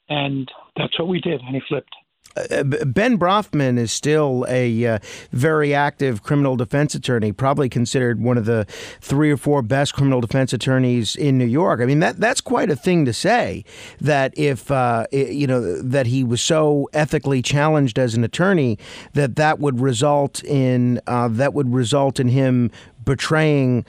And 0.08 0.50
that's 0.76 0.98
what 0.98 1.08
we 1.08 1.20
did. 1.20 1.40
And 1.40 1.54
he 1.54 1.62
flipped. 1.68 1.94
Uh, 2.36 2.64
ben 2.64 3.16
Brafman 3.16 3.78
is 3.78 3.92
still 3.92 4.44
a 4.48 4.86
uh, 4.86 4.98
very 5.30 5.72
active 5.72 6.24
criminal 6.24 6.56
defense 6.56 6.94
attorney, 6.94 7.30
probably 7.30 7.68
considered 7.68 8.20
one 8.20 8.36
of 8.36 8.44
the 8.44 8.66
three 9.00 9.30
or 9.30 9.36
four 9.36 9.62
best 9.62 9.94
criminal 9.94 10.20
defense 10.20 10.52
attorneys 10.52 11.14
in 11.14 11.38
New 11.38 11.46
York. 11.46 11.80
I 11.80 11.86
mean, 11.86 12.00
that 12.00 12.18
that's 12.18 12.40
quite 12.40 12.70
a 12.70 12.76
thing 12.76 13.04
to 13.04 13.12
say. 13.12 13.64
That 14.00 14.36
if 14.36 14.70
uh, 14.70 15.06
you 15.12 15.46
know 15.46 15.80
that 15.80 16.06
he 16.06 16.24
was 16.24 16.40
so 16.40 16.88
ethically 16.92 17.40
challenged 17.40 18.00
as 18.00 18.16
an 18.16 18.24
attorney, 18.24 18.78
that 19.12 19.36
that 19.36 19.60
would 19.60 19.80
result 19.80 20.42
in 20.42 21.00
uh, 21.06 21.28
that 21.28 21.54
would 21.54 21.72
result 21.72 22.18
in 22.18 22.28
him 22.28 22.72
betraying 23.04 23.84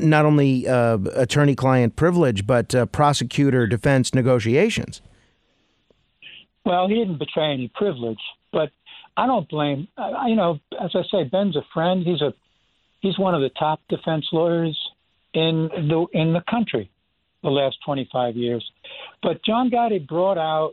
not 0.00 0.26
only 0.26 0.66
uh, 0.66 0.98
attorney-client 1.14 1.94
privilege 1.94 2.46
but 2.46 2.74
prosecutor-defense 2.92 4.12
negotiations. 4.12 5.00
Well, 6.66 6.88
he 6.88 6.96
didn't 6.96 7.18
betray 7.18 7.52
any 7.52 7.70
privilege, 7.72 8.18
but 8.52 8.70
I 9.16 9.26
don't 9.26 9.48
blame. 9.48 9.86
You 10.26 10.34
know, 10.34 10.58
as 10.82 10.90
I 10.94 11.02
say, 11.12 11.22
Ben's 11.22 11.54
a 11.54 11.62
friend. 11.72 12.04
He's 12.04 12.20
a 12.20 12.34
he's 13.00 13.18
one 13.20 13.36
of 13.36 13.40
the 13.40 13.50
top 13.50 13.80
defense 13.88 14.26
lawyers 14.32 14.76
in 15.32 15.70
the 15.72 16.06
in 16.12 16.32
the 16.32 16.42
country 16.50 16.90
the 17.44 17.50
last 17.50 17.76
25 17.86 18.36
years. 18.36 18.68
But 19.22 19.44
John 19.44 19.70
Gotti 19.70 20.04
brought 20.04 20.38
out, 20.38 20.72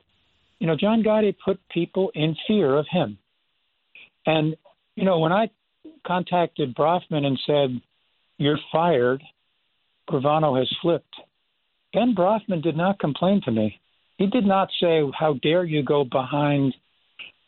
you 0.57 0.65
know, 0.65 0.75
John 0.75 1.03
Gotti 1.03 1.35
put 1.45 1.59
people 1.69 2.11
in 2.15 2.35
fear 2.47 2.75
of 2.75 2.87
him. 2.89 3.19
And 4.25 4.55
you 4.95 5.05
know, 5.05 5.19
when 5.19 5.31
I 5.31 5.51
contacted 6.07 6.75
Brafman 6.75 7.23
and 7.23 7.39
said, 7.45 7.79
"You're 8.39 8.59
fired," 8.71 9.21
Gravano 10.09 10.57
has 10.57 10.71
flipped. 10.81 11.15
Ben 11.93 12.15
Brafman 12.15 12.63
did 12.63 12.75
not 12.75 12.97
complain 12.97 13.41
to 13.41 13.51
me. 13.51 13.79
He 14.23 14.29
did 14.29 14.45
not 14.45 14.69
say, 14.79 15.03
"How 15.13 15.33
dare 15.33 15.65
you 15.65 15.83
go 15.83 16.05
behind 16.05 16.73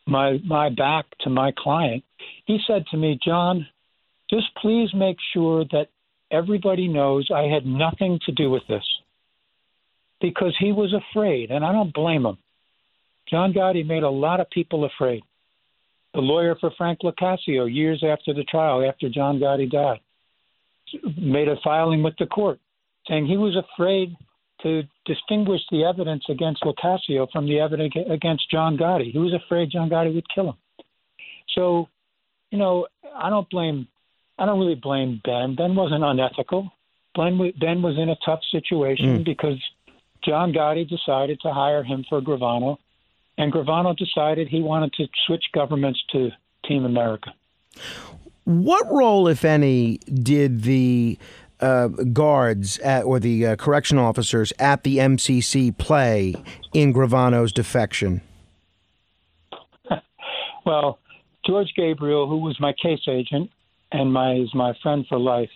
my 0.05 0.41
my 0.43 0.67
back 0.67 1.05
to 1.21 1.29
my 1.29 1.53
client?" 1.57 2.03
He 2.43 2.59
said 2.67 2.85
to 2.87 2.97
me, 2.97 3.17
"John, 3.23 3.65
just 4.29 4.53
please 4.55 4.93
make 4.93 5.15
sure 5.31 5.63
that 5.71 5.87
everybody 6.31 6.89
knows 6.89 7.31
I 7.31 7.43
had 7.43 7.65
nothing 7.65 8.19
to 8.25 8.33
do 8.33 8.49
with 8.49 8.67
this." 8.67 8.85
Because 10.19 10.53
he 10.59 10.73
was 10.73 10.91
afraid, 10.91 11.49
and 11.49 11.63
I 11.63 11.71
don't 11.71 11.93
blame 11.93 12.25
him. 12.25 12.39
John 13.29 13.53
Gotti 13.53 13.85
made 13.85 14.03
a 14.03 14.09
lot 14.25 14.41
of 14.41 14.49
people 14.49 14.83
afraid. 14.83 15.23
The 16.13 16.21
lawyer 16.21 16.55
for 16.55 16.71
Frank 16.71 16.99
LoCascio, 17.03 17.73
years 17.73 18.03
after 18.03 18.33
the 18.33 18.43
trial, 18.43 18.83
after 18.83 19.07
John 19.07 19.39
Gotti 19.39 19.71
died, 19.71 20.01
made 21.15 21.47
a 21.47 21.55
filing 21.63 22.03
with 22.03 22.17
the 22.17 22.25
court 22.25 22.59
saying 23.07 23.27
he 23.27 23.37
was 23.37 23.55
afraid 23.55 24.17
to 24.65 24.81
distinguish 25.05 25.61
the 25.69 25.83
evidence 25.83 26.23
against 26.27 26.63
LoCascio 26.63 27.31
from 27.31 27.45
the 27.45 27.59
evidence 27.59 27.93
against 28.09 28.49
John 28.49 28.77
Gotti. 28.77 29.11
He 29.11 29.19
was 29.19 29.31
afraid 29.31 29.69
John 29.69 29.91
Gotti 29.91 30.13
would 30.15 30.25
kill 30.33 30.49
him. 30.49 30.55
So, 31.53 31.87
you 32.49 32.57
know, 32.57 32.87
I 33.15 33.29
don't 33.29 33.47
blame, 33.47 33.87
I 34.39 34.47
don't 34.47 34.59
really 34.59 34.73
blame 34.73 35.21
Ben. 35.23 35.53
Ben 35.55 35.75
wasn't 35.75 36.03
unethical. 36.03 36.71
Ben, 37.13 37.37
ben 37.59 37.83
was 37.83 37.95
in 37.99 38.09
a 38.09 38.15
tough 38.25 38.39
situation 38.51 39.19
mm. 39.19 39.23
because 39.23 39.61
John 40.23 40.51
Gotti 40.51 40.89
decided 40.89 41.39
to 41.41 41.53
hire 41.53 41.83
him 41.83 42.03
for 42.09 42.19
Gravano, 42.19 42.77
and 43.37 43.53
Gravano 43.53 43.95
decided 43.95 44.47
he 44.47 44.61
wanted 44.61 44.93
to 44.93 45.05
switch 45.27 45.43
governments 45.53 46.03
to 46.11 46.31
Team 46.67 46.85
America. 46.85 47.33
What 48.45 48.91
role, 48.91 49.27
if 49.27 49.45
any, 49.45 49.97
did 49.97 50.63
the 50.63 51.19
uh, 51.59 51.87
guards 51.87 52.77
at, 52.79 53.03
or 53.03 53.19
the 53.19 53.47
uh, 53.47 53.55
correctional 53.55 54.05
officers 54.05 54.51
at 54.59 54.83
the 54.83 54.97
MCC 54.97 55.75
play 55.77 56.35
in 56.73 56.93
Gravano's 56.93 57.51
defection? 57.51 58.21
well, 60.65 60.99
George 61.45 61.73
Gabriel, 61.75 62.27
who 62.27 62.37
was 62.37 62.59
my 62.59 62.73
case 62.73 63.07
agent 63.07 63.51
and 63.91 64.11
my 64.11 64.35
is 64.35 64.53
my 64.53 64.73
friend 64.81 65.05
for 65.07 65.19
life, 65.19 65.49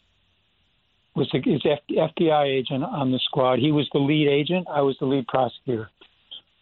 was 1.15 1.29
the 1.31 1.39
is 1.39 1.61
FBI 1.91 2.45
agent 2.45 2.83
on 2.83 3.11
the 3.11 3.19
squad. 3.25 3.59
He 3.59 3.71
was 3.71 3.89
the 3.91 3.99
lead 3.99 4.27
agent. 4.27 4.67
I 4.71 4.81
was 4.81 4.95
the 4.99 5.05
lead 5.05 5.27
prosecutor. 5.27 5.89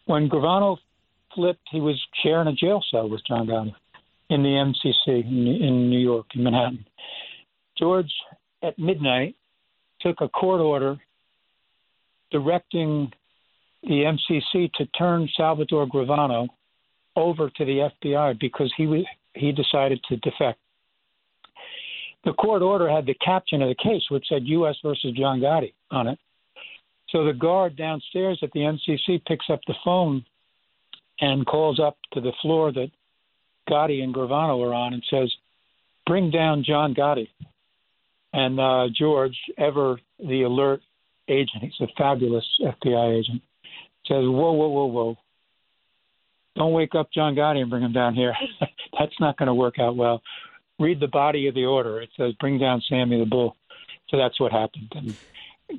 When 0.06 0.28
Gravano 0.28 0.78
flipped, 1.34 1.68
he 1.70 1.80
was 1.80 2.02
sharing 2.22 2.48
a 2.48 2.54
jail 2.54 2.82
cell 2.90 3.08
with 3.08 3.20
John 3.26 3.46
Gotti 3.46 3.74
in 4.30 4.42
the 4.42 4.48
MCC 4.48 5.24
in, 5.24 5.46
in 5.46 5.90
New 5.90 5.98
York, 5.98 6.26
in 6.34 6.44
Manhattan. 6.44 6.84
George 7.78 8.10
at 8.62 8.78
midnight 8.78 9.36
took 10.00 10.20
a 10.20 10.28
court 10.28 10.60
order 10.60 10.96
directing 12.30 13.12
the 13.82 14.04
MCC 14.04 14.72
to 14.74 14.86
turn 14.86 15.28
Salvatore 15.36 15.86
Gravano 15.86 16.48
over 17.16 17.50
to 17.50 17.64
the 17.64 17.90
FBI 18.02 18.38
because 18.38 18.72
he 18.76 19.04
he 19.34 19.52
decided 19.52 20.00
to 20.08 20.16
defect. 20.16 20.58
The 22.24 22.32
court 22.32 22.62
order 22.62 22.90
had 22.90 23.06
the 23.06 23.14
caption 23.14 23.62
of 23.62 23.68
the 23.68 23.82
case, 23.82 24.02
which 24.10 24.26
said 24.28 24.42
U.S. 24.46 24.76
versus 24.82 25.12
John 25.16 25.40
Gotti 25.40 25.72
on 25.90 26.08
it. 26.08 26.18
So 27.10 27.24
the 27.24 27.32
guard 27.32 27.76
downstairs 27.76 28.38
at 28.42 28.50
the 28.52 28.60
MCC 28.60 29.24
picks 29.24 29.46
up 29.48 29.60
the 29.66 29.74
phone 29.84 30.24
and 31.20 31.46
calls 31.46 31.80
up 31.80 31.96
to 32.12 32.20
the 32.20 32.32
floor 32.42 32.72
that 32.72 32.90
Gotti 33.68 34.02
and 34.02 34.14
Gravano 34.14 34.62
are 34.66 34.74
on 34.74 34.94
and 34.94 35.04
says, 35.08 35.32
"Bring 36.06 36.30
down 36.30 36.64
John 36.64 36.94
Gotti." 36.94 37.28
And 38.32 38.60
uh, 38.60 38.88
George, 38.96 39.36
ever 39.56 40.00
the 40.18 40.42
alert 40.42 40.80
agent, 41.28 41.62
he's 41.62 41.72
a 41.80 41.86
fabulous 41.96 42.44
FBI 42.60 43.18
agent, 43.18 43.42
says, 44.06 44.24
Whoa, 44.24 44.52
whoa, 44.52 44.68
whoa, 44.68 44.86
whoa. 44.86 45.16
Don't 46.56 46.72
wake 46.72 46.94
up 46.94 47.10
John 47.12 47.34
Gotti 47.34 47.60
and 47.60 47.70
bring 47.70 47.84
him 47.84 47.92
down 47.92 48.14
here. 48.14 48.34
That's 48.98 49.18
not 49.20 49.36
going 49.38 49.46
to 49.46 49.54
work 49.54 49.78
out 49.78 49.96
well. 49.96 50.22
Read 50.78 51.00
the 51.00 51.08
body 51.08 51.48
of 51.48 51.54
the 51.54 51.64
order. 51.64 52.00
It 52.00 52.10
says, 52.16 52.34
Bring 52.40 52.58
down 52.58 52.82
Sammy 52.88 53.18
the 53.18 53.26
Bull. 53.26 53.56
So 54.10 54.16
that's 54.16 54.40
what 54.40 54.52
happened. 54.52 54.90
And 54.94 55.14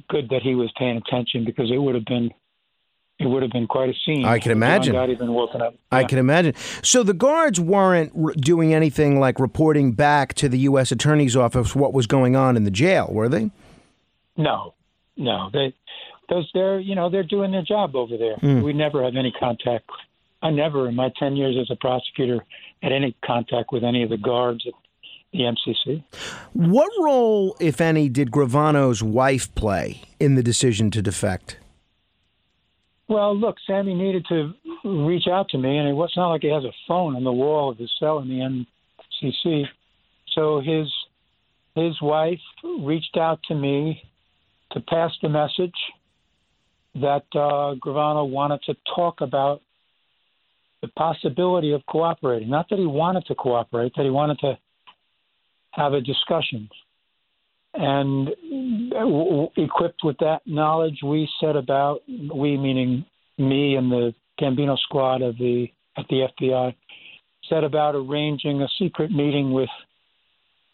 good 0.07 0.29
that 0.29 0.43
he 0.43 0.53
was 0.53 0.71
paying 0.77 0.97
attention 0.97 1.45
because 1.45 1.71
it 1.71 1.77
would 1.77 1.95
have 1.95 2.05
been 2.05 2.29
it 3.19 3.27
would 3.27 3.43
have 3.43 3.51
been 3.51 3.67
quite 3.67 3.89
a 3.89 3.93
scene. 4.05 4.25
I 4.25 4.39
can 4.39 4.51
imagine. 4.51 4.93
John 4.93 5.13
been 5.13 5.33
woken 5.33 5.61
up. 5.61 5.75
I 5.91 6.05
can 6.05 6.17
imagine. 6.17 6.53
So 6.81 7.03
the 7.03 7.13
guards 7.13 7.59
weren't 7.59 8.13
r- 8.15 8.33
doing 8.33 8.73
anything 8.73 9.19
like 9.19 9.39
reporting 9.39 9.91
back 9.91 10.33
to 10.35 10.47
the 10.47 10.59
U.S. 10.59 10.91
Attorney's 10.91 11.35
Office 11.35 11.75
what 11.75 11.93
was 11.93 12.07
going 12.07 12.37
on 12.37 12.55
in 12.55 12.63
the 12.63 12.71
jail, 12.71 13.09
were 13.11 13.27
they? 13.27 13.51
No, 14.37 14.73
no. 15.17 15.49
They 15.51 15.73
because 16.21 16.49
they're 16.53 16.79
you 16.79 16.95
know 16.95 17.09
they're 17.09 17.23
doing 17.23 17.51
their 17.51 17.63
job 17.63 17.95
over 17.95 18.15
there. 18.17 18.37
Mm. 18.37 18.63
We 18.63 18.71
never 18.71 19.03
have 19.03 19.15
any 19.17 19.33
contact. 19.37 19.89
I 20.41 20.51
never, 20.51 20.87
in 20.87 20.95
my 20.95 21.11
ten 21.19 21.35
years 21.35 21.57
as 21.59 21.69
a 21.69 21.75
prosecutor, 21.75 22.45
had 22.81 22.93
any 22.93 23.15
contact 23.25 23.73
with 23.73 23.83
any 23.83 24.03
of 24.03 24.09
the 24.09 24.17
guards 24.17 24.65
at 24.65 24.73
the 25.33 25.39
MCC. 25.39 26.03
What 26.53 26.89
role, 26.99 27.57
if 27.59 27.81
any, 27.81 28.07
did 28.07 28.31
Gravano's 28.31 29.03
wife 29.03 29.53
play 29.55 30.01
in 30.21 30.35
the 30.35 30.43
decision 30.43 30.89
to 30.91 31.01
defect? 31.01 31.57
Well, 33.09 33.35
look, 33.35 33.57
Sammy 33.65 33.95
needed 33.95 34.25
to 34.29 34.53
reach 34.85 35.27
out 35.27 35.49
to 35.49 35.57
me, 35.57 35.77
and 35.77 35.89
it 35.89 35.93
was 35.93 36.13
not 36.15 36.29
like 36.29 36.43
he 36.43 36.49
has 36.49 36.63
a 36.63 36.71
phone 36.87 37.15
on 37.15 37.23
the 37.23 37.31
wall 37.31 37.71
of 37.71 37.77
his 37.77 37.91
cell 37.99 38.19
in 38.19 38.29
the 38.29 38.65
MCC. 39.23 39.65
So 40.35 40.61
his 40.61 40.87
his 41.75 41.99
wife 42.01 42.39
reached 42.81 43.17
out 43.17 43.39
to 43.47 43.55
me 43.55 44.03
to 44.71 44.79
pass 44.81 45.11
the 45.21 45.29
message 45.29 45.73
that 46.95 47.25
uh, 47.33 47.75
Gravano 47.83 48.29
wanted 48.29 48.61
to 48.63 48.75
talk 48.95 49.21
about 49.21 49.61
the 50.81 50.87
possibility 50.89 51.71
of 51.71 51.85
cooperating. 51.87 52.49
Not 52.49 52.69
that 52.69 52.79
he 52.79 52.85
wanted 52.85 53.25
to 53.25 53.35
cooperate, 53.35 53.93
that 53.95 54.03
he 54.03 54.09
wanted 54.09 54.39
to 54.39 54.57
have 55.71 55.93
a 55.93 56.01
discussion. 56.01 56.69
And 57.73 58.29
equipped 59.55 60.03
with 60.03 60.17
that 60.19 60.41
knowledge, 60.45 60.99
we 61.03 61.29
set 61.39 61.55
about, 61.55 62.01
we 62.07 62.57
meaning 62.57 63.05
me 63.37 63.75
and 63.75 63.91
the 63.91 64.13
Gambino 64.39 64.77
squad 64.77 65.21
of 65.21 65.37
the 65.37 65.67
at 65.97 66.07
the 66.07 66.27
FBI, 66.39 66.75
set 67.49 67.63
about 67.63 67.95
arranging 67.95 68.61
a 68.61 68.67
secret 68.79 69.11
meeting 69.11 69.51
with 69.51 69.69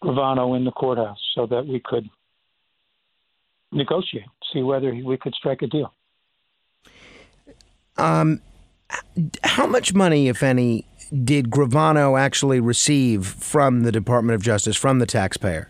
Gravano 0.03 0.55
in 0.55 0.65
the 0.65 0.71
courthouse 0.71 1.19
so 1.33 1.47
that 1.47 1.65
we 1.65 1.81
could 1.83 2.07
negotiate, 3.71 4.25
see 4.53 4.61
whether 4.61 4.93
we 4.93 5.17
could 5.17 5.33
strike 5.33 5.61
a 5.61 5.67
deal. 5.67 5.93
Um, 7.97 8.41
how 9.43 9.65
much 9.65 9.93
money, 9.93 10.27
if 10.27 10.43
any, 10.43 10.85
did 11.23 11.49
Gravano 11.49 12.19
actually 12.19 12.59
receive 12.59 13.25
from 13.25 13.81
the 13.81 13.91
Department 13.91 14.35
of 14.35 14.41
Justice, 14.43 14.75
from 14.75 14.99
the 14.99 15.05
taxpayer? 15.05 15.69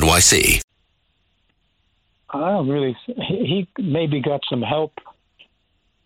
NYC. 0.00 0.60
I 2.30 2.50
don't 2.50 2.68
really. 2.68 2.96
He 3.06 3.68
maybe 3.78 4.20
got 4.20 4.40
some 4.50 4.62
help. 4.62 4.92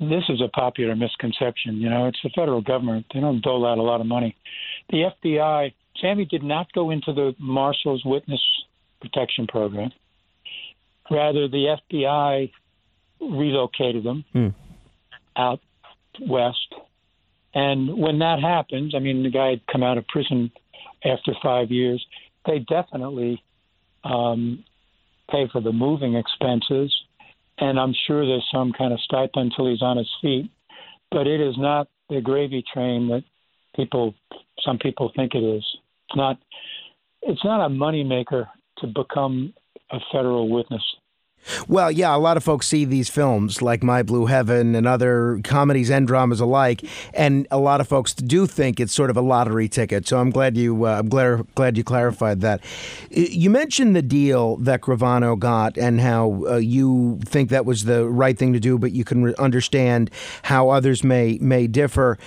This 0.00 0.24
is 0.28 0.40
a 0.40 0.48
popular 0.48 0.94
misconception. 0.94 1.76
You 1.78 1.88
know, 1.90 2.06
it's 2.06 2.18
the 2.22 2.30
federal 2.34 2.60
government. 2.60 3.06
They 3.12 3.20
don't 3.20 3.40
dole 3.42 3.66
out 3.66 3.78
a 3.78 3.82
lot 3.82 4.00
of 4.00 4.06
money. 4.06 4.36
The 4.90 5.10
FBI, 5.24 5.72
Sammy 6.00 6.24
did 6.24 6.42
not 6.42 6.72
go 6.72 6.90
into 6.90 7.12
the 7.12 7.34
Marshals 7.38 8.02
Witness 8.04 8.42
Protection 9.00 9.46
Program. 9.46 9.90
Rather, 11.10 11.48
the 11.48 11.76
FBI 11.90 12.50
relocated 13.20 14.04
them 14.04 14.24
Hmm. 14.32 14.48
out 15.34 15.60
west. 16.20 16.74
And 17.54 17.96
when 17.96 18.18
that 18.20 18.40
happens, 18.40 18.94
I 18.94 18.98
mean, 19.00 19.22
the 19.22 19.30
guy 19.30 19.50
had 19.50 19.66
come 19.66 19.82
out 19.82 19.98
of 19.98 20.06
prison 20.06 20.52
after 21.04 21.32
five 21.42 21.70
years. 21.72 22.04
They 22.46 22.58
definitely 22.60 23.42
um, 24.04 24.64
pay 25.30 25.48
for 25.52 25.60
the 25.60 25.72
moving 25.72 26.14
expenses, 26.14 26.94
and 27.58 27.78
I'm 27.78 27.94
sure 28.06 28.26
there's 28.26 28.48
some 28.52 28.72
kind 28.72 28.92
of 28.92 29.00
stipend 29.00 29.52
until 29.52 29.68
he's 29.68 29.82
on 29.82 29.96
his 29.96 30.10
feet. 30.22 30.50
But 31.10 31.26
it 31.26 31.40
is 31.40 31.54
not 31.56 31.88
the 32.08 32.20
gravy 32.20 32.62
train 32.72 33.08
that 33.08 33.24
people, 33.74 34.14
some 34.64 34.78
people 34.78 35.12
think 35.16 35.34
it 35.34 35.42
is. 35.42 35.64
It's 36.08 36.16
not. 36.16 36.38
It's 37.22 37.44
not 37.44 37.66
a 37.66 37.68
moneymaker 37.68 38.46
to 38.78 38.86
become 38.86 39.52
a 39.90 39.98
federal 40.12 40.48
witness. 40.48 40.82
Well, 41.66 41.90
yeah, 41.90 42.14
a 42.14 42.18
lot 42.18 42.36
of 42.36 42.44
folks 42.44 42.66
see 42.66 42.84
these 42.84 43.08
films 43.08 43.62
like 43.62 43.82
My 43.82 44.02
Blue 44.02 44.26
Heaven 44.26 44.74
and 44.74 44.86
other 44.86 45.40
comedies 45.44 45.90
and 45.90 46.06
dramas 46.06 46.40
alike, 46.40 46.84
and 47.14 47.46
a 47.50 47.58
lot 47.58 47.80
of 47.80 47.88
folks 47.88 48.12
do 48.14 48.46
think 48.46 48.78
it's 48.80 48.92
sort 48.92 49.10
of 49.10 49.16
a 49.16 49.20
lottery 49.20 49.68
ticket. 49.68 50.06
So 50.06 50.18
I'm 50.18 50.30
glad 50.30 50.56
you, 50.56 50.84
uh, 50.84 50.98
I'm 50.98 51.08
glad, 51.08 51.46
glad 51.54 51.76
you 51.76 51.84
clarified 51.84 52.40
that. 52.42 52.62
You 53.10 53.50
mentioned 53.50 53.96
the 53.96 54.02
deal 54.02 54.56
that 54.58 54.82
Gravano 54.82 55.38
got 55.38 55.78
and 55.78 56.00
how 56.00 56.44
uh, 56.48 56.56
you 56.56 57.18
think 57.24 57.50
that 57.50 57.64
was 57.64 57.84
the 57.84 58.08
right 58.08 58.38
thing 58.38 58.52
to 58.52 58.60
do, 58.60 58.78
but 58.78 58.92
you 58.92 59.04
can 59.04 59.22
re- 59.22 59.34
understand 59.38 60.10
how 60.42 60.68
others 60.68 61.02
may 61.02 61.38
may 61.40 61.66
differ. 61.66 62.18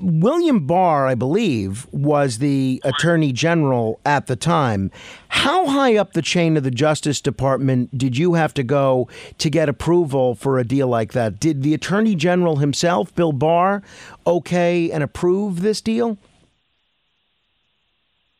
William 0.00 0.66
Barr, 0.66 1.06
I 1.06 1.14
believe, 1.14 1.86
was 1.92 2.38
the 2.38 2.80
Attorney 2.84 3.32
General 3.32 4.00
at 4.04 4.26
the 4.26 4.34
time. 4.34 4.90
How 5.28 5.66
high 5.66 5.96
up 5.96 6.14
the 6.14 6.22
chain 6.22 6.56
of 6.56 6.62
the 6.62 6.70
Justice 6.70 7.20
Department 7.20 7.96
did 7.96 8.16
you 8.16 8.34
have 8.34 8.54
to 8.54 8.62
go 8.62 9.08
to 9.38 9.50
get 9.50 9.68
approval 9.68 10.34
for 10.34 10.58
a 10.58 10.64
deal 10.64 10.88
like 10.88 11.12
that? 11.12 11.38
Did 11.38 11.62
the 11.62 11.74
Attorney 11.74 12.14
General 12.14 12.56
himself, 12.56 13.14
Bill 13.14 13.32
Barr, 13.32 13.82
okay 14.26 14.90
and 14.90 15.02
approve 15.02 15.60
this 15.60 15.80
deal? 15.80 16.18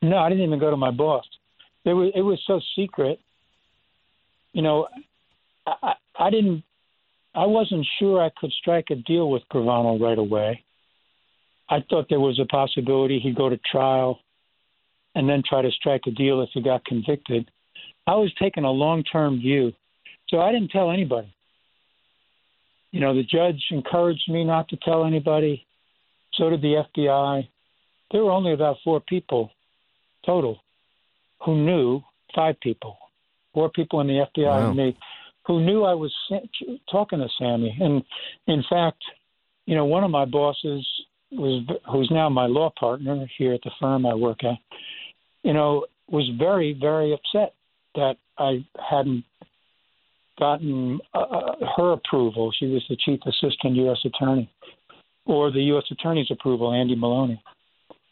No, 0.00 0.16
I 0.16 0.28
didn't 0.28 0.44
even 0.44 0.58
go 0.58 0.70
to 0.70 0.76
my 0.76 0.90
boss. 0.90 1.24
It 1.84 1.92
was 1.92 2.12
it 2.14 2.20
was 2.20 2.40
so 2.46 2.60
secret. 2.76 3.18
You 4.52 4.62
know, 4.62 4.88
I, 5.66 5.94
I, 6.18 6.30
didn't. 6.30 6.62
I 7.34 7.46
wasn't 7.46 7.86
sure 7.98 8.22
I 8.22 8.30
could 8.36 8.52
strike 8.52 8.86
a 8.90 8.94
deal 8.96 9.30
with 9.30 9.42
Gravano 9.52 10.00
right 10.00 10.18
away. 10.18 10.64
I 11.68 11.84
thought 11.88 12.06
there 12.08 12.20
was 12.20 12.38
a 12.38 12.46
possibility 12.46 13.20
he'd 13.20 13.36
go 13.36 13.48
to 13.48 13.58
trial 13.58 14.20
and 15.18 15.28
then 15.28 15.42
try 15.46 15.60
to 15.60 15.70
strike 15.72 16.02
a 16.06 16.12
deal 16.12 16.40
if 16.42 16.50
he 16.54 16.62
got 16.62 16.84
convicted. 16.84 17.50
I 18.06 18.14
was 18.14 18.32
taking 18.40 18.62
a 18.62 18.70
long 18.70 19.02
term 19.02 19.40
view, 19.40 19.72
so 20.28 20.38
I 20.38 20.52
didn't 20.52 20.68
tell 20.70 20.92
anybody. 20.92 21.34
You 22.92 23.00
know, 23.00 23.12
the 23.12 23.24
judge 23.24 23.60
encouraged 23.72 24.30
me 24.30 24.44
not 24.44 24.68
to 24.68 24.76
tell 24.76 25.04
anybody. 25.04 25.66
So 26.34 26.50
did 26.50 26.62
the 26.62 26.84
FBI. 26.96 27.48
There 28.12 28.24
were 28.24 28.30
only 28.30 28.52
about 28.52 28.76
four 28.84 29.00
people 29.00 29.50
total 30.24 30.60
who 31.44 31.56
knew, 31.56 32.00
five 32.32 32.54
people, 32.60 32.96
four 33.54 33.70
people 33.70 34.00
in 34.00 34.06
the 34.06 34.24
FBI 34.36 34.46
Wow. 34.46 34.68
and 34.68 34.76
me, 34.76 34.96
who 35.46 35.60
knew 35.60 35.82
I 35.82 35.94
was 35.94 36.14
talking 36.92 37.18
to 37.18 37.28
Sammy. 37.40 37.76
And 37.80 38.04
in 38.46 38.62
fact, 38.70 39.02
you 39.66 39.74
know, 39.74 39.84
one 39.84 40.04
of 40.04 40.12
my 40.12 40.26
bosses 40.26 40.86
was, 41.32 41.64
who's 41.90 42.10
now 42.12 42.28
my 42.28 42.46
law 42.46 42.70
partner 42.78 43.26
here 43.36 43.52
at 43.52 43.62
the 43.64 43.70
firm 43.80 44.06
I 44.06 44.14
work 44.14 44.44
at, 44.44 44.58
you 45.48 45.54
know, 45.54 45.86
was 46.10 46.30
very, 46.38 46.76
very 46.78 47.14
upset 47.14 47.54
that 47.94 48.16
I 48.36 48.66
hadn't 48.78 49.24
gotten 50.38 51.00
uh, 51.14 51.20
uh, 51.20 51.54
her 51.74 51.92
approval. 51.92 52.52
She 52.58 52.66
was 52.66 52.84
the 52.90 52.98
chief 53.02 53.20
assistant 53.24 53.74
U.S. 53.76 53.96
attorney, 54.04 54.52
or 55.24 55.50
the 55.50 55.62
U.S. 55.72 55.84
attorney's 55.90 56.30
approval, 56.30 56.74
Andy 56.74 56.96
Maloney. 56.96 57.42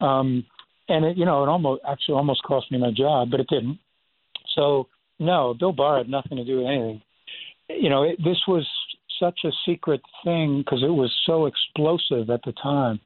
Um, 0.00 0.46
and 0.88 1.04
it, 1.04 1.18
you 1.18 1.26
know, 1.26 1.42
it 1.42 1.48
almost 1.48 1.82
actually 1.86 2.14
almost 2.14 2.42
cost 2.42 2.72
me 2.72 2.78
my 2.78 2.90
job, 2.90 3.30
but 3.30 3.40
it 3.40 3.48
didn't. 3.50 3.80
So 4.54 4.88
no, 5.18 5.52
Bill 5.52 5.72
Barr 5.72 5.98
had 5.98 6.08
nothing 6.08 6.38
to 6.38 6.44
do 6.44 6.60
with 6.60 6.68
anything. 6.68 7.02
You 7.68 7.90
know, 7.90 8.04
it, 8.04 8.16
this 8.24 8.40
was 8.48 8.66
such 9.20 9.40
a 9.44 9.50
secret 9.66 10.00
thing 10.24 10.62
because 10.64 10.82
it 10.82 10.88
was 10.88 11.14
so 11.26 11.44
explosive 11.44 12.30
at 12.30 12.40
the 12.46 12.52
time. 12.52 12.98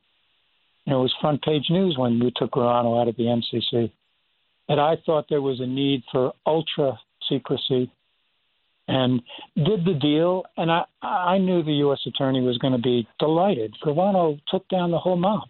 You 0.85 0.93
know, 0.93 1.01
it 1.01 1.03
was 1.03 1.14
front 1.20 1.43
page 1.43 1.64
news 1.68 1.97
when 1.99 2.20
we 2.20 2.33
took 2.37 2.53
Gravano 2.53 3.01
out 3.03 3.09
of 3.09 3.16
the 3.16 3.24
MCC. 3.24 3.91
That 4.71 4.79
I 4.79 4.97
thought 5.05 5.27
there 5.29 5.43
was 5.43 5.59
a 5.61 5.66
need 5.66 6.05
for 6.12 6.33
ultra 6.47 6.97
secrecy, 7.29 7.91
and 8.87 9.21
did 9.57 9.85
the 9.85 9.99
deal. 10.01 10.45
And 10.57 10.71
I 10.71 10.85
I 11.03 11.39
knew 11.39 11.64
the 11.64 11.73
U.S. 11.85 11.99
attorney 12.07 12.41
was 12.41 12.57
going 12.59 12.73
to 12.75 12.79
be 12.79 13.07
delighted. 13.18 13.75
Gravano 13.85 14.41
took 14.49 14.68
down 14.68 14.93
the 14.93 14.99
whole 14.99 15.16
mob. 15.16 15.49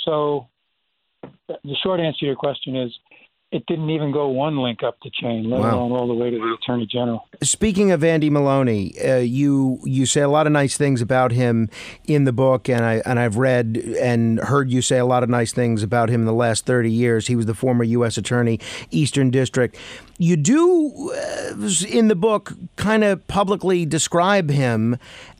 So 0.00 0.46
the 1.48 1.76
short 1.82 2.00
answer 2.00 2.18
to 2.20 2.26
your 2.26 2.36
question 2.36 2.76
is 2.76 2.92
it 3.50 3.64
didn't 3.66 3.88
even 3.88 4.12
go 4.12 4.28
one 4.28 4.58
link 4.58 4.82
up 4.82 4.98
the 5.02 5.10
chain, 5.10 5.48
let 5.48 5.60
Wow. 5.60 5.78
alone 5.78 5.92
all 5.92 6.06
the 6.06 6.14
way 6.14 6.28
to 6.30 6.36
the 6.36 6.56
attorney 6.60 6.86
general. 6.86 7.26
Speaking 7.42 7.90
of 7.90 8.04
Andy 8.04 8.28
Maloney, 8.28 8.92
uh, 9.02 9.16
you 9.16 9.78
you 9.84 10.04
say 10.04 10.20
a 10.20 10.28
lot 10.28 10.46
of 10.46 10.52
nice 10.52 10.76
things 10.76 11.00
about 11.00 11.32
him 11.32 11.70
in 12.06 12.24
the 12.24 12.32
book, 12.32 12.68
and 12.68 12.84
I 12.84 13.02
and 13.06 13.18
I've 13.18 13.38
read 13.38 13.76
and 14.00 14.38
heard 14.40 14.70
you 14.70 14.82
say 14.82 14.98
a 14.98 15.06
lot 15.06 15.22
of 15.22 15.30
nice 15.30 15.52
things 15.52 15.82
about 15.82 16.10
him 16.10 16.20
in 16.20 16.26
the 16.26 16.32
last 16.34 16.66
thirty 16.66 16.90
years. 16.92 17.26
He 17.26 17.36
was 17.36 17.46
the 17.46 17.54
former 17.54 17.84
U.S. 17.84 18.18
Attorney, 18.18 18.60
Eastern 18.90 19.30
District. 19.30 19.76
You 20.18 20.36
do 20.36 21.12
uh, 21.14 21.68
in 21.88 22.08
the 22.08 22.16
book 22.16 22.52
kind 22.76 23.02
of 23.02 23.26
publicly 23.28 23.86
describe 23.86 24.50
him 24.50 24.98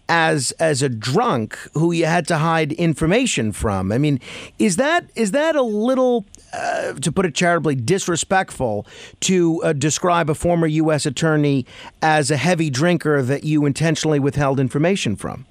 as 0.08 0.52
as 0.52 0.82
a 0.82 0.88
drunk 0.88 1.56
who 1.74 1.92
you 1.92 2.06
had 2.06 2.26
to 2.28 2.38
hide 2.38 2.72
information 2.72 3.52
from. 3.52 3.92
I 3.92 3.98
mean, 3.98 4.20
is 4.58 4.76
that 4.76 5.10
is 5.14 5.32
that 5.32 5.54
a 5.54 5.62
little, 5.62 6.24
uh, 6.52 6.94
to 6.94 7.12
put 7.12 7.26
it 7.26 7.34
charitably, 7.34 7.74
disrespectful 7.74 8.86
to 9.20 9.62
uh, 9.62 9.72
describe 9.72 10.30
a 10.30 10.34
former 10.34 10.66
U.S. 10.66 11.06
attorney 11.06 11.66
as 12.00 12.30
a 12.30 12.36
heavy 12.36 12.70
drinker 12.70 13.22
that 13.22 13.44
you 13.44 13.66
intentionally 13.66 14.18
withheld 14.18 14.58
information 14.58 15.16
from? 15.16 15.46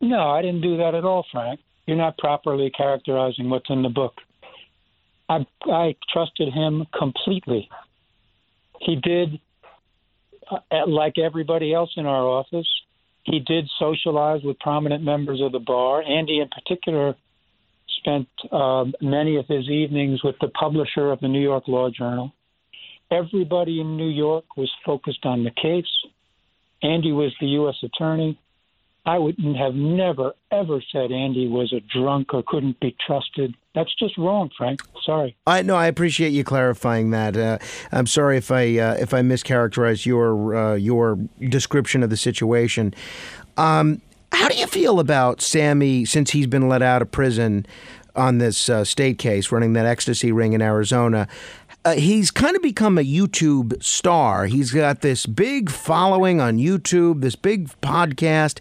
No, 0.00 0.30
I 0.30 0.42
didn't 0.42 0.62
do 0.62 0.76
that 0.78 0.94
at 0.94 1.04
all, 1.04 1.24
Frank. 1.30 1.60
You're 1.86 1.96
not 1.96 2.18
properly 2.18 2.70
characterizing 2.70 3.48
what's 3.50 3.70
in 3.70 3.82
the 3.82 3.88
book. 3.88 4.14
I 5.28 5.46
I 5.64 5.96
trusted 6.12 6.52
him 6.52 6.86
completely. 6.96 7.68
He 8.80 8.96
did, 8.96 9.40
uh, 10.50 10.86
like 10.86 11.18
everybody 11.18 11.72
else 11.72 11.92
in 11.96 12.04
our 12.04 12.24
office, 12.24 12.68
he 13.24 13.40
did 13.40 13.68
socialize 13.78 14.42
with 14.42 14.58
prominent 14.58 15.02
members 15.02 15.40
of 15.40 15.52
the 15.52 15.60
bar. 15.60 16.02
Andy, 16.02 16.40
in 16.40 16.48
particular, 16.48 17.14
spent 17.98 18.28
um, 18.50 18.94
many 19.00 19.36
of 19.36 19.46
his 19.46 19.68
evenings 19.68 20.22
with 20.24 20.34
the 20.40 20.48
publisher 20.48 21.12
of 21.12 21.20
the 21.20 21.28
New 21.28 21.40
York 21.40 21.68
Law 21.68 21.88
Journal. 21.90 22.32
Everybody 23.10 23.80
in 23.80 23.96
New 23.96 24.08
York 24.08 24.56
was 24.56 24.70
focused 24.84 25.24
on 25.24 25.44
the 25.44 25.50
case. 25.50 25.84
Andy 26.82 27.12
was 27.12 27.32
the 27.40 27.46
U.S. 27.48 27.76
attorney. 27.82 28.38
I 29.04 29.18
wouldn't 29.18 29.56
have 29.56 29.74
never, 29.74 30.32
ever 30.52 30.80
said 30.92 31.10
Andy 31.10 31.48
was 31.48 31.72
a 31.72 31.80
drunk 31.80 32.32
or 32.32 32.44
couldn't 32.46 32.78
be 32.78 32.94
trusted. 33.04 33.54
That's 33.74 33.92
just 33.98 34.16
wrong, 34.16 34.48
Frank. 34.56 34.80
Sorry. 35.04 35.36
I 35.46 35.62
no, 35.62 35.74
I 35.74 35.86
appreciate 35.86 36.30
you 36.30 36.44
clarifying 36.44 37.10
that. 37.10 37.36
Uh, 37.36 37.58
I'm 37.90 38.06
sorry 38.06 38.36
if 38.36 38.52
I 38.52 38.78
uh, 38.78 38.94
if 38.94 39.12
I 39.12 39.22
mischaracterized 39.22 40.06
your 40.06 40.54
uh, 40.54 40.74
your 40.74 41.18
description 41.40 42.02
of 42.02 42.10
the 42.10 42.16
situation. 42.16 42.94
Um, 43.56 44.02
how 44.30 44.48
do 44.48 44.56
you 44.56 44.66
feel 44.66 45.00
about 45.00 45.40
Sammy 45.40 46.04
since 46.04 46.30
he's 46.30 46.46
been 46.46 46.68
let 46.68 46.80
out 46.80 47.02
of 47.02 47.10
prison 47.10 47.66
on 48.14 48.38
this 48.38 48.68
uh, 48.68 48.84
state 48.84 49.18
case, 49.18 49.50
running 49.50 49.72
that 49.72 49.86
ecstasy 49.86 50.30
ring 50.30 50.52
in 50.52 50.62
Arizona? 50.62 51.26
Uh, 51.84 51.94
he's 51.94 52.30
kind 52.30 52.54
of 52.54 52.62
become 52.62 52.96
a 52.96 53.02
YouTube 53.02 53.82
star. 53.82 54.46
He's 54.46 54.70
got 54.70 55.00
this 55.00 55.26
big 55.26 55.68
following 55.68 56.40
on 56.40 56.58
YouTube, 56.58 57.22
this 57.22 57.34
big 57.34 57.68
podcast. 57.80 58.60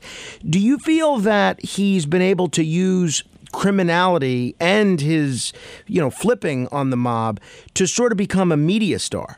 Do 0.49 0.59
you 0.59 0.80
feel 0.80 1.17
that 1.19 1.63
he's 1.63 2.07
been 2.07 2.24
able 2.24 2.49
to 2.49 2.63
use 2.63 3.24
criminality 3.51 4.55
and 4.59 4.99
his, 5.01 5.53
you 5.86 6.01
know, 6.01 6.09
flipping 6.09 6.67
on 6.69 6.89
the 6.89 6.97
mob 6.97 7.39
to 7.76 7.86
sort 7.86 8.11
of 8.11 8.17
become 8.17 8.51
a 8.51 8.57
media 8.57 8.97
star? 8.97 9.38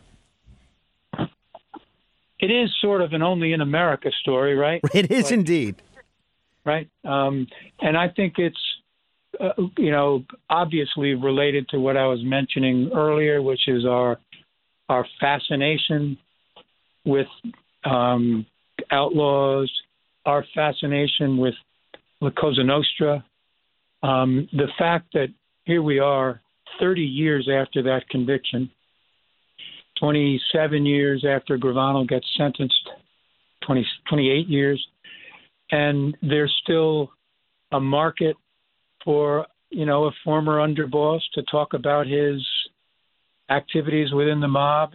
It 2.40 2.52
is 2.52 2.70
sort 2.82 3.02
of 3.02 3.14
an 3.14 3.22
only 3.22 3.54
in 3.54 3.62
America 3.62 4.12
story, 4.22 4.56
right? 4.56 4.82
It 4.94 5.12
is 5.12 5.24
But- 5.26 5.32
indeed. 5.34 5.76
right? 6.66 6.90
Um, 7.04 7.48
and 7.82 7.98
I 7.98 8.08
think 8.10 8.36
it's, 8.38 8.58
uh, 9.40 9.54
you 9.78 9.92
know, 9.92 10.24
obviously 10.50 11.14
related 11.14 11.68
to 11.70 11.80
what 11.80 11.98
I 11.98 12.08
was 12.08 12.20
mentioning 12.24 12.92
earlier, 12.94 13.42
which 13.42 13.68
is 13.68 13.86
our 13.86 14.18
our 14.90 15.06
fascination 15.20 16.18
with 17.06 17.28
um, 17.86 18.46
outlaws, 18.92 19.72
our 20.26 20.46
fascination 20.54 21.38
with 21.38 21.56
La 22.22 22.30
Cosa 22.32 22.64
Nostra, 22.64 23.24
um, 24.04 24.48
the 24.52 24.68
fact 24.78 25.08
that 25.14 25.28
here 25.66 25.82
we 25.82 26.00
are, 26.00 26.42
30 26.80 27.02
years 27.02 27.50
after 27.50 27.82
that 27.84 28.08
conviction, 28.10 28.70
27 30.00 30.86
years 30.86 31.26
after 31.26 31.58
Gravano 31.58 32.08
gets 32.08 32.28
sentenced, 32.38 32.90
20, 33.66 33.86
28 34.10 34.48
years 34.48 34.86
and 35.74 36.16
there's 36.22 36.54
still 36.64 37.12
a 37.72 37.80
market 37.80 38.38
for 39.04 39.48
you 39.70 39.86
know 39.86 40.06
a 40.06 40.12
former 40.24 40.60
underboss 40.60 41.22
to 41.34 41.44
talk 41.44 41.74
about 41.74 42.08
his 42.08 42.42
activities 43.50 44.14
within 44.14 44.40
the 44.40 44.48
mob. 44.48 44.94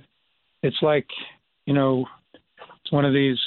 It's 0.63 0.81
like 0.83 1.07
you 1.67 1.75
know 1.75 2.07
it's 2.83 2.93
one 2.93 3.05
of 3.05 3.13
these 3.13 3.39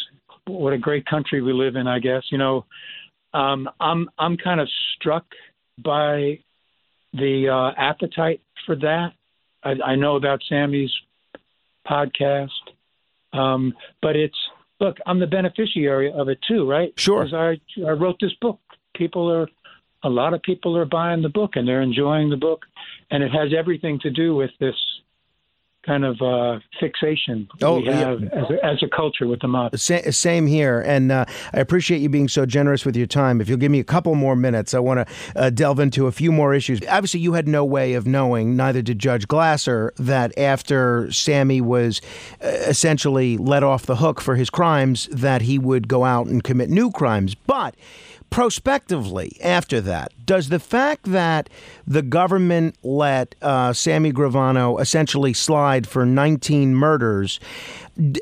what 0.48 0.74
a 0.74 0.78
great 0.78 1.06
country 1.06 1.42
we 1.42 1.54
live 1.54 1.76
in, 1.76 1.88
I 1.88 2.00
guess. 2.00 2.24
You 2.32 2.38
know, 2.38 2.66
um, 3.34 3.70
I'm 3.80 4.10
I'm 4.18 4.38
kind 4.38 4.60
of 4.60 4.70
struck 4.96 5.26
by 5.78 6.40
the 7.14 7.50
uh, 7.50 7.80
appetite 7.80 8.42
for 8.66 8.76
that. 8.76 9.10
I, 9.64 9.76
I 9.86 9.96
know 9.96 10.16
about 10.16 10.42
Sammy's 10.48 10.92
podcast, 11.88 12.50
um, 13.34 13.74
but 14.02 14.16
it's 14.16 14.38
look, 14.80 14.98
I'm 15.06 15.20
the 15.20 15.28
beneficiary 15.28 16.12
of 16.12 16.30
it 16.30 16.40
too, 16.48 16.70
right? 16.70 16.94
Sure. 16.98 17.24
Because 17.24 17.34
I 17.34 17.86
I 17.86 17.92
wrote 17.92 18.18
this 18.20 18.34
book. 18.42 18.60
People 18.96 19.32
are 19.32 19.48
a 20.04 20.10
lot 20.10 20.34
of 20.34 20.42
people 20.42 20.76
are 20.78 20.86
buying 20.86 21.22
the 21.22 21.30
book 21.30 21.52
and 21.56 21.68
they're 21.68 21.82
enjoying 21.82 22.30
the 22.30 22.38
book, 22.38 22.66
and 23.10 23.24
it 23.24 23.32
has 23.32 23.50
everything 23.58 24.00
to 24.02 24.10
do 24.10 24.36
with 24.36 24.52
this 24.60 24.76
kind 25.84 26.06
of 26.06 26.22
uh, 26.22 26.60
fixation 26.80 27.48
Oh, 27.64 27.80
we 27.80 27.88
yeah. 27.88 27.94
have 27.94 28.22
as, 28.22 28.50
a, 28.52 28.66
as 28.66 28.84
a 28.84 28.88
culture 28.96 29.26
with 29.26 29.40
the 29.42 29.48
mob. 29.48 29.76
Sa- 29.80 30.12
same 30.12 30.46
here, 30.46 30.80
and 30.82 31.12
uh, 31.12 31.26
I 31.54 31.60
appreciate 31.60 32.02
you 32.02 32.10
being 32.10 32.28
so 32.28 32.46
generous 32.46 32.86
with 32.86 32.96
your 32.96 33.08
time. 33.08 33.42
If 33.42 33.50
you'll 33.50 33.58
give 33.58 33.72
me 33.72 33.80
a 33.80 33.84
couple 33.84 34.14
more 34.14 34.36
minutes, 34.36 34.76
I 34.76 34.80
want 34.80 35.08
to 35.08 35.14
uh, 35.36 35.50
delve 35.50 35.80
into 35.80 36.06
a 36.06 36.12
few 36.12 36.32
more 36.32 36.54
issues. 36.54 36.82
Obviously, 36.88 37.22
you 37.22 37.34
had 37.34 37.48
no 37.48 37.66
way 37.66 37.94
of 37.94 38.06
knowing, 38.06 38.56
neither 38.56 38.84
did 38.84 39.00
Judge 39.00 39.28
Glasser, 39.28 39.92
that 39.98 40.38
after 40.38 41.12
Sammy 41.12 41.62
was 41.62 42.00
uh, 42.44 42.48
essentially 42.48 43.38
let 43.38 43.64
off 43.64 43.88
the 43.88 43.96
hook 43.96 44.22
for 44.22 44.36
his 44.36 44.52
crimes, 44.52 45.08
that 45.12 45.42
he 45.42 45.58
would 45.58 45.88
go 45.88 46.04
out 46.06 46.28
and 46.28 46.44
commit 46.44 46.70
new 46.70 46.92
crimes. 46.92 47.34
But 47.34 47.74
prospectively, 48.32 49.38
after 49.44 49.80
that, 49.82 50.12
does 50.26 50.50
the 50.50 50.60
fact 50.60 51.12
that 51.12 51.50
the 51.86 52.02
government 52.02 52.76
let 52.82 53.36
uh, 53.42 53.74
Sammy 53.74 54.12
Gravano 54.12 54.82
essentially 54.82 55.34
slide 55.34 55.86
for 55.86 56.06
19 56.06 56.74
murders, 56.74 57.40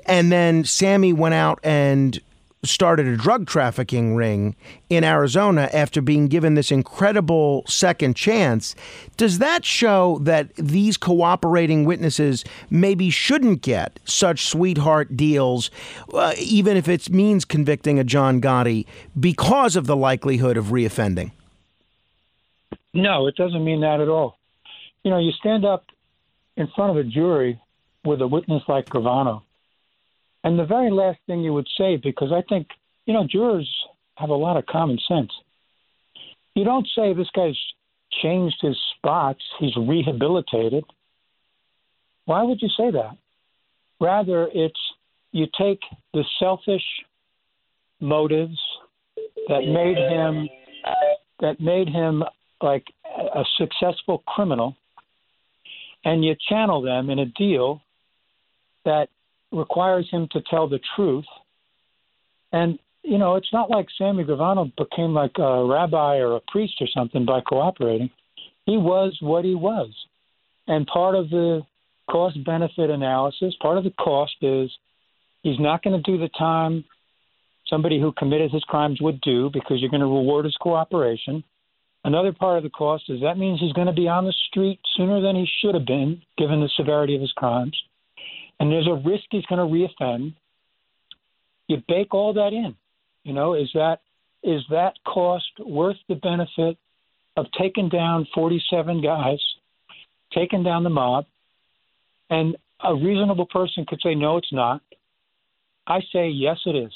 and 0.05 0.31
then 0.31 0.65
Sammy 0.65 1.13
went 1.13 1.35
out 1.35 1.59
and 1.63 2.19
started 2.63 3.07
a 3.07 3.15
drug 3.15 3.47
trafficking 3.47 4.15
ring 4.15 4.55
in 4.89 5.03
Arizona 5.03 5.69
after 5.73 6.01
being 6.01 6.27
given 6.27 6.55
this 6.55 6.71
incredible 6.71 7.63
second 7.67 8.15
chance, 8.15 8.75
does 9.17 9.39
that 9.39 9.63
show 9.63 10.19
that 10.21 10.53
these 10.55 10.97
cooperating 10.97 11.85
witnesses 11.85 12.43
maybe 12.69 13.09
shouldn't 13.09 13.61
get 13.61 13.99
such 14.03 14.45
sweetheart 14.45 15.15
deals, 15.15 15.71
uh, 16.13 16.33
even 16.37 16.75
if 16.75 16.87
it 16.87 17.09
means 17.09 17.45
convicting 17.45 17.97
a 17.97 18.03
John 18.03 18.41
Gotti, 18.41 18.85
because 19.19 19.75
of 19.75 19.87
the 19.87 19.95
likelihood 19.95 20.57
of 20.57 20.65
reoffending? 20.65 21.31
No, 22.93 23.27
it 23.27 23.35
doesn't 23.35 23.63
mean 23.63 23.81
that 23.81 24.01
at 24.01 24.09
all. 24.09 24.37
You 25.03 25.11
know, 25.11 25.19
you 25.19 25.31
stand 25.31 25.65
up 25.65 25.85
in 26.57 26.67
front 26.75 26.91
of 26.91 26.97
a 26.97 27.03
jury 27.03 27.59
with 28.03 28.21
a 28.21 28.27
witness 28.27 28.63
like 28.67 28.87
Gravano, 28.87 29.43
and 30.43 30.57
the 30.57 30.65
very 30.65 30.91
last 30.91 31.19
thing 31.27 31.41
you 31.41 31.53
would 31.53 31.67
say, 31.77 31.97
because 31.97 32.31
I 32.31 32.41
think, 32.47 32.67
you 33.05 33.13
know, 33.13 33.27
jurors 33.29 33.69
have 34.15 34.29
a 34.29 34.35
lot 34.35 34.57
of 34.57 34.65
common 34.65 34.99
sense. 35.07 35.31
You 36.55 36.63
don't 36.63 36.87
say 36.95 37.13
this 37.13 37.29
guy's 37.35 37.57
changed 38.21 38.57
his 38.61 38.77
spots, 38.97 39.41
he's 39.59 39.75
rehabilitated. 39.75 40.83
Why 42.25 42.43
would 42.43 42.61
you 42.61 42.69
say 42.77 42.91
that? 42.91 43.17
Rather, 43.99 44.49
it's 44.53 44.79
you 45.31 45.45
take 45.57 45.79
the 46.13 46.23
selfish 46.39 46.83
motives 47.99 48.57
that 49.47 49.61
made 49.65 49.97
him 49.97 50.49
that 51.39 51.59
made 51.59 51.87
him 51.89 52.23
like 52.61 52.85
a 53.35 53.43
successful 53.57 54.23
criminal 54.27 54.75
and 56.03 56.23
you 56.23 56.35
channel 56.49 56.81
them 56.81 57.09
in 57.09 57.19
a 57.19 57.25
deal 57.25 57.81
that 58.85 59.09
requires 59.51 60.07
him 60.11 60.27
to 60.31 60.41
tell 60.49 60.67
the 60.67 60.79
truth. 60.95 61.25
And 62.51 62.79
you 63.03 63.17
know 63.17 63.35
it's 63.35 63.53
not 63.53 63.69
like 63.69 63.87
sammy 63.97 64.23
gravano 64.23 64.71
became 64.75 65.13
like 65.13 65.37
a 65.37 65.65
rabbi 65.65 66.17
or 66.17 66.35
a 66.35 66.41
priest 66.47 66.75
or 66.81 66.87
something 66.93 67.25
by 67.25 67.41
cooperating. 67.41 68.09
He 68.65 68.77
was 68.77 69.17
what 69.21 69.45
he 69.45 69.55
was. 69.55 69.91
And 70.67 70.85
part 70.85 71.15
of 71.15 71.29
the 71.29 71.61
cost 72.09 72.43
benefit 72.43 72.89
analysis 72.89 73.55
part 73.61 73.77
of 73.77 73.83
the 73.83 73.91
cost 73.91 74.35
is 74.41 74.69
he's 75.43 75.59
not 75.59 75.83
going 75.83 76.01
to 76.01 76.11
do 76.11 76.17
the 76.17 76.29
time 76.29 76.83
somebody 77.67 77.99
who 77.99 78.11
committed 78.11 78.51
his 78.51 78.63
crimes 78.63 78.99
would 78.99 79.21
do 79.21 79.49
because 79.53 79.79
you're 79.79 79.91
going 79.91 80.01
to 80.01 80.07
reward 80.07 80.45
his 80.45 80.57
cooperation. 80.59 81.43
Another 82.03 82.33
part 82.33 82.57
of 82.57 82.63
the 82.63 82.69
cost 82.69 83.03
is 83.09 83.21
that 83.21 83.37
means 83.37 83.59
he's 83.59 83.73
going 83.73 83.87
to 83.87 83.93
be 83.93 84.07
on 84.07 84.25
the 84.25 84.33
street 84.49 84.79
sooner 84.95 85.21
than 85.21 85.35
he 85.35 85.47
should 85.61 85.75
have 85.75 85.85
been, 85.85 86.21
given 86.37 86.61
the 86.61 86.69
severity 86.75 87.15
of 87.15 87.21
his 87.21 87.31
crimes. 87.33 87.77
And 88.59 88.71
there's 88.71 88.87
a 88.87 89.01
risk 89.07 89.23
he's 89.31 89.45
going 89.45 89.59
to 89.59 90.03
reoffend. 90.03 90.33
You 91.67 91.77
bake 91.87 92.13
all 92.13 92.33
that 92.33 92.53
in. 92.53 92.75
You 93.23 93.33
know, 93.33 93.53
is 93.53 93.69
that 93.73 93.99
is 94.43 94.61
that 94.69 94.93
cost 95.05 95.51
worth 95.59 95.97
the 96.07 96.15
benefit 96.15 96.77
of 97.35 97.45
taking 97.59 97.89
down 97.89 98.27
47 98.33 99.01
guys, 99.01 99.39
taking 100.33 100.63
down 100.63 100.83
the 100.83 100.89
mob? 100.89 101.25
And 102.29 102.55
a 102.81 102.95
reasonable 102.95 103.45
person 103.45 103.85
could 103.87 103.99
say, 104.01 104.15
no, 104.15 104.37
it's 104.37 104.53
not. 104.53 104.81
I 105.85 105.99
say, 106.13 106.29
yes, 106.29 106.57
it 106.65 106.75
is. 106.75 106.93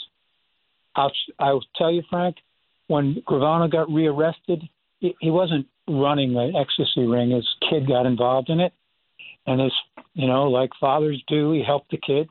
I'll, 0.96 1.12
I'll 1.40 1.64
tell 1.76 1.92
you, 1.92 2.04
Frank, 2.10 2.38
when 2.88 3.22
Gravano 3.28 3.70
got 3.70 3.92
rearrested, 3.92 4.62
he, 5.00 5.16
he 5.20 5.32
wasn't 5.32 5.68
running 5.88 6.34
the 6.34 6.54
ecstasy 6.58 7.06
ring. 7.06 7.32
His 7.32 7.48
kid 7.70 7.88
got 7.88 8.06
involved 8.06 8.50
in 8.50 8.60
it. 8.60 8.74
And 9.46 9.60
his, 9.60 9.74
you 10.14 10.28
know, 10.28 10.50
like 10.50 10.70
fathers 10.80 11.22
do, 11.28 11.52
he 11.52 11.64
helped 11.66 11.92
the 11.92 11.98
kid. 11.98 12.30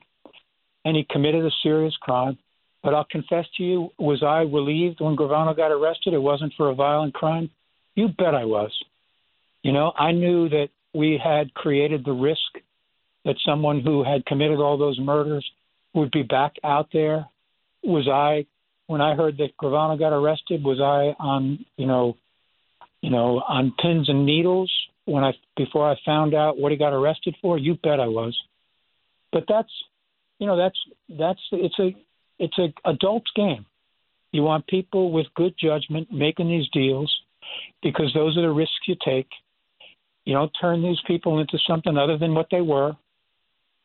And 0.84 0.96
he 0.96 1.06
committed 1.08 1.44
a 1.44 1.50
serious 1.62 1.94
crime. 2.00 2.38
But 2.82 2.94
I'll 2.94 3.06
confess 3.08 3.46
to 3.56 3.62
you, 3.62 3.90
was 3.98 4.22
I 4.22 4.40
relieved 4.40 5.00
when 5.00 5.16
Gravano 5.16 5.56
got 5.56 5.70
arrested? 5.70 6.14
It 6.14 6.18
wasn't 6.18 6.54
for 6.56 6.70
a 6.70 6.74
violent 6.74 7.14
crime. 7.14 7.50
You 7.94 8.08
bet 8.08 8.34
I 8.34 8.44
was. 8.44 8.72
You 9.62 9.72
know, 9.72 9.92
I 9.96 10.10
knew 10.12 10.48
that 10.48 10.68
we 10.92 11.20
had 11.22 11.54
created 11.54 12.04
the 12.04 12.12
risk 12.12 12.40
that 13.24 13.36
someone 13.46 13.80
who 13.80 14.02
had 14.02 14.26
committed 14.26 14.58
all 14.58 14.76
those 14.76 14.98
murders 14.98 15.48
would 15.94 16.10
be 16.10 16.22
back 16.22 16.54
out 16.64 16.88
there. 16.92 17.26
Was 17.84 18.08
I, 18.08 18.46
when 18.88 19.00
I 19.00 19.14
heard 19.14 19.36
that 19.38 19.56
Gravano 19.60 19.96
got 19.96 20.12
arrested, 20.12 20.64
was 20.64 20.80
I 20.80 21.14
on, 21.22 21.64
you 21.76 21.86
know, 21.86 22.16
you 23.00 23.10
know, 23.10 23.42
on 23.46 23.74
pins 23.80 24.08
and 24.08 24.26
needles 24.26 24.72
when 25.04 25.24
I 25.24 25.32
before 25.56 25.90
I 25.90 25.96
found 26.04 26.34
out 26.34 26.58
what 26.58 26.72
he 26.72 26.78
got 26.78 26.92
arrested 26.92 27.36
for? 27.40 27.58
You 27.58 27.74
bet 27.82 28.00
I 28.00 28.06
was. 28.06 28.38
But 29.32 29.44
that's, 29.48 29.70
you 30.38 30.46
know, 30.46 30.56
that's 30.56 30.78
that's 31.08 31.40
it's 31.52 31.78
a 31.78 31.94
it's 32.38 32.58
a 32.58 32.72
adult's 32.88 33.30
game. 33.34 33.66
You 34.32 34.42
want 34.42 34.66
people 34.66 35.12
with 35.12 35.26
good 35.34 35.54
judgment 35.58 36.08
making 36.10 36.48
these 36.48 36.68
deals 36.72 37.12
because 37.82 38.12
those 38.14 38.36
are 38.38 38.42
the 38.42 38.50
risks 38.50 38.74
you 38.86 38.96
take. 39.04 39.28
You 40.24 40.34
don't 40.34 40.52
turn 40.60 40.82
these 40.82 41.00
people 41.06 41.40
into 41.40 41.58
something 41.66 41.96
other 41.96 42.16
than 42.16 42.34
what 42.34 42.46
they 42.50 42.60
were. 42.60 42.92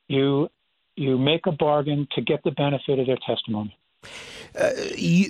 You 0.07 0.49
you 0.95 1.17
make 1.17 1.45
a 1.45 1.51
bargain 1.51 2.07
to 2.15 2.21
get 2.21 2.43
the 2.43 2.51
benefit 2.51 2.99
of 2.99 3.07
their 3.07 3.17
testimony. 3.25 3.77
Uh, 4.55 4.71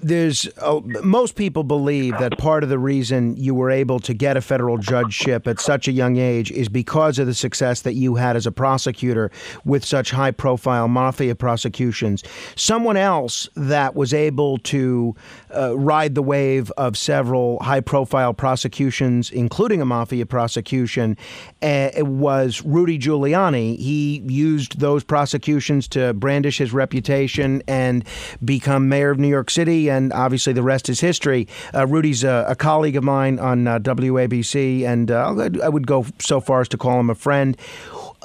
there's 0.02 0.48
uh, 0.60 0.80
most 1.04 1.36
people 1.36 1.64
believe 1.64 2.18
that 2.18 2.38
part 2.38 2.64
of 2.64 2.70
the 2.70 2.80
reason 2.80 3.36
you 3.38 3.54
were 3.54 3.70
able 3.70 4.00
to 4.00 4.14
get 4.14 4.38
a 4.38 4.42
federal 4.42 4.78
judgeship 4.78 5.48
at 5.48 5.60
such 5.60 5.88
a 5.88 5.92
young 5.92 6.18
age 6.18 6.52
is 6.52 6.70
because 6.70 7.20
of 7.20 7.28
the 7.28 7.34
success 7.34 7.82
that 7.82 7.94
you 7.94 8.16
had 8.16 8.36
as 8.36 8.46
a 8.46 8.52
prosecutor 8.52 9.32
with 9.66 9.84
such 9.84 10.12
high 10.12 10.32
profile 10.32 10.88
mafia 10.88 11.36
prosecutions. 11.36 12.24
Someone 12.56 12.98
else 12.98 13.50
that 13.56 13.96
was 13.96 14.14
able 14.14 14.58
to 14.60 15.16
uh, 15.56 15.78
ride 15.78 16.16
the 16.16 16.22
wave 16.22 16.72
of 16.78 16.98
several 16.98 17.60
high 17.60 17.82
profile 17.82 18.34
prosecutions, 18.34 19.30
including 19.32 19.82
a 19.82 19.86
mafia 19.86 20.26
prosecution, 20.26 21.18
uh, 21.62 21.90
was 21.98 22.64
Rudy 22.64 22.98
Giuliani. 22.98 23.78
He 23.78 24.22
used 24.28 24.80
those 24.80 25.04
prosecutions 25.04 25.88
to 25.90 26.14
brandish 26.14 26.58
his 26.58 26.74
reputation 26.74 27.62
and 27.68 28.06
become 28.44 28.90
mayor 28.90 29.07
of 29.12 29.20
New 29.20 29.28
York 29.28 29.50
City, 29.50 29.90
and 29.90 30.12
obviously 30.14 30.54
the 30.54 30.64
rest 30.64 30.90
is 30.90 31.00
history. 31.00 31.48
Uh, 31.74 31.86
Rudy's 31.88 32.24
a, 32.24 32.46
a, 32.48 32.56
colleague 32.56 32.96
of 32.96 33.04
mine 33.04 33.40
on 33.40 33.68
uh, 33.68 33.80
WABC, 33.80 34.84
and 34.84 35.12
uh, 35.12 35.50
I 35.64 35.70
would 35.70 35.88
go 35.88 36.06
so 36.20 36.40
far 36.40 36.62
as 36.62 36.68
to 36.70 36.78
call 36.78 37.00
him 37.00 37.10
a 37.10 37.16
friend. 37.16 37.58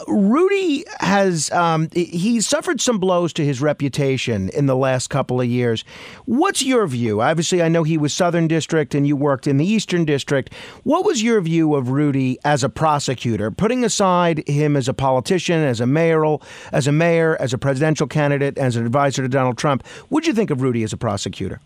Rudy 0.09 0.85
has 1.01 1.51
um, 1.53 1.89
he 1.93 2.41
suffered 2.41 2.81
some 2.81 2.99
blows 2.99 3.33
to 3.35 3.45
his 3.45 3.61
reputation 3.61 4.49
in 4.51 4.67
the 4.67 4.77
last 4.77 5.09
couple 5.09 5.41
of 5.41 5.47
years. 5.47 5.85
What's 6.25 6.63
your 6.63 6.87
view? 6.87 7.21
Obviously, 7.21 7.63
I 7.63 7.69
know 7.69 7.83
he 7.83 7.99
was 7.99 8.13
Southern 8.13 8.49
District 8.49 8.95
and 8.95 9.07
you 9.07 9.17
worked 9.17 9.47
in 9.47 9.59
the 9.59 9.67
Eastern 9.67 10.05
District. 10.05 10.53
What 10.83 11.05
was 11.05 11.23
your 11.23 11.41
view 11.41 11.75
of 11.75 11.91
Rudy 11.91 12.39
as 12.45 12.65
a 12.65 12.69
prosecutor, 12.69 13.51
putting 13.51 13.85
aside 13.85 14.49
him 14.49 14.77
as 14.77 14.89
a 14.89 14.95
politician, 14.95 15.61
as 15.61 15.81
a 15.81 15.87
mayoral, 15.87 16.43
as 16.73 16.87
a 16.87 16.93
mayor, 16.93 17.37
as 17.39 17.53
a 17.53 17.59
presidential 17.59 18.07
candidate, 18.07 18.57
as 18.59 18.77
an 18.77 18.87
advisor 18.87 19.23
to 19.23 19.29
Donald 19.29 19.59
Trump? 19.59 19.87
What'd 20.09 20.27
you 20.27 20.35
think 20.35 20.51
of 20.51 20.63
Rudy 20.63 20.83
as 20.83 20.93
a 20.93 20.97
prosecutor? 20.97 21.61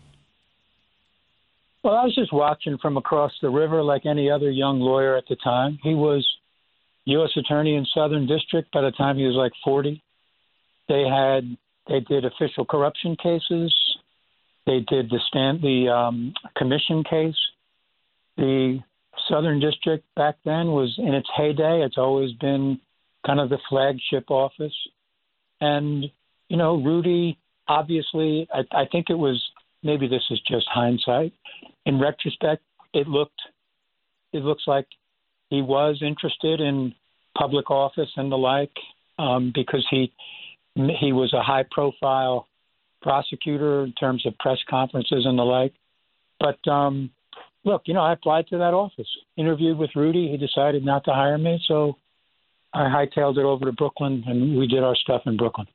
Well, 1.83 1.95
I 1.95 2.03
was 2.03 2.15
just 2.15 2.33
watching 2.33 2.77
from 2.79 2.97
across 2.97 3.31
the 3.41 3.49
river 3.49 3.81
like 3.81 4.05
any 4.05 4.29
other 4.29 4.51
young 4.51 4.81
lawyer 4.81 5.15
at 5.15 5.23
the 5.29 5.37
time. 5.37 5.79
He 5.81 5.93
was 5.93 6.27
U.S. 7.07 7.29
attorney 7.37 7.75
in 7.75 7.85
Southern 7.93 8.27
District 8.27 8.69
by 8.73 8.81
the 8.81 8.91
time 8.91 9.17
he 9.17 9.25
was 9.25 9.35
like 9.35 9.53
40. 9.63 10.03
They 10.89 11.03
had 11.03 11.57
they 11.87 12.01
did 12.01 12.25
official 12.25 12.65
corruption 12.65 13.15
cases. 13.15 13.73
They 14.65 14.79
did 14.79 15.09
the 15.09 15.19
stand 15.29 15.61
the 15.61 15.87
um, 15.89 16.33
commission 16.57 17.05
case. 17.09 17.37
The 18.35 18.79
Southern 19.29 19.61
District 19.61 20.03
back 20.15 20.35
then 20.43 20.67
was 20.67 20.93
in 20.97 21.13
its 21.13 21.29
heyday. 21.35 21.81
It's 21.81 21.97
always 21.97 22.33
been 22.33 22.79
kind 23.25 23.39
of 23.39 23.49
the 23.49 23.59
flagship 23.69 24.29
office, 24.29 24.75
and 25.61 26.05
you 26.49 26.57
know 26.57 26.75
Rudy. 26.75 27.37
Obviously, 27.69 28.47
I, 28.53 28.63
I 28.71 28.85
think 28.91 29.09
it 29.09 29.17
was 29.17 29.41
maybe 29.81 30.07
this 30.07 30.23
is 30.29 30.41
just 30.47 30.67
hindsight. 30.69 31.33
In 31.85 31.99
retrospect, 31.99 32.63
it 32.93 33.07
looked 33.07 33.41
it 34.33 34.43
looks 34.43 34.63
like 34.67 34.87
he 35.49 35.61
was 35.61 36.01
interested 36.01 36.59
in 36.59 36.93
public 37.37 37.69
office 37.69 38.09
and 38.15 38.31
the 38.31 38.37
like 38.37 38.71
um, 39.19 39.51
because 39.53 39.85
he 39.89 40.11
he 40.75 41.11
was 41.11 41.33
a 41.33 41.41
high 41.41 41.65
profile 41.71 42.47
prosecutor 43.01 43.83
in 43.83 43.93
terms 43.93 44.25
of 44.25 44.37
press 44.37 44.59
conferences 44.69 45.25
and 45.25 45.37
the 45.37 45.43
like. 45.43 45.73
But 46.39 46.59
um, 46.69 47.09
look, 47.63 47.83
you 47.85 47.93
know, 47.93 48.01
I 48.01 48.13
applied 48.13 48.47
to 48.47 48.57
that 48.59 48.73
office, 48.73 49.07
interviewed 49.37 49.77
with 49.77 49.91
Rudy. 49.95 50.29
He 50.29 50.37
decided 50.37 50.85
not 50.85 51.03
to 51.05 51.13
hire 51.13 51.37
me, 51.37 51.59
so 51.67 51.95
I 52.73 52.83
hightailed 52.83 53.37
it 53.37 53.45
over 53.45 53.65
to 53.65 53.71
Brooklyn, 53.71 54.23
and 54.27 54.57
we 54.57 54.67
did 54.67 54.83
our 54.83 54.95
stuff 54.95 55.23
in 55.25 55.37
Brooklyn. 55.37 55.67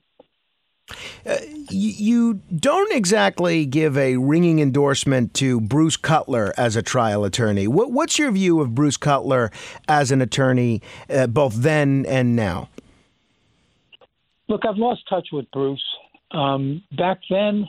Uh, 1.25 1.37
you 1.71 2.35
don't 2.55 2.93
exactly 2.93 3.65
give 3.65 3.97
a 3.97 4.17
ringing 4.17 4.59
endorsement 4.59 5.33
to 5.35 5.61
Bruce 5.61 5.97
Cutler 5.97 6.53
as 6.57 6.77
a 6.77 6.83
trial 6.83 7.25
attorney. 7.25 7.67
What, 7.69 7.93
what's 7.93 8.19
your 8.19 8.31
view 8.33 8.61
of 8.61 8.75
Bruce 8.75 8.97
Cutler 8.97 9.51
as 9.89 10.11
an 10.11 10.21
attorney, 10.21 10.83
uh, 11.09 11.29
both 11.29 11.55
then 11.55 12.05
and 12.07 12.35
now? 12.35 12.69
Look, 14.49 14.63
I've 14.67 14.77
lost 14.77 15.09
touch 15.09 15.29
with 15.33 15.51
Bruce. 15.53 15.85
Um, 16.33 16.83
back 16.97 17.21
then, 17.31 17.69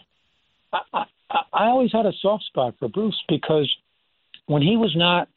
I, 0.73 0.79
I, 0.93 1.05
I 1.53 1.65
always 1.65 1.91
had 1.91 2.05
a 2.05 2.13
soft 2.21 2.45
spot 2.45 2.75
for 2.79 2.87
Bruce 2.87 3.21
because 3.29 3.71
when 4.47 4.61
he 4.61 4.75
was 4.75 4.93
not 4.95 5.29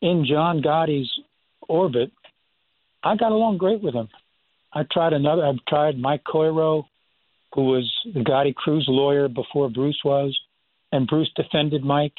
in 0.00 0.26
John 0.28 0.62
Gotti's 0.62 1.10
orbit, 1.68 2.10
I 3.02 3.16
got 3.16 3.32
along 3.32 3.58
great 3.58 3.82
with 3.82 3.94
him. 3.94 4.08
I 4.76 4.82
tried 4.92 5.14
another. 5.14 5.46
I've 5.46 5.64
tried 5.66 5.98
Mike 5.98 6.22
Coiro, 6.24 6.84
who 7.54 7.62
was 7.64 7.90
the 8.12 8.20
Gotti 8.20 8.54
crew's 8.54 8.84
lawyer 8.86 9.26
before 9.26 9.70
Bruce 9.70 9.98
was, 10.04 10.38
and 10.92 11.06
Bruce 11.06 11.30
defended 11.34 11.82
Mike. 11.82 12.12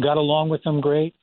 Got 0.00 0.16
along 0.16 0.48
with 0.48 0.64
him 0.64 0.80
great. 0.80 1.16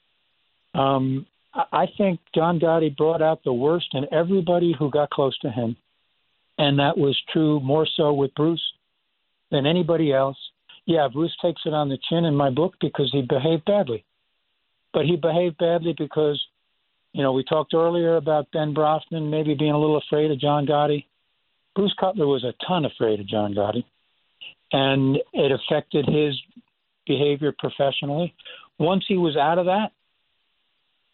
Um, 0.73 1.25
I 1.53 1.85
think 1.97 2.19
John 2.35 2.59
Gotti 2.59 2.95
brought 2.95 3.21
out 3.21 3.41
the 3.45 3.53
worst 3.53 3.87
in 3.93 4.13
everybody 4.13 4.75
who 4.77 4.91
got 4.91 5.11
close 5.11 5.37
to 5.39 5.49
him, 5.49 5.77
and 6.57 6.77
that 6.79 6.97
was 6.97 7.17
true 7.31 7.61
more 7.61 7.87
so 7.95 8.11
with 8.11 8.35
Bruce 8.35 8.73
than 9.51 9.65
anybody 9.65 10.11
else. 10.11 10.37
Yeah, 10.85 11.07
Bruce 11.07 11.35
takes 11.41 11.61
it 11.65 11.73
on 11.73 11.87
the 11.87 11.97
chin 12.09 12.25
in 12.25 12.35
my 12.35 12.49
book 12.49 12.73
because 12.81 13.09
he 13.13 13.21
behaved 13.21 13.63
badly, 13.63 14.03
but 14.93 15.05
he 15.05 15.15
behaved 15.15 15.57
badly 15.57 15.95
because 15.97 16.45
you 17.15 17.23
know, 17.23 17.31
we 17.31 17.45
talked 17.45 17.73
earlier 17.73 18.17
about 18.17 18.51
Ben 18.51 18.75
Brafman 18.75 19.29
maybe 19.29 19.55
being 19.55 19.71
a 19.71 19.79
little 19.79 19.95
afraid 19.95 20.31
of 20.31 20.39
John 20.39 20.65
Gotti. 20.65 21.05
Bruce 21.73 21.95
Cutler 21.97 22.27
was 22.27 22.43
a 22.43 22.53
ton 22.67 22.83
afraid 22.83 23.21
of 23.21 23.27
John 23.27 23.53
Gotti, 23.53 23.85
and 24.73 25.17
it 25.31 25.49
affected 25.49 26.05
his 26.05 26.35
behavior 27.07 27.55
professionally. 27.57 28.35
Once 28.79 29.05
he 29.07 29.15
was 29.15 29.37
out 29.37 29.59
of 29.59 29.67
that, 29.67 29.93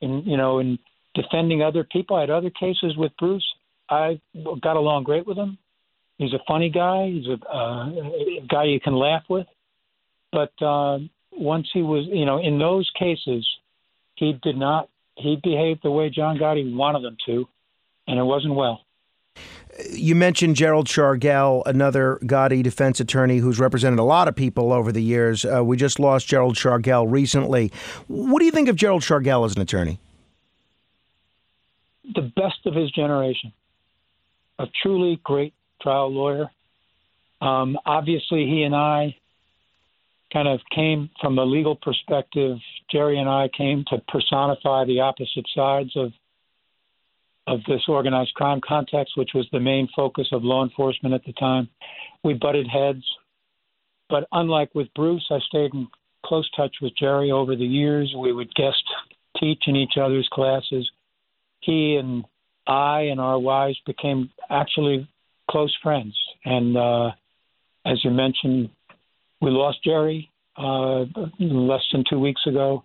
and 0.01 0.25
you 0.25 0.37
know, 0.37 0.57
in 0.57 0.79
defending 1.13 1.61
other 1.61 1.83
people, 1.83 2.15
I 2.15 2.21
had 2.21 2.31
other 2.31 2.49
cases 2.49 2.97
with 2.97 3.11
Bruce. 3.19 3.45
I 3.87 4.19
got 4.63 4.77
along 4.77 5.03
great 5.03 5.27
with 5.27 5.37
him. 5.37 5.59
He's 6.17 6.33
a 6.33 6.39
funny 6.47 6.71
guy. 6.71 7.11
He's 7.11 7.27
a, 7.27 7.37
uh, 7.47 7.89
a 7.89 8.47
guy 8.49 8.63
you 8.63 8.79
can 8.79 8.95
laugh 8.95 9.23
with. 9.29 9.45
But 10.31 10.53
uh, 10.63 10.97
once 11.31 11.67
he 11.71 11.83
was, 11.83 12.07
you 12.11 12.25
know, 12.25 12.39
in 12.39 12.57
those 12.57 12.89
cases, 12.97 13.47
he 14.15 14.33
did 14.41 14.57
not 14.57 14.89
he 15.15 15.39
behaved 15.41 15.81
the 15.83 15.91
way 15.91 16.09
John 16.09 16.37
Gotti 16.37 16.73
wanted 16.75 17.05
him 17.05 17.17
to, 17.25 17.47
and 18.07 18.19
it 18.19 18.23
wasn't 18.23 18.55
well. 18.55 18.81
You 19.89 20.15
mentioned 20.15 20.57
Gerald 20.57 20.87
Shargel, 20.87 21.63
another 21.65 22.19
Gotti 22.23 22.61
defense 22.61 22.99
attorney 22.99 23.37
who's 23.37 23.59
represented 23.59 23.99
a 23.99 24.03
lot 24.03 24.27
of 24.27 24.35
people 24.35 24.73
over 24.73 24.91
the 24.91 25.01
years. 25.01 25.45
Uh, 25.45 25.63
we 25.63 25.77
just 25.77 25.99
lost 25.99 26.27
Gerald 26.27 26.55
Shargel 26.55 27.09
recently. 27.09 27.71
What 28.07 28.39
do 28.39 28.45
you 28.45 28.51
think 28.51 28.67
of 28.67 28.75
Gerald 28.75 29.01
Shargel 29.01 29.45
as 29.45 29.55
an 29.55 29.61
attorney? 29.61 29.99
The 32.13 32.21
best 32.21 32.65
of 32.65 32.75
his 32.75 32.91
generation. 32.91 33.53
A 34.59 34.67
truly 34.83 35.19
great 35.23 35.53
trial 35.81 36.11
lawyer. 36.11 36.51
Um, 37.39 37.77
obviously, 37.85 38.45
he 38.45 38.63
and 38.63 38.75
I 38.75 39.15
kind 40.31 40.47
of 40.47 40.59
came 40.73 41.09
from 41.19 41.37
a 41.37 41.43
legal 41.43 41.75
perspective. 41.75 42.57
Jerry 42.91 43.19
and 43.19 43.29
I 43.29 43.49
came 43.55 43.83
to 43.89 43.97
personify 44.07 44.85
the 44.85 45.01
opposite 45.01 45.45
sides 45.55 45.91
of 45.95 46.11
of 47.47 47.59
this 47.67 47.81
organized 47.87 48.33
crime 48.35 48.61
context, 48.65 49.13
which 49.17 49.31
was 49.33 49.47
the 49.51 49.59
main 49.59 49.89
focus 49.95 50.27
of 50.31 50.43
law 50.43 50.63
enforcement 50.63 51.15
at 51.15 51.25
the 51.25 51.33
time. 51.33 51.67
We 52.23 52.35
butted 52.35 52.67
heads, 52.67 53.03
but 54.09 54.27
unlike 54.31 54.75
with 54.75 54.93
Bruce, 54.93 55.25
I 55.31 55.39
stayed 55.47 55.73
in 55.73 55.87
close 56.23 56.49
touch 56.55 56.75
with 56.81 56.93
Jerry 56.97 57.31
over 57.31 57.55
the 57.55 57.65
years. 57.65 58.13
We 58.15 58.31
would 58.31 58.53
guest 58.53 58.83
teach 59.39 59.63
in 59.65 59.75
each 59.75 59.93
other's 59.99 60.29
classes. 60.31 60.89
He 61.61 61.95
and 61.95 62.25
I 62.67 63.01
and 63.01 63.19
our 63.19 63.39
wives 63.39 63.79
became 63.85 64.29
actually 64.49 65.09
close 65.49 65.75
friends. 65.81 66.15
And 66.45 66.77
uh, 66.77 67.11
as 67.85 68.03
you 68.03 68.11
mentioned, 68.11 68.69
we 69.41 69.49
lost 69.49 69.83
Jerry 69.83 70.29
uh, 70.57 71.05
less 71.39 71.81
than 71.91 72.03
two 72.09 72.19
weeks 72.19 72.41
ago. 72.45 72.83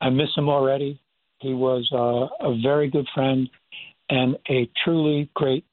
I 0.00 0.10
miss 0.10 0.28
him 0.36 0.48
already. 0.48 1.00
He 1.40 1.54
was 1.54 1.88
uh, 1.92 2.46
a 2.46 2.58
very 2.62 2.88
good 2.90 3.06
friend 3.14 3.48
and 4.08 4.36
a 4.48 4.68
truly 4.84 5.30
great 5.34 5.64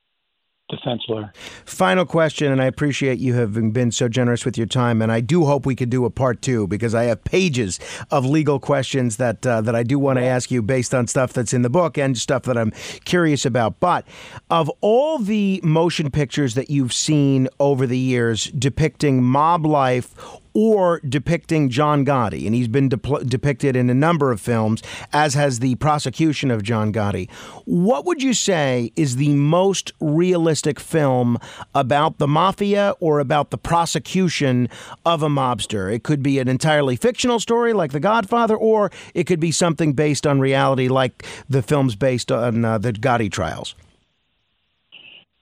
defense 0.70 1.04
lawyer. 1.08 1.32
Final 1.66 2.06
question, 2.06 2.52
and 2.52 2.62
I 2.62 2.66
appreciate 2.66 3.20
you 3.20 3.34
having 3.34 3.72
been 3.72 3.92
so 3.92 4.10
generous 4.10 4.46
with 4.46 4.58
your 4.58 4.68
time, 4.68 5.02
and 5.02 5.12
I 5.12 5.22
do 5.22 5.46
hope 5.46 5.66
we 5.66 5.76
could 5.76 5.90
do 5.90 6.06
a 6.06 6.10
part 6.10 6.42
two 6.42 6.68
because 6.68 6.94
I 6.94 7.06
have 7.06 7.24
pages 7.24 7.80
of 8.12 8.26
legal 8.26 8.60
questions 8.60 9.18
that 9.18 9.46
uh, 9.46 9.62
that 9.62 9.76
I 9.76 9.84
do 9.84 9.98
want 9.98 10.20
to 10.20 10.26
ask 10.26 10.52
you 10.52 10.62
based 10.62 10.94
on 10.94 11.08
stuff 11.08 11.34
that's 11.34 11.54
in 11.54 11.62
the 11.62 11.70
book 11.70 11.98
and 11.98 12.18
stuff 12.18 12.44
that 12.44 12.58
I'm 12.58 12.72
curious 13.06 13.46
about. 13.46 13.80
But 13.80 14.06
of 14.50 14.70
all 14.82 15.20
the 15.20 15.62
motion 15.64 16.12
pictures 16.12 16.56
that 16.56 16.70
you've 16.70 16.94
seen 16.94 17.48
over 17.60 17.88
the 17.88 17.98
years 17.98 18.46
depicting 18.46 19.24
mob 19.24 19.66
life 19.66 20.14
or 20.60 21.00
depicting 21.02 21.70
John 21.70 22.04
Gotti, 22.04 22.48
and 22.48 22.56
he's 22.56 22.68
been 22.68 22.90
de- 22.90 23.24
depicted 23.26 23.76
in 23.76 23.92
a 23.92 23.94
number 23.94 24.32
of 24.32 24.42
films, 24.42 24.82
as 25.14 25.36
has 25.36 25.60
the 25.60 25.76
prosecution 25.76 26.50
of 26.50 26.64
John 26.64 26.92
Gotti. 26.92 27.30
What 27.66 28.06
would 28.06 28.24
you 28.24 28.34
say 28.34 28.92
is 28.96 29.18
the 29.18 29.36
most 29.36 29.92
realistic 30.00 30.80
film 30.80 31.38
about 31.76 32.18
the 32.18 32.28
mafia 32.28 32.96
or 33.00 33.20
about 33.20 33.52
the 33.52 33.60
prosecution 33.60 34.68
of 35.06 35.22
a 35.22 35.30
mobster? 35.30 35.94
It 35.94 36.02
could 36.02 36.24
be 36.24 36.40
an 36.40 36.48
entirely 36.48 36.96
fictional 36.96 37.40
story 37.40 37.72
like 37.72 37.92
The 37.92 38.00
Godfather, 38.00 38.58
or 38.58 38.92
it 39.14 39.26
could 39.26 39.40
be 39.40 39.52
something 39.52 39.94
based 39.94 40.26
on 40.26 40.40
reality 40.40 40.88
like 40.88 41.24
the 41.48 41.62
films 41.62 41.96
based 41.96 42.32
on 42.32 42.66
uh, 42.66 42.80
the 42.80 42.94
Gotti 42.94 43.32
trials. 43.32 43.76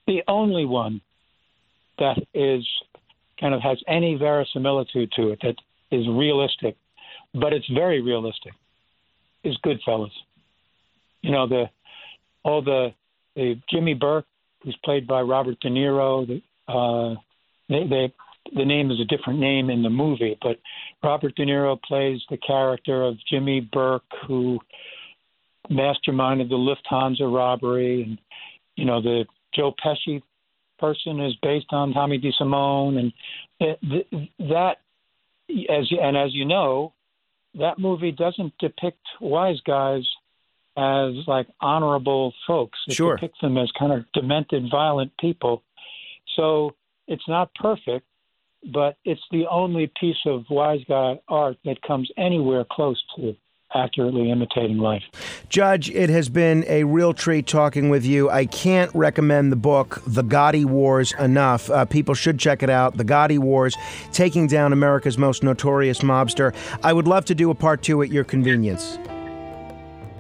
The 0.08 0.24
only 0.28 0.66
one 0.66 1.00
that 2.00 2.18
is 2.34 2.68
kind 3.40 3.54
of 3.54 3.62
has 3.62 3.78
any 3.88 4.16
verisimilitude 4.16 5.12
to 5.16 5.30
it 5.30 5.40
that 5.42 5.56
is 5.92 6.08
realistic, 6.08 6.76
but 7.34 7.54
it's 7.54 7.68
very 7.74 8.02
realistic, 8.02 8.54
is 9.44 9.58
Goodfellas. 9.66 10.12
You 11.22 11.32
know, 11.32 11.48
the 11.48 11.66
all 12.44 12.62
the, 12.62 12.94
the 13.36 13.60
Jimmy 13.70 13.96
Burke, 13.96 14.26
who's 14.64 14.78
played 14.84 15.08
by 15.08 15.22
Robert 15.22 15.60
De 15.62 15.70
Niro, 15.70 16.28
the, 16.28 16.72
uh, 16.72 17.16
they, 17.68 17.88
they 17.88 18.14
the 18.54 18.66
name 18.66 18.92
is 18.92 19.00
a 19.00 19.06
different 19.06 19.40
name 19.40 19.70
in 19.72 19.82
the 19.82 19.90
movie, 19.90 20.38
but 20.42 20.60
Robert 21.04 21.36
De 21.36 21.46
Niro 21.46 21.82
plays 21.82 22.22
the 22.30 22.38
character 22.38 23.04
of 23.04 23.16
Jimmy 23.28 23.60
Burke, 23.60 24.04
who 24.28 24.60
masterminded 25.70 26.50
the 26.50 26.56
Lufthansa 26.92 27.34
robbery, 27.34 28.04
and 28.04 28.20
you 28.76 28.86
know 28.86 29.02
the 29.02 29.26
Joe 29.56 29.74
Pesci 29.84 30.22
person 30.78 31.20
is 31.20 31.34
based 31.42 31.68
on 31.72 31.94
Tommy 31.94 32.20
DeSimone, 32.20 33.00
and 33.00 33.14
it, 33.60 34.08
that 34.40 34.78
as 35.70 35.92
and 35.92 36.18
as 36.18 36.34
you 36.34 36.46
know, 36.46 36.94
that 37.56 37.80
movie 37.80 38.12
doesn't 38.12 38.54
depict 38.60 39.00
wise 39.22 39.60
guys 39.66 40.04
as 40.78 41.14
like 41.28 41.48
honorable 41.62 42.34
folks. 42.46 42.78
It 42.88 42.96
sure. 42.96 43.16
depicts 43.16 43.40
them 43.42 43.58
as 43.58 43.72
kind 43.78 43.94
of 43.94 44.06
demented, 44.14 44.70
violent 44.70 45.12
people. 45.20 45.64
So 46.36 46.76
it's 47.08 47.28
not 47.28 47.54
perfect, 47.56 48.06
but 48.74 48.98
it's 49.06 49.22
the 49.32 49.46
only 49.50 49.92
piece 50.00 50.18
of 50.26 50.44
wise 50.50 50.82
guy 50.88 51.20
art 51.30 51.58
that 51.66 51.82
comes 51.82 52.10
anywhere 52.18 52.66
close 52.70 53.02
to 53.16 53.36
accurately 53.74 54.32
imitating 54.32 54.78
life. 54.78 55.04
Judge, 55.50 55.90
it 55.90 56.10
has 56.10 56.30
been 56.30 56.64
a 56.68 56.84
real 56.84 57.14
treat 57.14 57.48
talking 57.48 57.90
with 57.90 58.06
you. 58.06 58.30
I 58.30 58.46
can't 58.46 58.92
recommend 58.94 59.52
the 59.52 59.58
book, 59.58 60.02
The 60.08 60.24
Gotti 60.24 60.66
Wars, 60.66 61.14
enough. 61.20 61.70
Uh, 61.70 61.86
people 61.86 62.16
should 62.16 62.40
check 62.40 62.64
it 62.64 62.70
out. 62.70 62.98
The 62.98 63.06
Gotti 63.06 63.40
Wars, 63.40 63.76
Taking 64.12 64.48
Down 64.48 64.72
America's 64.72 65.18
Most 65.18 65.44
Notorious 65.44 66.00
Mobster. 66.00 66.56
I 66.84 66.94
would 66.94 67.08
love 67.08 67.26
to 67.26 67.36
do 67.36 67.50
a 67.50 67.56
part 67.56 67.82
two 67.82 68.02
at 68.02 68.10
your 68.10 68.24
convenience. 68.24 68.98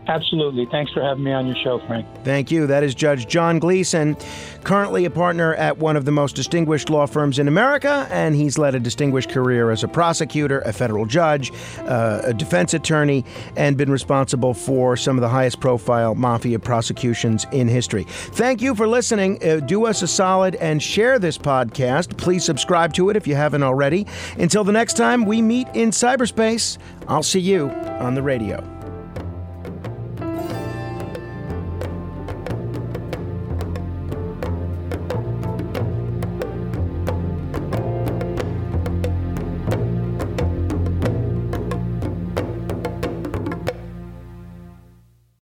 Absolutely. 0.07 0.67
Thanks 0.67 0.91
for 0.91 1.01
having 1.01 1.23
me 1.23 1.31
on 1.31 1.47
your 1.47 1.55
show, 1.63 1.79
Frank. 1.87 2.05
Thank 2.23 2.51
you. 2.51 2.67
That 2.67 2.83
is 2.83 2.93
Judge 2.93 3.27
John 3.27 3.57
Gleeson, 3.57 4.15
currently 4.63 5.05
a 5.05 5.09
partner 5.09 5.55
at 5.55 5.79
one 5.79 5.97
of 5.97 6.05
the 6.05 6.11
most 6.11 6.35
distinguished 6.35 6.89
law 6.89 7.07
firms 7.07 7.39
in 7.39 7.47
America, 7.47 8.07
and 8.11 8.35
he's 8.35 8.57
led 8.57 8.75
a 8.75 8.79
distinguished 8.79 9.31
career 9.31 9.71
as 9.71 9.83
a 9.83 9.87
prosecutor, 9.87 10.59
a 10.59 10.73
federal 10.73 11.05
judge, 11.05 11.51
uh, 11.79 12.21
a 12.23 12.33
defense 12.33 12.75
attorney, 12.75 13.25
and 13.55 13.77
been 13.77 13.91
responsible 13.91 14.53
for 14.53 14.95
some 14.95 15.17
of 15.17 15.21
the 15.21 15.29
highest 15.29 15.59
profile 15.59 16.13
mafia 16.13 16.59
prosecutions 16.59 17.47
in 17.51 17.67
history. 17.67 18.03
Thank 18.07 18.61
you 18.61 18.75
for 18.75 18.87
listening. 18.87 19.43
Uh, 19.43 19.59
do 19.59 19.85
us 19.85 20.03
a 20.03 20.07
solid 20.07 20.55
and 20.55 20.81
share 20.81 21.17
this 21.17 21.37
podcast. 21.37 22.15
Please 22.15 22.45
subscribe 22.45 22.93
to 22.93 23.09
it 23.09 23.15
if 23.15 23.25
you 23.25 23.33
haven't 23.35 23.63
already. 23.63 24.05
Until 24.37 24.63
the 24.63 24.71
next 24.71 24.97
time 24.97 25.25
we 25.25 25.41
meet 25.41 25.67
in 25.73 25.89
cyberspace, 25.89 26.77
I'll 27.07 27.23
see 27.23 27.39
you 27.39 27.69
on 27.69 28.13
the 28.13 28.21
radio. 28.21 28.84